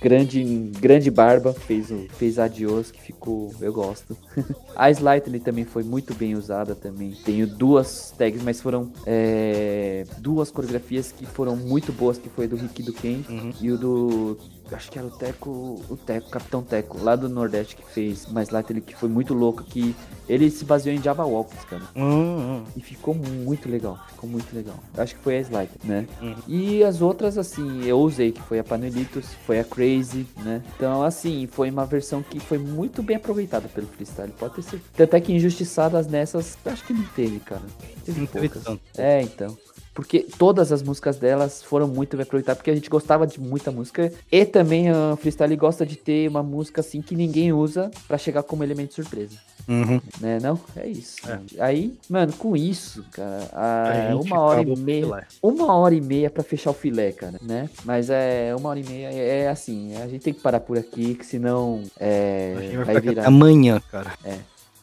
[0.00, 0.42] grande
[0.80, 4.16] grande barba fez o fez Adios que ficou eu gosto.
[4.76, 7.12] a Slightly também foi muito bem usada também.
[7.24, 12.56] Tenho duas tags, mas foram é, duas coreografias que foram muito boas, que foi do
[12.56, 13.52] Rick e do Ken Uhum.
[13.60, 14.38] e o do
[14.72, 15.50] acho que era o Teco,
[15.88, 19.34] o Teco, Capitão Teco, lá do Nordeste que fez, mas lá ele que foi muito
[19.34, 19.94] louco que
[20.28, 21.82] ele se baseou em Java Walks, cara.
[21.96, 22.64] Hum, hum.
[22.76, 24.76] E ficou muito legal, ficou muito legal.
[24.96, 26.06] Acho que foi a Slide, né?
[26.20, 26.34] Uhum.
[26.46, 30.62] E as outras, assim, eu usei, que foi a Panelitos, foi a Crazy, né?
[30.76, 34.90] Então, assim, foi uma versão que foi muito bem aproveitada pelo freestyle, pode ter certeza.
[34.96, 37.62] Tanto é que injustiçadas nessas, acho que não teve, cara.
[38.04, 38.64] Teve Não teve poucas.
[38.64, 38.82] tanto.
[38.96, 39.56] É, então.
[39.98, 43.72] Porque todas as músicas delas foram muito bem aproveitadas, porque a gente gostava de muita
[43.72, 44.12] música.
[44.30, 48.44] E também a freestyle gosta de ter uma música assim que ninguém usa pra chegar
[48.44, 49.36] como elemento surpresa.
[49.66, 50.00] Uhum.
[50.20, 50.56] Né, não?
[50.76, 51.16] É isso.
[51.28, 51.40] É.
[51.58, 55.26] Aí, mano, com isso, cara, A a- uma hora e meia.
[55.42, 57.68] Uma hora e meia pra fechar o filé, cara, né?
[57.84, 60.78] Mas é uma hora e meia é, é assim, a gente tem que parar por
[60.78, 63.26] aqui, que senão é, A gente vai vai virar.
[63.26, 64.12] amanhã, cara.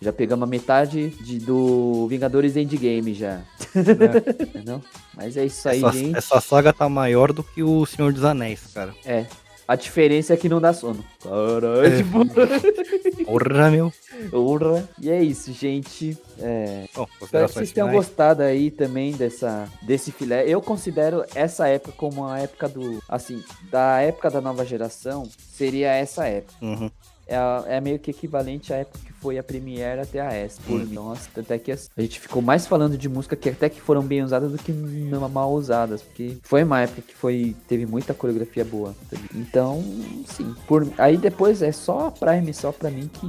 [0.06, 3.42] Já pegamos a metade de, do Vingadores Endgame já.
[4.64, 4.80] Não?
[5.16, 6.16] Mas é isso aí, Essa, gente.
[6.18, 8.94] essa saga tá maior do que o Senhor dos Anéis, cara.
[9.04, 9.26] É.
[9.68, 11.04] A diferença é que não dá sono.
[11.24, 11.98] Caralho, É.
[11.98, 12.20] tipo.
[13.26, 13.92] Porra, meu.
[14.30, 14.88] Porra.
[15.02, 16.16] E é isso, gente.
[16.38, 18.06] É, Bom, Espero que vocês tenham finais.
[18.06, 20.44] gostado aí também dessa, desse filé.
[20.48, 23.02] Eu considero essa época como a época do.
[23.10, 26.54] Assim, da época da nova geração, seria essa época.
[26.62, 26.92] Uhum.
[27.28, 30.60] É, é meio que equivalente à época que foi a Premiere até a S.
[30.68, 30.86] Mim.
[30.94, 34.22] Nossa, até que a gente ficou mais falando de música que até que foram bem
[34.22, 36.04] usadas do que mal usadas.
[36.04, 38.94] Porque foi uma época que foi, teve muita coreografia boa.
[39.34, 39.84] Então,
[40.28, 40.54] sim.
[40.68, 43.26] Por, aí depois é só a Prime, só pra mim que,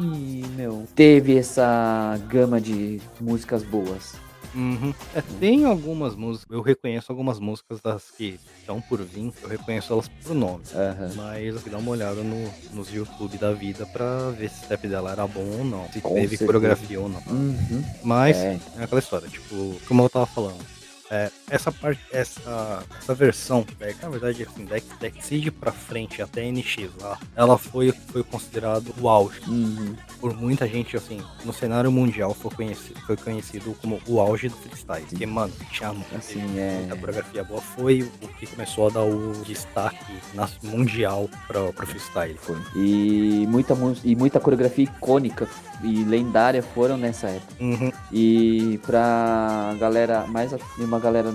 [0.54, 4.25] meu, teve essa gama de músicas boas.
[4.56, 4.94] Uhum.
[5.14, 9.92] É, tem algumas músicas, eu reconheço algumas músicas das que estão por vir, eu reconheço
[9.92, 10.62] elas por nome.
[10.74, 11.12] Aham.
[11.14, 14.64] Mas eu fui dar uma olhada no, nos YouTube da vida pra ver se o
[14.64, 15.86] step dela era bom ou não.
[15.92, 16.46] Se Com teve certeza.
[16.46, 17.22] coreografia ou não.
[17.28, 17.84] Uhum.
[18.02, 18.58] Mas É.
[18.78, 20.64] é aquela história, tipo, como eu tava falando.
[21.10, 26.20] É, essa parte, essa, essa versão, é, que na verdade, assim, Dex, Dexid pra frente
[26.20, 29.40] até NX lá, ela foi, foi considerado o auge.
[29.46, 29.94] Uhum.
[30.20, 34.56] Por muita gente, assim, no cenário mundial foi conhecido, foi conhecido como o auge do
[34.56, 35.06] freestyle.
[35.06, 36.78] Porque, mano, tinha Assim, é.
[36.78, 41.86] muita coreografia boa, foi o que começou a dar o destaque na, mundial pra, pro
[41.86, 42.36] freestyle.
[42.38, 42.56] Foi.
[42.74, 45.48] E muita, e muita coreografia icônica
[45.82, 47.54] e lendária foram nessa época.
[47.60, 47.92] Uhum.
[48.12, 51.30] E pra galera, mais uma galera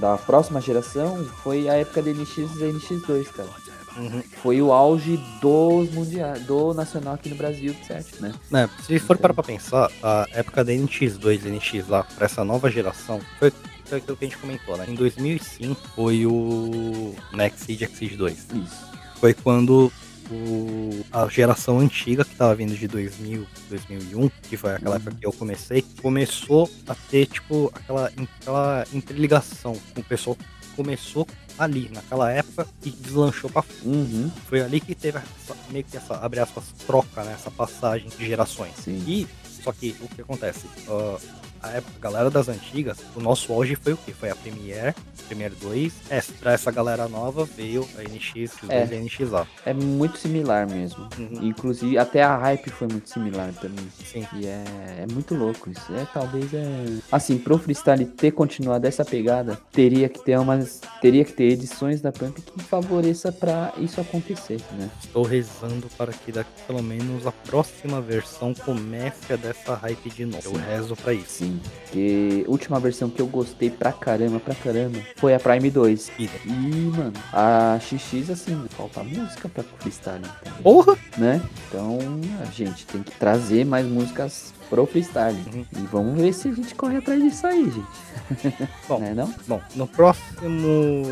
[0.00, 3.48] da próxima geração, foi a época de NX e NX2, cara.
[3.96, 4.22] Uhum.
[4.40, 8.32] foi o auge dos mundiais, do nacional aqui no Brasil, certo, né?
[8.48, 12.44] Né, se for parar pra pensar, a época da NX2 e NX lá, pra essa
[12.44, 13.52] nova geração, foi,
[13.90, 14.86] aquilo que a gente comentou, né?
[14.88, 18.30] Em 2005 foi o Nexid X2.
[18.30, 18.90] Isso.
[19.16, 19.92] Foi quando
[20.32, 25.02] o- a geração antiga, que tava vindo de 2000, 2001, que foi aquela Uhum.
[25.02, 30.44] época que eu comecei, começou a ter, tipo, aquela, aquela interligação com o pessoal que
[30.76, 31.26] começou
[31.58, 36.14] ali, naquela época, e deslanchou pra Uhum, foi ali que teve essa, meio que essa,
[36.16, 37.32] abre aspas, troca, né?
[37.34, 38.72] Essa passagem de gerações.
[38.76, 39.02] sim.
[39.06, 39.26] E,
[39.62, 40.66] só que o que acontece?
[40.88, 41.18] Ah,
[41.62, 44.12] a época, a galera das antigas, o nosso auge foi o quê?
[44.12, 44.94] Foi a Premiere,
[45.28, 45.92] Premiere 2.
[46.10, 48.86] É, pra essa galera nova veio a NX, É.
[48.90, 49.46] e a NXA.
[49.66, 51.08] É muito similar mesmo.
[51.18, 51.38] Uhum.
[51.42, 53.86] Inclusive, até a hype foi muito similar também.
[54.04, 54.26] Sim.
[54.36, 54.64] E é,
[55.00, 55.92] é muito louco isso.
[55.94, 56.64] É, talvez é.
[57.12, 60.80] Assim, pro freestyle ter continuado essa pegada, teria que ter umas.
[61.00, 64.90] Teria que ter edições da Pump que favoreça pra isso acontecer, né?
[65.02, 70.24] Estou rezando para que daqui pelo menos a próxima versão comece a dessa hype de
[70.24, 70.42] novo.
[70.44, 71.30] Eu rezo pra isso.
[71.30, 71.49] Sim.
[71.84, 76.12] Porque a última versão que eu gostei pra caramba, pra caramba, foi a Prime 2.
[76.18, 76.50] E, E,
[76.96, 80.22] mano, a XX, assim, falta música pra freestyle.
[80.42, 80.96] Então, porra!
[81.18, 81.40] né?
[81.68, 81.98] Então,
[82.40, 85.36] a gente tem que trazer mais músicas pro freestyle.
[85.52, 85.66] Uhum.
[85.72, 88.68] E vamos ver se a gente corre atrás disso aí, gente.
[88.88, 89.00] Bom.
[89.00, 89.34] Né, não?
[89.46, 91.04] Bom, no próximo,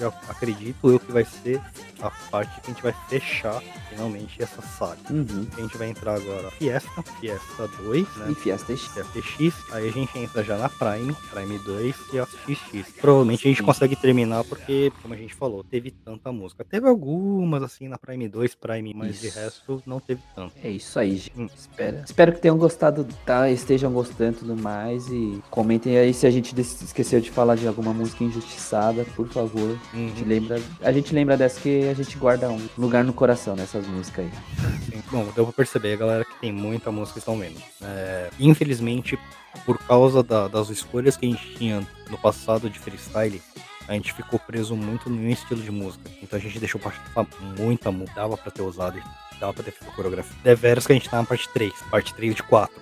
[0.00, 1.60] eu- acredito eu que vai ser
[2.00, 3.60] a parte que a gente vai fechar
[3.90, 5.00] finalmente essa saga.
[5.10, 5.46] Uhum.
[5.56, 8.34] A gente vai entrar agora Fiesta, Fiesta 2, E né?
[8.36, 8.86] Fiesta X.
[8.92, 12.92] Fiesta X, aí a gente entra já na Prime, Prime 2 e a XX.
[13.00, 13.64] Provavelmente a gente Sim.
[13.64, 16.64] consegue terminar porque, como a gente falou, teve tanta música.
[16.64, 19.38] Teve algumas assim na Prime 2, Prime, mas de Isso.
[19.38, 20.52] resto não teve tanto.
[20.62, 21.32] É isso aí, gente.
[21.36, 21.48] Hum.
[21.52, 22.02] Espera.
[22.06, 22.67] Espero que tenham gostado,
[23.24, 23.48] tá?
[23.50, 25.06] Estejam gostando e tudo mais.
[25.08, 29.78] E comentem aí se a gente esqueceu de falar de alguma música injustiçada, por favor.
[29.92, 30.28] A gente Uhum.
[30.28, 34.26] lembra, a gente lembra dessa que a gente guarda um lugar no coração nessas músicas
[34.26, 34.30] aí.
[34.90, 35.02] Sim.
[35.10, 37.56] Bom, deu pra perceber, galera, que tem muita música que estão vendo.
[37.82, 39.18] É, infelizmente,
[39.64, 43.40] por causa da- das escolhas que a gente tinha no passado de freestyle,
[43.88, 46.10] a gente ficou preso muito no estilo de música.
[46.22, 47.02] Então a gente deixou passar
[47.58, 48.20] muita música.
[48.20, 49.02] Dava pra ter usado,
[49.40, 50.36] dava pra ter feito coreografia.
[50.44, 52.74] Deveras que a gente tá na parte 3, parte 3 de 4.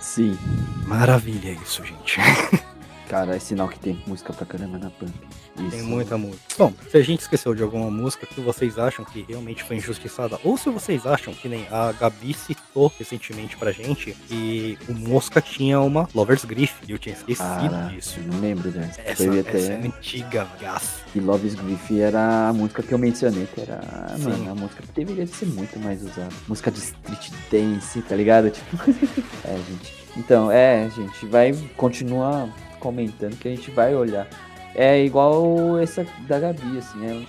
[0.00, 0.38] Sim.
[0.86, 2.18] Maravilha isso, gente.
[3.08, 5.12] Cara, é sinal que tem música pra caramba na Pump.
[5.58, 5.70] Isso.
[5.70, 6.42] Tem muita música.
[6.58, 10.38] Bom, se a gente esqueceu de alguma música que vocês acham que realmente foi injustiçada,
[10.42, 15.40] ou se vocês acham que nem a Gabi citou recentemente pra gente que o Mosca
[15.40, 18.18] tinha uma Lover's Grief, e eu tinha esquecido Cara, disso.
[18.18, 19.00] eu não lembro dessa.
[19.02, 19.66] Essa, Foi essa até...
[19.66, 21.00] é antiga, gás.
[21.14, 23.80] E Love's Grief era a música que eu mencionei, que era,
[24.16, 24.24] Sim.
[24.24, 26.34] mano, a música que deveria ser muito mais usada.
[26.48, 28.50] Música de street dance, tá ligado?
[28.50, 28.76] Tipo,
[29.44, 30.04] é, gente.
[30.16, 32.48] Então, é, gente, vai continuar
[32.94, 34.28] comentando que a gente vai olhar.
[34.74, 37.22] É igual essa da Gabi, assim, é,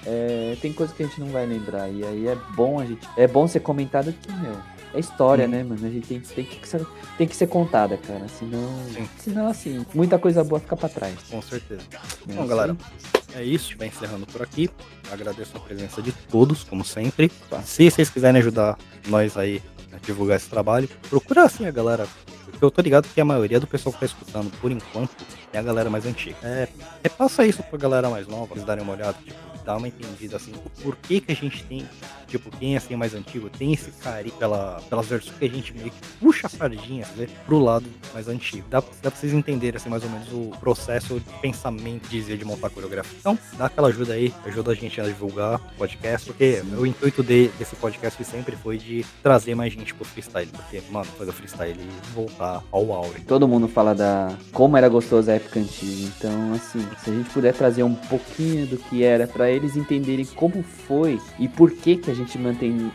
[0.53, 3.07] é- tem coisa que a gente não vai lembrar, e aí é bom a gente,
[3.15, 4.55] é bom ser comentado que, meu,
[4.93, 5.51] é história, Uhum.
[5.51, 5.85] né, mano?
[5.85, 6.85] A gente tem, tem, que ser,
[7.17, 9.07] tem que ser contada, cara, senão, Sim.
[9.19, 11.13] senão assim, muita coisa boa fica pra trás.
[11.29, 11.81] Com certeza.
[12.25, 12.33] né?
[12.35, 12.75] Bom, galera,
[13.35, 13.77] é isso.
[13.77, 14.67] Vai encerrando por aqui.
[15.11, 17.31] Agradeço a presença de todos, como sempre.
[17.63, 18.75] Se vocês quiserem ajudar
[19.07, 19.61] nós aí
[19.93, 22.07] a divulgar esse trabalho, procura assim a galera.
[22.61, 25.61] Eu tô ligado que a maioria do pessoal que tá escutando, por enquanto, é a
[25.61, 26.37] galera mais antiga.
[26.43, 26.67] É,
[27.03, 30.51] repassa isso pra galera mais nova, eles darem uma olhada, tipo, dá uma entendida assim,
[30.53, 31.85] o porquê que a gente tem,
[32.27, 35.73] tipo, quem é assim mais antigo, tem esse carinho pela, pelas versões que a gente
[35.73, 38.65] meio que puxa a sardinha, né, pro lado mais antigo.
[38.69, 42.45] Dá, dá pra vocês entenderem assim mais ou menos o processo de pensamento de, de
[42.45, 43.17] montar coreografia.
[43.19, 47.23] Então, dá aquela ajuda aí, ajuda a gente a divulgar o podcast, porque o intuito
[47.23, 51.33] de- desse podcast sempre foi de trazer mais gente pro freestyle, porque, mano, fazer o
[51.33, 53.21] freestyle e voltar ao auge.
[53.21, 56.11] Todo mundo fala da como era gostosa a época antiga.
[56.17, 60.25] Então, assim, se a gente puder trazer um pouquinho do que era pra eles entenderem
[60.25, 62.91] como foi e por que que a gente mantém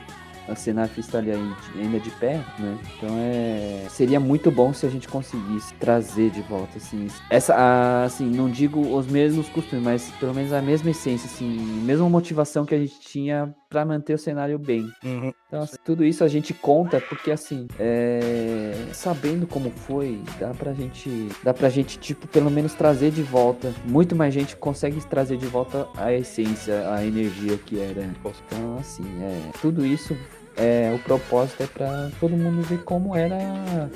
[0.50, 2.78] a cena freestyle aí ainda de pé, né?
[2.96, 8.04] Então é seria muito bom se a gente conseguisse trazer de volta assim, essa a-
[8.04, 11.48] assim, não digo os mesmos costumes, mas pelo menos a mesma essência assim,
[11.84, 14.90] mesma motivação que a gente tinha pra manter o cenário bem.
[15.04, 15.32] Uhum.
[15.46, 20.72] Então, assim, tudo isso a gente conta porque, assim, é, sabendo como foi, dá pra
[20.72, 23.72] gente, dá pra gente, tipo, pelo menos trazer de volta.
[23.84, 28.02] Muito mais gente consegue trazer de volta a essência, a energia que era.
[28.02, 30.16] Então, assim, é, tudo isso.
[30.62, 33.38] É, o propósito é pra todo mundo ver como era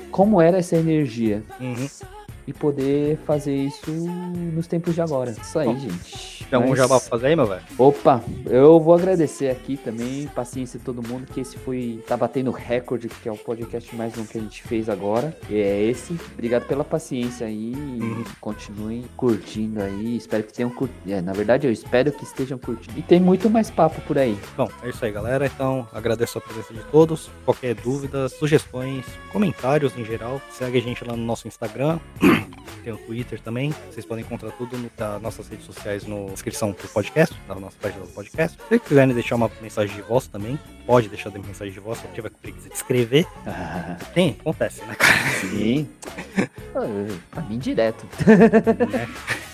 [0.09, 1.87] como era essa energia Uhum.
[2.47, 5.31] E poder fazer isso nos tempos de agora.
[5.31, 5.77] Isso aí, Bom.
[5.79, 6.45] gente.
[6.49, 7.61] Tem algum Mas- jabá pra fazer aí, meu velho?
[7.77, 12.51] Opa, eu vou agradecer aqui também, paciência de todo mundo, que esse foi, tá batendo
[12.51, 16.15] recorde, que é o podcast mais longo que a gente fez agora, e é esse.
[16.33, 18.23] Obrigado pela paciência aí, Uhum.
[18.39, 22.97] continuem curtindo aí, espero que tenham curtido, é, na verdade eu espero que estejam curtindo.
[22.99, 24.37] E tem muito mais papo por aí.
[24.55, 25.47] Bom, é isso aí, galera.
[25.47, 27.29] Então, agradeço a presença de todos.
[27.43, 31.99] Qualquer dúvida, sugestões, comentários em geral, segue a gente lá no nosso Instagram.
[32.83, 33.73] Tem o Twitter também.
[33.91, 37.75] Vocês podem encontrar tudo no, das nossas redes sociais na descrição do podcast, da nossa
[37.81, 38.57] página do podcast.
[38.69, 42.07] Se quiserem deixar uma mensagem de voz também, pode deixar de mensagem de voz se
[42.09, 43.27] tiver com preguiça de escrever.
[44.13, 45.29] Tem, acontece, né, cara?
[45.41, 45.89] Sim.
[46.77, 46.81] Ah,
[47.31, 48.05] pra mim direto.
[48.27, 49.07] né?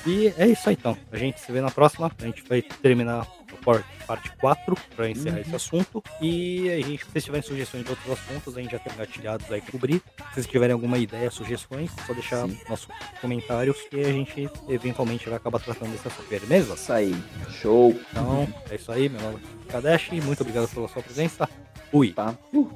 [0.08, 0.98] E é isso aí então.
[1.12, 2.12] A gente se vê na próxima.
[2.20, 3.28] A gente vai terminar
[4.08, 6.04] parte 4 para encerrar esse assunto.
[6.20, 9.52] E a gente, se vocês tiverem sugestões de outros assuntos, a gente já tem gatilhados
[9.52, 10.02] aí cobrir.
[10.30, 12.58] Se vocês tiverem alguma ideia, sugestões, é só deixar Sim.
[12.68, 12.88] nossos
[13.22, 16.28] comentários que a gente eventualmente vai acabar tratando desse assunto.
[16.28, 16.74] Beleza?
[16.74, 17.16] Isso aí.
[17.62, 17.92] Show.
[18.12, 20.10] Então, é isso aí, meu nome é Kadesh.
[20.24, 21.50] Muito obrigado pela sua presença.
[21.90, 22.14] Fui.
[22.14, 22.36] Tá?
[22.54, 22.70] Uh.